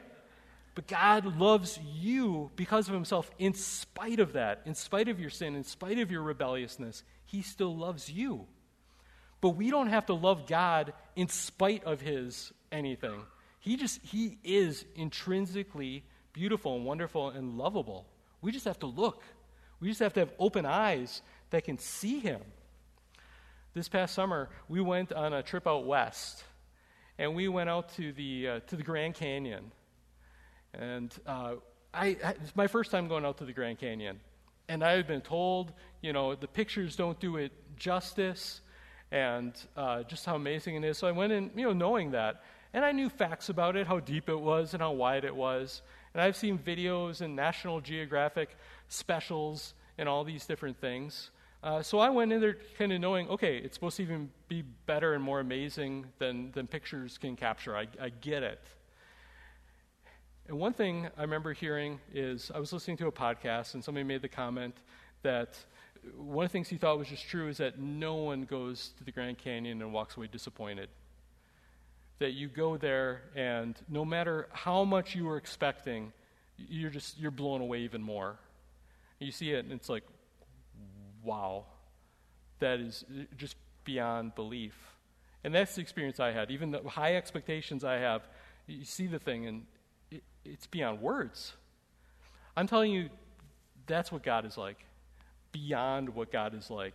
But 0.75 0.87
God 0.87 1.39
loves 1.39 1.79
you 1.99 2.51
because 2.57 2.89
of 2.89 2.95
himself 2.95 3.31
in 3.39 3.55
spite 3.55 4.21
of 4.21 4.35
that, 4.35 4.63
in 4.67 4.75
spite 4.75 5.09
of 5.09 5.19
your 5.19 5.31
sin, 5.31 5.57
in 5.57 5.65
spite 5.65 5.99
of 5.99 6.11
your 6.11 6.23
rebelliousness. 6.23 7.03
He 7.27 7.43
still 7.43 7.77
loves 7.77 8.11
you. 8.11 8.47
But 9.41 9.51
we 9.51 9.71
don't 9.71 9.89
have 9.89 10.07
to 10.07 10.15
love 10.15 10.47
God 10.47 10.93
in 11.17 11.29
spite 11.29 11.85
of 11.85 12.01
his 12.01 12.53
anything. 12.71 13.23
He 13.59 13.77
just 13.77 14.01
he 14.03 14.39
is 14.45 14.85
intrinsically 14.95 16.05
beautiful 16.33 16.77
and 16.77 16.85
wonderful 16.85 17.31
and 17.31 17.57
lovable. 17.57 18.07
We 18.41 18.53
just 18.53 18.65
have 18.65 18.79
to 18.81 18.87
look. 18.87 19.23
We 19.81 19.89
just 19.89 20.01
have 20.01 20.13
to 20.15 20.21
have 20.21 20.31
open 20.39 20.67
eyes 20.67 21.23
that 21.51 21.65
can 21.65 21.79
see 21.79 22.21
him. 22.21 22.41
This 23.73 23.89
past 23.89 24.15
summer, 24.15 24.49
we 24.69 24.81
went 24.81 25.13
on 25.13 25.33
a 25.33 25.43
trip 25.43 25.67
out 25.67 25.87
west, 25.87 26.45
and 27.19 27.35
we 27.35 27.49
went 27.49 27.71
out 27.71 27.95
to 27.95 28.13
the, 28.13 28.49
uh, 28.49 28.61
to 28.67 28.77
the 28.77 28.83
Grand 28.83 29.15
Canyon. 29.15 29.71
And 30.75 31.15
uh, 31.27 31.55
I, 31.95 32.17
it's 32.43 32.57
my 32.57 32.67
first 32.67 32.91
time 32.91 33.09
going 33.09 33.25
out 33.25 33.39
to 33.39 33.45
the 33.45 33.53
Grand 33.53 33.79
Canyon. 33.79 34.21
And 34.69 34.85
I 34.85 34.93
had 34.93 35.07
been 35.07 35.21
told, 35.21 35.73
you 36.01 36.13
know, 36.13 36.35
the 36.35 36.49
pictures 36.49 36.97
don't 36.97 37.19
do 37.21 37.37
it 37.37 37.53
justice 37.77 38.61
and 39.13 39.53
uh, 39.77 40.03
just 40.05 40.25
how 40.25 40.37
amazing 40.37 40.77
it 40.77 40.85
is. 40.85 40.99
So 40.99 41.07
I 41.07 41.13
went 41.13 41.33
in, 41.33 41.51
you 41.57 41.67
know, 41.67 41.73
knowing 41.73 42.13
that. 42.13 42.43
And 42.73 42.85
I 42.85 42.93
knew 42.93 43.09
facts 43.09 43.49
about 43.49 43.75
it, 43.75 43.87
how 43.87 43.99
deep 43.99 44.29
it 44.29 44.41
was 44.41 44.75
and 44.75 44.83
how 44.83 44.93
wide 44.93 45.25
it 45.25 45.35
was. 45.35 45.83
And 46.15 46.23
I've 46.23 46.37
seen 46.37 46.57
videos 46.59 47.21
and 47.21 47.35
National 47.35 47.81
Geographic 47.81 48.57
specials 48.89 49.75
and 49.99 50.09
all 50.09 50.23
these 50.23 50.47
different 50.47 50.81
things. 50.81 51.31
Uh, 51.63 51.83
so 51.83 51.99
I 51.99 52.09
went 52.11 52.33
in 52.33 52.41
there 52.41 52.57
kind 52.79 52.93
of 52.93 53.01
knowing, 53.01 53.29
okay, 53.29 53.59
it's 53.59 53.75
supposed 53.75 53.97
to 53.99 54.03
even 54.03 54.31
be 54.49 54.63
better 54.87 55.15
and 55.15 55.23
more 55.23 55.41
amazing 55.41 56.07
than, 56.19 56.53
than 56.53 56.67
pictures 56.67 57.19
can 57.19 57.37
capture. 57.37 57.77
I, 57.77 57.87
I 58.01 58.09
get 58.09 58.43
it. 58.43 58.61
And 60.49 60.59
one 60.59 60.73
thing 60.73 61.09
I 61.19 61.23
remember 61.23 61.53
hearing 61.53 62.01
is 62.15 62.51
I 62.55 62.59
was 62.59 62.73
listening 62.73 62.97
to 62.99 63.09
a 63.09 63.13
podcast, 63.13 63.75
and 63.75 63.85
somebody 63.85 64.05
made 64.05 64.23
the 64.23 64.29
comment 64.29 64.75
that 65.23 65.59
one 66.17 66.45
of 66.45 66.51
the 66.51 66.53
things 66.53 66.69
he 66.69 66.77
thought 66.77 66.99
was 66.99 67.09
just 67.09 67.29
true 67.29 67.49
is 67.49 67.59
that 67.59 67.79
no 67.79 68.15
one 68.15 68.43
goes 68.43 68.93
to 68.99 69.05
the 69.05 69.13
Grand 69.13 69.39
Canyon 69.39 69.83
and 69.83 69.93
walks 69.93 70.17
away 70.17 70.29
disappointed. 70.31 70.89
That 72.19 72.33
you 72.33 72.49
go 72.49 72.77
there, 72.77 73.23
and 73.35 73.75
no 73.89 74.05
matter 74.05 74.49
how 74.53 74.85
much 74.85 75.15
you 75.15 75.25
were 75.25 75.37
expecting, 75.37 76.13
you're 76.57 76.91
just 76.91 77.19
you're 77.19 77.31
blown 77.31 77.61
away 77.61 77.81
even 77.81 78.03
more. 78.03 78.39
You 79.19 79.33
see 79.33 79.53
it, 79.53 79.65
and 79.65 79.73
it's 79.73 79.89
like, 79.89 80.05
wow, 81.23 81.65
that 82.59 82.81
is 82.81 83.05
just 83.37 83.57
beyond 83.85 84.35
belief. 84.35 84.75
And 85.45 85.55
that's 85.55 85.75
the 85.75 85.81
experience 85.81 86.21
I 86.21 86.33
had. 86.33 86.51
Even 86.51 86.71
the 86.71 86.83
high 86.87 87.17
expectations 87.17 87.85
I 87.85 87.95
have, 87.95 88.23
you 88.67 88.85
see 88.85 89.07
the 89.07 89.19
thing, 89.19 89.47
and 89.47 89.67
it, 90.11 90.23
it's 90.45 90.67
beyond 90.67 91.01
words. 91.01 91.55
I'm 92.57 92.67
telling 92.67 92.93
you, 92.93 93.09
that's 93.87 94.13
what 94.13 94.23
God 94.23 94.45
is 94.45 94.59
like, 94.59 94.85
beyond 95.53 96.09
what 96.09 96.31
God 96.31 96.55
is 96.55 96.71
like. 96.71 96.95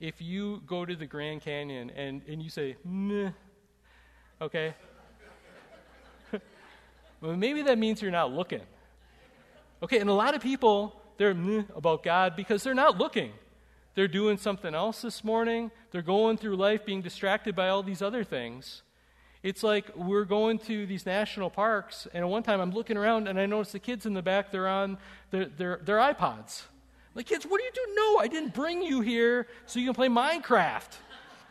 If 0.00 0.20
you 0.20 0.62
go 0.66 0.84
to 0.84 0.96
the 0.96 1.06
Grand 1.06 1.42
Canyon 1.42 1.90
and, 1.90 2.22
and 2.28 2.42
you 2.42 2.50
say, 2.50 2.76
meh, 2.84 3.30
okay, 4.40 4.74
well, 7.20 7.36
maybe 7.36 7.62
that 7.62 7.78
means 7.78 8.02
you're 8.02 8.10
not 8.10 8.32
looking. 8.32 8.62
Okay, 9.82 9.98
and 9.98 10.10
a 10.10 10.14
lot 10.14 10.34
of 10.34 10.42
people, 10.42 11.00
they're 11.16 11.34
meh 11.34 11.62
about 11.74 12.02
God 12.02 12.36
because 12.36 12.62
they're 12.62 12.74
not 12.74 12.98
looking. 12.98 13.32
They're 13.94 14.08
doing 14.08 14.38
something 14.38 14.74
else 14.74 15.02
this 15.02 15.22
morning. 15.22 15.70
They're 15.92 16.02
going 16.02 16.36
through 16.36 16.56
life 16.56 16.84
being 16.84 17.00
distracted 17.00 17.54
by 17.54 17.68
all 17.68 17.82
these 17.82 18.02
other 18.02 18.24
things. 18.24 18.82
It's 19.44 19.62
like 19.62 19.94
we're 19.94 20.24
going 20.24 20.58
to 20.60 20.86
these 20.86 21.04
national 21.04 21.50
parks, 21.50 22.08
and 22.14 22.24
at 22.24 22.28
one 22.28 22.42
time 22.42 22.60
I'm 22.60 22.70
looking 22.70 22.96
around 22.96 23.28
and 23.28 23.38
I 23.38 23.46
notice 23.46 23.72
the 23.72 23.78
kids 23.78 24.06
in 24.06 24.14
the 24.14 24.22
back, 24.22 24.50
they're 24.50 24.66
on 24.66 24.96
their, 25.30 25.44
their, 25.44 25.80
their 25.84 25.98
iPods. 25.98 26.62
Like, 27.14 27.26
kids, 27.26 27.44
what 27.46 27.58
do 27.58 27.64
you 27.64 27.70
do? 27.72 27.94
No, 27.94 28.18
I 28.18 28.28
didn't 28.28 28.54
bring 28.54 28.82
you 28.82 29.00
here 29.00 29.46
so 29.66 29.78
you 29.78 29.86
can 29.86 29.94
play 29.94 30.08
Minecraft. 30.08 30.90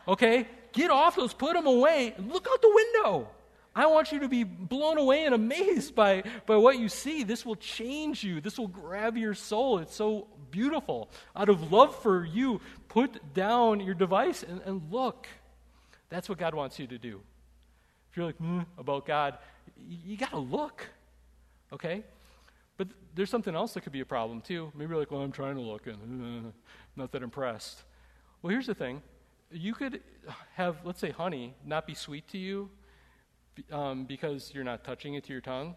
Okay? 0.08 0.48
Get 0.74 0.92
off 0.92 1.16
those, 1.16 1.34
put 1.34 1.54
them 1.54 1.68
away, 1.68 2.16
look 2.18 2.48
out 2.52 2.62
the 2.62 2.72
window. 2.74 3.30
I 3.76 3.88
want 3.88 4.12
you 4.12 4.20
to 4.20 4.28
be 4.28 4.44
blown 4.44 4.98
away 4.98 5.26
and 5.26 5.34
amazed 5.34 5.96
by, 5.96 6.24
by 6.46 6.58
what 6.58 6.78
you 6.78 6.90
see. 6.90 7.24
This 7.24 7.46
will 7.46 7.56
change 7.56 8.24
you. 8.24 8.40
This 8.40 8.60
will 8.60 8.68
grab 8.68 9.18
your 9.18 9.34
soul. 9.34 9.80
It's 9.80 9.96
so 9.96 10.28
beautiful. 10.52 11.10
Out 11.36 11.50
of 11.50 11.72
love 11.72 11.96
for 12.02 12.24
you, 12.24 12.62
put 12.88 13.34
down 13.34 13.80
your 13.80 13.96
device 13.96 14.44
and, 14.44 14.62
and 14.66 14.92
look. 14.92 15.28
That's 16.10 16.30
what 16.30 16.38
God 16.38 16.54
wants 16.54 16.78
you 16.78 16.86
to 16.88 17.00
do. 17.00 17.22
If 18.12 18.18
you're 18.18 18.28
like, 18.28 18.38
mm, 18.38 18.66
about 18.78 19.08
God, 19.08 19.40
you, 19.76 19.98
you 20.06 20.18
got 20.18 20.30
to 20.32 20.40
look. 20.40 20.88
Okay? 21.72 22.04
But 22.78 22.88
there's 23.14 23.30
something 23.30 23.56
else 23.56 23.74
that 23.74 23.82
could 23.82 23.94
be 23.94 24.02
a 24.02 24.06
problem 24.06 24.42
too. 24.42 24.72
Maybe 24.76 24.90
you're 24.90 25.00
like, 25.00 25.12
well, 25.12 25.22
I'm 25.22 25.32
trying 25.32 25.56
to 25.56 25.62
look 25.62 25.88
and 25.88 26.48
uh, 26.48 26.50
not 26.96 27.12
that 27.12 27.22
impressed. 27.22 27.84
Well, 28.42 28.52
here's 28.52 28.68
the 28.68 28.76
thing. 28.76 29.02
You 29.52 29.74
could 29.74 30.02
have, 30.56 30.78
let's 30.84 31.00
say, 31.00 31.12
honey 31.12 31.56
not 31.66 31.86
be 31.86 31.94
sweet 31.94 32.28
to 32.30 32.38
you 32.38 32.70
um, 33.72 34.06
because 34.06 34.52
you're 34.54 34.64
not 34.64 34.84
touching 34.84 35.14
it 35.14 35.24
to 35.26 35.32
your 35.32 35.42
tongue. 35.42 35.76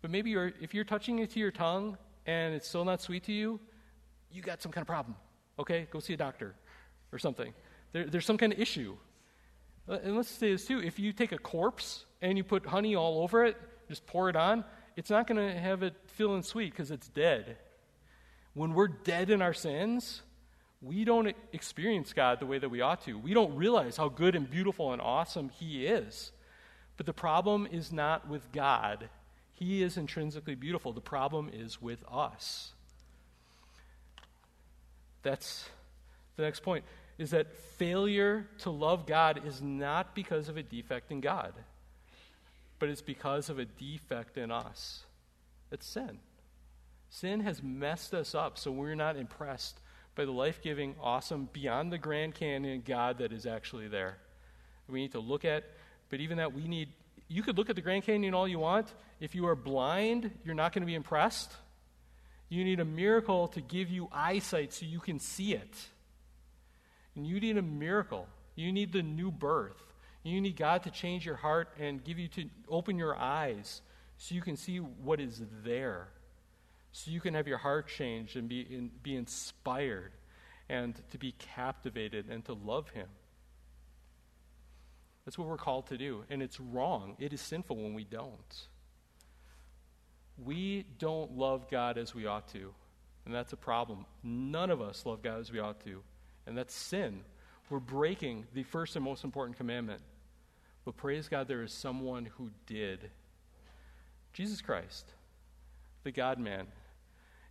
But 0.00 0.10
maybe 0.10 0.30
you're, 0.30 0.52
if 0.60 0.74
you're 0.74 0.84
touching 0.84 1.18
it 1.18 1.30
to 1.30 1.40
your 1.40 1.50
tongue 1.50 1.98
and 2.26 2.54
it's 2.54 2.68
still 2.68 2.84
not 2.84 3.00
sweet 3.00 3.24
to 3.24 3.32
you, 3.32 3.58
you 4.30 4.42
got 4.42 4.62
some 4.62 4.70
kind 4.70 4.82
of 4.82 4.86
problem. 4.86 5.16
Okay, 5.58 5.88
go 5.90 5.98
see 5.98 6.12
a 6.12 6.16
doctor 6.16 6.54
or 7.12 7.18
something. 7.18 7.52
There, 7.92 8.04
there's 8.04 8.26
some 8.26 8.38
kind 8.38 8.52
of 8.52 8.60
issue. 8.60 8.96
Uh, 9.88 9.98
and 10.04 10.16
let's 10.16 10.28
say 10.28 10.52
this 10.52 10.66
too 10.66 10.80
if 10.80 10.98
you 10.98 11.12
take 11.12 11.32
a 11.32 11.38
corpse 11.38 12.04
and 12.22 12.36
you 12.38 12.44
put 12.44 12.64
honey 12.64 12.94
all 12.94 13.22
over 13.22 13.44
it, 13.44 13.56
just 13.88 14.06
pour 14.06 14.28
it 14.28 14.36
on, 14.36 14.64
it's 14.98 15.10
not 15.10 15.28
going 15.28 15.38
to 15.38 15.56
have 15.56 15.84
it 15.84 15.94
feeling 16.08 16.42
sweet 16.42 16.72
because 16.72 16.90
it's 16.90 17.06
dead. 17.06 17.56
When 18.54 18.74
we're 18.74 18.88
dead 18.88 19.30
in 19.30 19.40
our 19.40 19.54
sins, 19.54 20.22
we 20.82 21.04
don't 21.04 21.36
experience 21.52 22.12
God 22.12 22.40
the 22.40 22.46
way 22.46 22.58
that 22.58 22.68
we 22.68 22.80
ought 22.80 23.04
to. 23.04 23.16
We 23.16 23.32
don't 23.32 23.54
realize 23.54 23.96
how 23.96 24.08
good 24.08 24.34
and 24.34 24.50
beautiful 24.50 24.92
and 24.92 25.00
awesome 25.00 25.50
He 25.50 25.86
is. 25.86 26.32
But 26.96 27.06
the 27.06 27.12
problem 27.12 27.68
is 27.70 27.92
not 27.92 28.28
with 28.28 28.50
God, 28.50 29.08
He 29.52 29.84
is 29.84 29.96
intrinsically 29.96 30.56
beautiful. 30.56 30.92
The 30.92 31.00
problem 31.00 31.48
is 31.52 31.80
with 31.80 32.04
us. 32.10 32.72
That's 35.22 35.64
the 36.34 36.42
next 36.42 36.64
point 36.64 36.84
is 37.18 37.30
that 37.30 37.54
failure 37.76 38.48
to 38.58 38.70
love 38.70 39.06
God 39.06 39.46
is 39.46 39.62
not 39.62 40.16
because 40.16 40.48
of 40.48 40.56
a 40.56 40.62
defect 40.64 41.12
in 41.12 41.20
God, 41.20 41.52
but 42.78 42.88
it's 42.88 43.02
because 43.02 43.48
of 43.48 43.58
a 43.58 43.64
defect 43.64 44.36
in 44.36 44.50
us. 44.50 45.04
It's 45.70 45.86
sin. 45.86 46.18
Sin 47.10 47.40
has 47.40 47.62
messed 47.62 48.14
us 48.14 48.34
up, 48.34 48.58
so 48.58 48.70
we're 48.70 48.94
not 48.94 49.16
impressed 49.16 49.80
by 50.14 50.24
the 50.24 50.32
life 50.32 50.60
giving, 50.62 50.94
awesome, 51.00 51.48
beyond 51.52 51.92
the 51.92 51.98
Grand 51.98 52.34
Canyon 52.34 52.82
God 52.84 53.18
that 53.18 53.32
is 53.32 53.46
actually 53.46 53.88
there. 53.88 54.18
We 54.88 55.00
need 55.00 55.12
to 55.12 55.20
look 55.20 55.44
at, 55.44 55.64
but 56.10 56.20
even 56.20 56.38
that, 56.38 56.54
we 56.54 56.66
need, 56.66 56.88
you 57.28 57.42
could 57.42 57.56
look 57.56 57.70
at 57.70 57.76
the 57.76 57.82
Grand 57.82 58.04
Canyon 58.04 58.34
all 58.34 58.48
you 58.48 58.58
want. 58.58 58.92
If 59.20 59.34
you 59.34 59.46
are 59.46 59.54
blind, 59.54 60.30
you're 60.44 60.54
not 60.54 60.72
going 60.72 60.82
to 60.82 60.86
be 60.86 60.94
impressed. 60.94 61.52
You 62.48 62.64
need 62.64 62.80
a 62.80 62.84
miracle 62.84 63.48
to 63.48 63.60
give 63.60 63.90
you 63.90 64.08
eyesight 64.10 64.72
so 64.72 64.86
you 64.86 65.00
can 65.00 65.18
see 65.18 65.52
it. 65.52 65.76
And 67.14 67.26
you 67.26 67.40
need 67.40 67.58
a 67.58 67.62
miracle. 67.62 68.26
You 68.54 68.72
need 68.72 68.92
the 68.92 69.02
new 69.02 69.30
birth. 69.30 69.82
You 70.28 70.40
need 70.40 70.56
God 70.56 70.82
to 70.84 70.90
change 70.90 71.24
your 71.24 71.36
heart 71.36 71.70
and 71.78 72.02
give 72.02 72.18
you 72.18 72.28
to 72.28 72.44
open 72.68 72.98
your 72.98 73.16
eyes 73.16 73.82
so 74.16 74.34
you 74.34 74.42
can 74.42 74.56
see 74.56 74.78
what 74.78 75.20
is 75.20 75.42
there. 75.64 76.08
So 76.92 77.10
you 77.10 77.20
can 77.20 77.34
have 77.34 77.46
your 77.46 77.58
heart 77.58 77.88
changed 77.88 78.36
and 78.36 78.48
be, 78.48 78.90
be 79.02 79.16
inspired 79.16 80.12
and 80.68 81.00
to 81.10 81.18
be 81.18 81.32
captivated 81.32 82.26
and 82.28 82.44
to 82.46 82.52
love 82.52 82.90
Him. 82.90 83.06
That's 85.24 85.38
what 85.38 85.48
we're 85.48 85.56
called 85.56 85.86
to 85.88 85.98
do. 85.98 86.24
And 86.30 86.42
it's 86.42 86.58
wrong. 86.58 87.16
It 87.18 87.32
is 87.32 87.40
sinful 87.40 87.76
when 87.76 87.94
we 87.94 88.04
don't. 88.04 88.66
We 90.42 90.84
don't 90.98 91.36
love 91.36 91.70
God 91.70 91.98
as 91.98 92.14
we 92.14 92.26
ought 92.26 92.48
to. 92.52 92.72
And 93.24 93.34
that's 93.34 93.52
a 93.52 93.56
problem. 93.56 94.06
None 94.22 94.70
of 94.70 94.80
us 94.80 95.04
love 95.04 95.22
God 95.22 95.40
as 95.40 95.52
we 95.52 95.58
ought 95.58 95.84
to. 95.84 96.02
And 96.46 96.56
that's 96.56 96.74
sin. 96.74 97.20
We're 97.68 97.78
breaking 97.78 98.46
the 98.54 98.62
first 98.62 98.96
and 98.96 99.04
most 99.04 99.22
important 99.22 99.58
commandment. 99.58 100.00
But 100.88 100.96
praise 100.96 101.28
God, 101.28 101.48
there 101.48 101.62
is 101.62 101.70
someone 101.70 102.30
who 102.38 102.48
did. 102.64 103.10
Jesus 104.32 104.62
Christ, 104.62 105.04
the 106.02 106.10
God 106.10 106.38
man. 106.38 106.66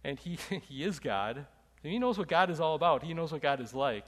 And 0.03 0.17
he, 0.17 0.39
he 0.67 0.83
is 0.83 0.97
God. 0.97 1.45
And 1.83 1.93
he 1.93 1.99
knows 1.99 2.17
what 2.17 2.29
God 2.29 2.49
is 2.49 2.59
all 2.59 2.73
about. 2.73 3.03
He 3.03 3.13
knows 3.13 3.31
what 3.31 3.43
God 3.43 3.61
is 3.61 3.75
like. 3.75 4.07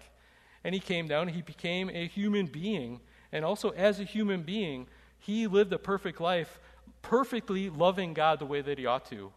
And 0.64 0.74
he 0.74 0.82
came 0.82 1.08
down, 1.08 1.28
he 1.28 1.44
became 1.44 1.92
a 1.92 2.08
human 2.08 2.48
being. 2.48 3.02
And 3.32 3.46
also, 3.46 3.70
as 3.70 4.00
a 4.00 4.04
human 4.04 4.42
being, 4.42 4.88
he 5.20 5.46
lived 5.46 5.72
a 5.74 5.78
perfect 5.78 6.20
life, 6.20 6.60
perfectly 7.04 7.70
loving 7.70 8.16
God 8.16 8.40
the 8.40 8.48
way 8.48 8.62
that 8.62 8.80
he 8.80 8.88
ought 8.88 9.06
to. 9.12 9.32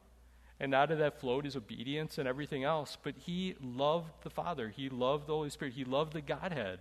And 0.59 0.75
out 0.75 0.91
of 0.91 1.01
that 1.01 1.21
flowed 1.21 1.45
his 1.45 1.55
obedience 1.55 2.17
and 2.17 2.27
everything 2.27 2.65
else. 2.65 2.97
But 3.03 3.17
he 3.19 3.57
loved 3.61 4.23
the 4.23 4.31
Father, 4.31 4.71
he 4.71 4.89
loved 4.89 5.27
the 5.27 5.35
Holy 5.35 5.51
Spirit, 5.51 5.75
he 5.75 5.85
loved 5.85 6.15
the 6.15 6.23
Godhead. 6.23 6.79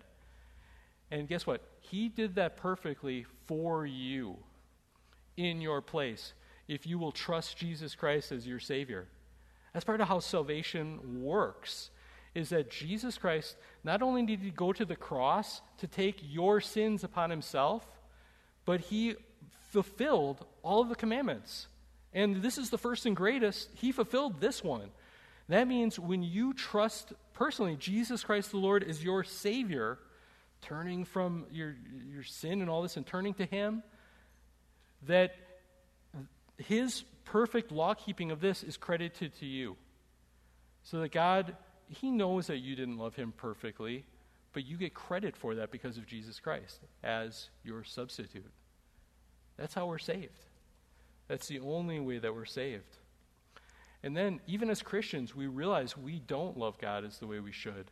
And 1.12 1.28
guess 1.28 1.46
what? 1.46 1.62
He 1.82 2.08
did 2.08 2.36
that 2.36 2.58
perfectly 2.58 3.26
for 3.46 3.86
you 3.86 4.38
in 5.38 5.62
your 5.62 5.82
place 5.82 6.34
if 6.68 6.88
you 6.88 6.98
will 6.98 7.12
trust 7.12 7.58
Jesus 7.58 7.96
Christ 7.96 8.32
as 8.32 8.48
your 8.48 8.60
Savior. 8.60 9.08
That's 9.74 9.86
part 9.86 10.02
of 10.02 10.08
how 10.08 10.20
salvation 10.20 11.22
works. 11.22 11.90
Is 12.34 12.50
that 12.50 12.72
Jesus 12.72 13.18
Christ 13.18 13.58
not 13.84 14.02
only 14.02 14.26
did 14.26 14.40
he 14.40 14.52
go 14.52 14.72
to 14.72 14.86
the 14.86 14.96
cross 14.96 15.62
to 15.80 15.88
take 15.88 16.18
your 16.22 16.62
sins 16.62 17.04
upon 17.04 17.30
himself, 17.30 17.86
but 18.64 18.80
he 18.80 19.16
fulfilled 19.72 20.46
all 20.64 20.82
of 20.82 20.88
the 20.88 20.96
commandments. 20.96 21.68
And 22.14 22.42
this 22.42 22.58
is 22.58 22.70
the 22.70 22.78
first 22.78 23.06
and 23.06 23.16
greatest. 23.16 23.70
He 23.74 23.92
fulfilled 23.92 24.40
this 24.40 24.64
one. 24.64 24.92
That 25.50 25.68
means 25.68 26.00
when 26.00 26.24
you 26.24 26.54
trust 26.54 27.12
personally 27.34 27.76
Jesus 27.76 28.24
Christ 28.24 28.52
the 28.52 28.58
Lord 28.58 28.84
as 28.84 29.04
your 29.04 29.26
Savior, 29.26 30.00
turning 30.62 31.06
from 31.06 31.46
your, 31.52 31.76
your 32.14 32.24
sin 32.24 32.62
and 32.62 32.70
all 32.70 32.82
this 32.82 32.98
and 32.98 33.06
turning 33.06 33.34
to 33.36 33.46
Him, 33.46 33.84
that 35.08 35.36
His 36.58 37.04
perfect 37.26 37.72
law 37.72 37.94
keeping 37.94 38.32
of 38.32 38.42
this 38.42 38.64
is 38.64 38.78
credited 38.78 39.34
to 39.40 39.46
you. 39.46 39.76
So 40.84 41.00
that 41.00 41.12
God, 41.12 41.56
He 41.88 42.12
knows 42.12 42.48
that 42.48 42.58
you 42.58 42.76
didn't 42.76 42.98
love 42.98 43.16
Him 43.16 43.34
perfectly, 43.36 44.06
but 44.54 44.66
you 44.66 44.78
get 44.78 44.94
credit 44.94 45.36
for 45.36 45.56
that 45.56 45.72
because 45.72 45.98
of 45.98 46.06
Jesus 46.06 46.40
Christ 46.40 46.80
as 47.04 47.50
your 47.64 47.84
substitute. 47.84 48.52
That's 49.58 49.74
how 49.74 49.88
we're 49.88 50.00
saved. 50.00 50.46
That's 51.28 51.48
the 51.48 51.60
only 51.60 52.00
way 52.00 52.18
that 52.18 52.34
we're 52.34 52.46
saved. 52.46 52.98
And 54.04 54.18
then, 54.18 54.42
even 54.48 54.70
as 54.70 54.82
Christians, 54.82 55.36
we 55.36 55.46
realize 55.46 55.96
we 55.96 56.20
don't 56.20 56.58
love 56.58 56.80
God 56.80 57.06
as 57.06 57.20
the 57.20 57.28
way 57.28 57.40
we 57.40 57.52
should. 57.52 57.92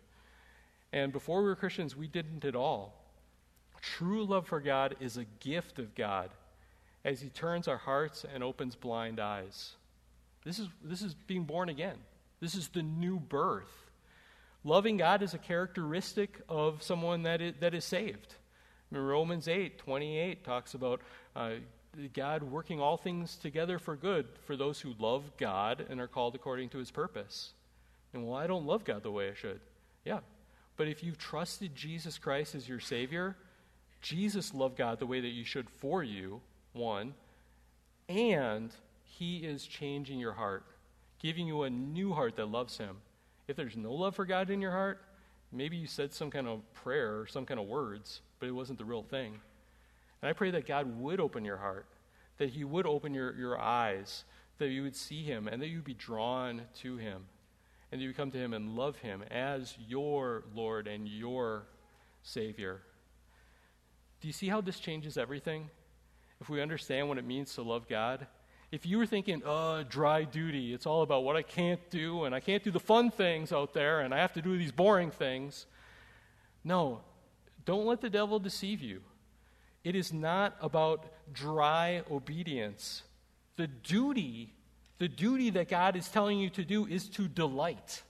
And 0.91 1.11
before 1.11 1.41
we 1.41 1.49
were 1.49 1.55
Christians, 1.55 1.95
we 1.95 2.07
didn't 2.07 2.45
at 2.45 2.55
all. 2.55 2.95
True 3.81 4.25
love 4.25 4.47
for 4.47 4.59
God 4.59 4.95
is 4.99 5.17
a 5.17 5.25
gift 5.39 5.79
of 5.79 5.95
God 5.95 6.29
as 7.05 7.21
He 7.21 7.29
turns 7.29 7.67
our 7.67 7.77
hearts 7.77 8.25
and 8.33 8.43
opens 8.43 8.75
blind 8.75 9.19
eyes. 9.19 9.73
This 10.43 10.59
is, 10.59 10.67
this 10.83 11.01
is 11.01 11.13
being 11.27 11.43
born 11.43 11.69
again. 11.69 11.97
This 12.39 12.55
is 12.55 12.69
the 12.69 12.83
new 12.83 13.19
birth. 13.19 13.89
Loving 14.63 14.97
God 14.97 15.21
is 15.21 15.33
a 15.33 15.37
characteristic 15.37 16.41
of 16.49 16.83
someone 16.83 17.23
that 17.23 17.41
is, 17.41 17.53
that 17.59 17.73
is 17.73 17.85
saved. 17.85 18.35
I 18.91 18.95
mean, 18.95 19.05
Romans 19.05 19.47
8 19.47 19.77
28 19.77 20.43
talks 20.43 20.73
about 20.73 21.01
uh, 21.35 21.51
God 22.13 22.43
working 22.43 22.79
all 22.79 22.97
things 22.97 23.35
together 23.35 23.79
for 23.79 23.95
good 23.95 24.27
for 24.45 24.55
those 24.55 24.79
who 24.81 24.93
love 24.99 25.23
God 25.37 25.85
and 25.89 25.99
are 25.99 26.07
called 26.07 26.35
according 26.35 26.69
to 26.69 26.77
his 26.77 26.91
purpose. 26.91 27.53
And 28.13 28.27
well, 28.27 28.37
I 28.37 28.47
don't 28.47 28.65
love 28.65 28.83
God 28.83 29.03
the 29.03 29.11
way 29.11 29.29
I 29.29 29.33
should. 29.33 29.61
Yeah. 30.03 30.19
But 30.79 30.87
if 30.87 31.03
you've 31.03 31.17
trusted 31.17 31.75
Jesus 31.75 32.17
Christ 32.17 32.55
as 32.55 32.69
your 32.69 32.79
Savior, 32.79 33.35
Jesus 33.99 34.53
loved 34.53 34.77
God 34.77 34.97
the 34.97 35.05
way 35.05 35.19
that 35.19 35.27
you 35.27 35.43
should 35.43 35.69
for 35.69 36.05
you, 36.05 36.39
one, 36.71 37.15
and 38.07 38.71
he 39.03 39.39
is 39.39 39.65
changing 39.65 40.19
your 40.19 40.31
heart, 40.31 40.63
giving 41.21 41.47
you 41.47 41.63
a 41.63 41.69
new 41.69 42.13
heart 42.13 42.37
that 42.37 42.45
loves 42.45 42.77
him. 42.77 42.95
If 43.49 43.57
there's 43.57 43.75
no 43.75 43.91
love 43.91 44.15
for 44.15 44.23
God 44.23 44.49
in 44.49 44.61
your 44.61 44.71
heart, 44.71 45.01
maybe 45.51 45.75
you 45.75 45.85
said 45.85 46.13
some 46.13 46.31
kind 46.31 46.47
of 46.47 46.61
prayer 46.73 47.19
or 47.19 47.27
some 47.27 47.45
kind 47.45 47.59
of 47.59 47.67
words, 47.67 48.21
but 48.39 48.47
it 48.47 48.53
wasn't 48.53 48.79
the 48.79 48.85
real 48.85 49.03
thing. 49.03 49.37
And 50.21 50.29
I 50.29 50.31
pray 50.31 50.49
that 50.51 50.65
God 50.65 50.97
would 50.97 51.19
open 51.19 51.43
your 51.43 51.57
heart, 51.57 51.87
that 52.37 52.51
He 52.51 52.63
would 52.63 52.85
open 52.85 53.13
your, 53.13 53.35
your 53.35 53.59
eyes, 53.59 54.23
that 54.59 54.69
you 54.69 54.83
would 54.83 54.95
see 54.95 55.25
Him, 55.25 55.49
and 55.49 55.61
that 55.61 55.67
you 55.67 55.79
would 55.79 55.83
be 55.83 55.93
drawn 55.93 56.61
to 56.75 56.95
Him, 56.95 57.25
and 57.91 58.01
you 58.01 58.13
come 58.13 58.31
to 58.31 58.37
Him 58.37 58.53
and 58.53 58.75
love 58.75 58.97
Him 58.97 59.23
as 59.31 59.75
your 59.87 60.43
Lord 60.53 60.87
and 60.87 61.07
your 61.07 61.67
Savior. 62.23 62.81
Do 64.21 64.27
you 64.27 64.33
see 64.33 64.47
how 64.47 64.61
this 64.61 64.79
changes 64.79 65.17
everything? 65.17 65.69
If 66.41 66.49
we 66.49 66.61
understand 66.61 67.09
what 67.09 67.17
it 67.17 67.25
means 67.25 67.53
to 67.55 67.61
love 67.61 67.87
God, 67.87 68.27
if 68.71 68.85
you 68.85 68.97
were 68.99 69.05
thinking, 69.05 69.41
uh, 69.45 69.83
dry 69.89 70.23
duty, 70.23 70.73
it's 70.73 70.85
all 70.85 71.01
about 71.01 71.23
what 71.23 71.35
I 71.35 71.41
can't 71.41 71.79
do, 71.89 72.25
and 72.25 72.35
I 72.35 72.39
can't 72.39 72.63
do 72.63 72.69
the 72.69 72.79
fun 72.79 73.09
things 73.09 73.51
out 73.51 73.73
there, 73.73 74.01
and 74.01 74.13
I 74.13 74.17
have 74.17 74.33
to 74.33 74.41
do 74.41 74.57
these 74.57 74.71
boring 74.71 75.09
things. 75.09 75.65
No, 76.63 77.01
don't 77.65 77.87
let 77.87 78.01
the 78.01 78.09
devil 78.09 78.39
deceive 78.39 78.81
you. 78.81 79.01
It 79.83 79.95
is 79.95 80.13
not 80.13 80.55
about 80.61 81.05
dry 81.33 82.03
obedience. 82.11 83.03
The 83.55 83.67
duty, 83.67 84.53
the 84.99 85.07
duty 85.07 85.49
that 85.51 85.69
God 85.69 85.95
is 85.95 86.07
telling 86.09 86.39
you 86.39 86.49
to 86.51 86.63
do 86.63 86.85
is 86.85 87.09
to 87.09 87.27
delight. 87.27 88.03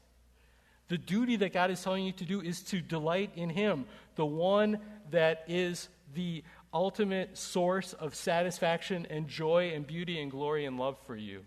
The 0.90 0.98
duty 0.98 1.36
that 1.38 1.54
God 1.54 1.70
is 1.72 1.82
telling 1.82 2.04
you 2.04 2.12
to 2.14 2.26
do 2.26 2.42
is 2.42 2.62
to 2.64 2.82
delight 2.82 3.32
in 3.36 3.50
Him, 3.50 3.86
the 4.16 4.26
one 4.26 4.80
that 5.12 5.44
is 5.48 5.88
the 6.16 6.44
ultimate 6.74 7.38
source 7.38 7.94
of 7.94 8.16
satisfaction 8.16 9.08
and 9.10 9.28
joy 9.28 9.72
and 9.74 9.86
beauty 9.86 10.20
and 10.20 10.32
glory 10.32 10.66
and 10.66 10.78
love 10.78 10.98
for 11.06 11.16
you. 11.16 11.46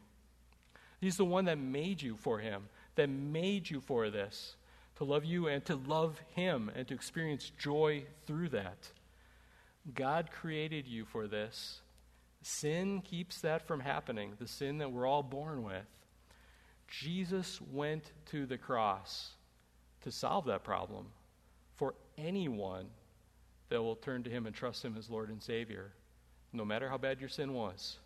He's 1.00 1.16
the 1.16 1.24
one 1.24 1.46
that 1.46 1.58
made 1.58 2.00
you 2.00 2.16
for 2.16 2.38
Him, 2.38 2.68
that 2.94 3.08
made 3.08 3.68
you 3.68 3.80
for 3.80 4.10
this, 4.10 4.54
to 4.96 5.04
love 5.04 5.24
you 5.24 5.48
and 5.48 5.64
to 5.64 5.74
love 5.74 6.20
Him 6.36 6.70
and 6.76 6.86
to 6.86 6.94
experience 6.94 7.50
joy 7.58 8.04
through 8.26 8.50
that. 8.50 8.78
God 9.92 10.30
created 10.30 10.86
you 10.86 11.04
for 11.04 11.26
this. 11.26 11.81
Sin 12.42 13.00
keeps 13.02 13.40
that 13.40 13.66
from 13.66 13.80
happening, 13.80 14.32
the 14.38 14.48
sin 14.48 14.78
that 14.78 14.90
we're 14.90 15.06
all 15.06 15.22
born 15.22 15.62
with. 15.62 15.86
Jesus 16.88 17.60
went 17.72 18.12
to 18.26 18.46
the 18.46 18.58
cross 18.58 19.30
to 20.02 20.10
solve 20.10 20.44
that 20.46 20.64
problem 20.64 21.06
for 21.76 21.94
anyone 22.18 22.86
that 23.68 23.80
will 23.80 23.96
turn 23.96 24.22
to 24.24 24.30
him 24.30 24.46
and 24.46 24.54
trust 24.54 24.84
him 24.84 24.96
as 24.98 25.08
Lord 25.08 25.30
and 25.30 25.42
Savior, 25.42 25.92
no 26.52 26.64
matter 26.64 26.88
how 26.88 26.98
bad 26.98 27.20
your 27.20 27.28
sin 27.28 27.54
was, 27.54 27.96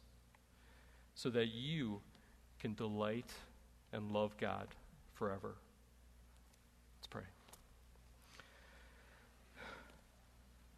so 1.15 1.31
that 1.31 1.49
you 1.49 2.01
can 2.61 2.75
delight 2.75 3.33
and 3.93 4.13
love 4.13 4.37
God 4.39 4.69
forever. 5.15 5.55
Let's 6.99 7.07
pray. 7.09 7.23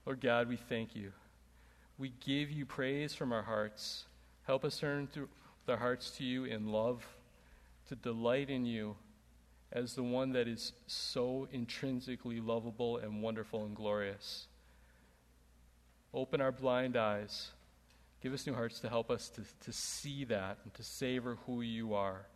Lord 0.07 0.21
God, 0.21 0.49
we 0.49 0.57
thank 0.57 0.95
you. 0.97 1.13
We 1.99 2.13
give 2.25 2.53
you 2.53 2.65
praise 2.65 3.13
from 3.13 3.33
our 3.33 3.43
hearts. 3.43 4.05
Help 4.47 4.65
us 4.65 4.79
turn 4.79 5.09
to 5.15 5.29
our 5.69 5.77
hearts 5.77 6.13
to 6.13 6.25
you 6.25 6.45
in 6.45 6.69
love, 6.69 7.05
to 7.89 7.97
delight 7.97 8.51
in 8.51 8.65
you 8.65 8.95
as 9.73 9.95
the 9.95 10.03
one 10.05 10.33
that 10.33 10.47
is 10.47 10.73
so 10.87 11.49
intrinsically 11.53 12.41
lovable 12.41 12.99
and 12.99 13.21
wonderful 13.21 13.65
and 13.65 13.75
glorious. 13.75 14.47
Open 16.15 16.41
our 16.41 16.53
blind 16.53 16.97
eyes. 16.97 17.51
Give 18.23 18.33
us 18.33 18.47
new 18.47 18.55
hearts 18.55 18.79
to 18.81 18.89
help 18.89 19.11
us 19.11 19.29
to, 19.31 19.43
to 19.65 19.73
see 19.73 20.25
that 20.27 20.59
and 20.63 20.73
to 20.75 20.85
savor 20.85 21.37
who 21.47 21.63
you 21.63 21.95
are. 21.95 22.27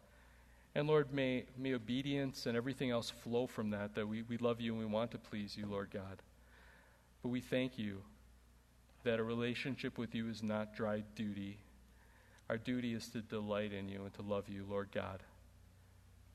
And 0.74 0.88
Lord, 0.88 1.12
may, 1.12 1.44
may 1.56 1.74
obedience 1.74 2.46
and 2.46 2.56
everything 2.56 2.90
else 2.90 3.10
flow 3.10 3.46
from 3.46 3.70
that, 3.70 3.94
that 3.94 4.08
we, 4.08 4.22
we 4.22 4.38
love 4.38 4.60
you 4.60 4.72
and 4.72 4.80
we 4.80 4.86
want 4.86 5.12
to 5.12 5.18
please 5.18 5.56
you, 5.56 5.66
Lord 5.66 5.90
God. 5.92 6.20
But 7.22 7.28
we 7.28 7.40
thank 7.40 7.78
you 7.78 8.02
that 9.04 9.18
a 9.18 9.22
relationship 9.22 9.98
with 9.98 10.14
you 10.14 10.28
is 10.28 10.42
not 10.42 10.74
dry 10.74 11.02
duty. 11.14 11.58
Our 12.48 12.58
duty 12.58 12.94
is 12.94 13.08
to 13.08 13.20
delight 13.20 13.72
in 13.72 13.88
you 13.88 14.02
and 14.04 14.12
to 14.14 14.22
love 14.22 14.48
you, 14.48 14.64
Lord 14.68 14.90
God. 14.92 15.22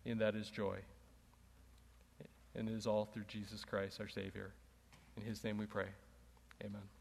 And 0.05 0.19
that 0.21 0.35
is 0.35 0.49
joy. 0.49 0.77
And 2.55 2.67
it 2.67 2.73
is 2.73 2.87
all 2.87 3.05
through 3.05 3.25
Jesus 3.27 3.63
Christ, 3.63 3.99
our 3.99 4.09
Savior. 4.09 4.51
In 5.15 5.23
his 5.23 5.43
name 5.43 5.57
we 5.57 5.65
pray. 5.65 5.87
Amen. 6.63 6.96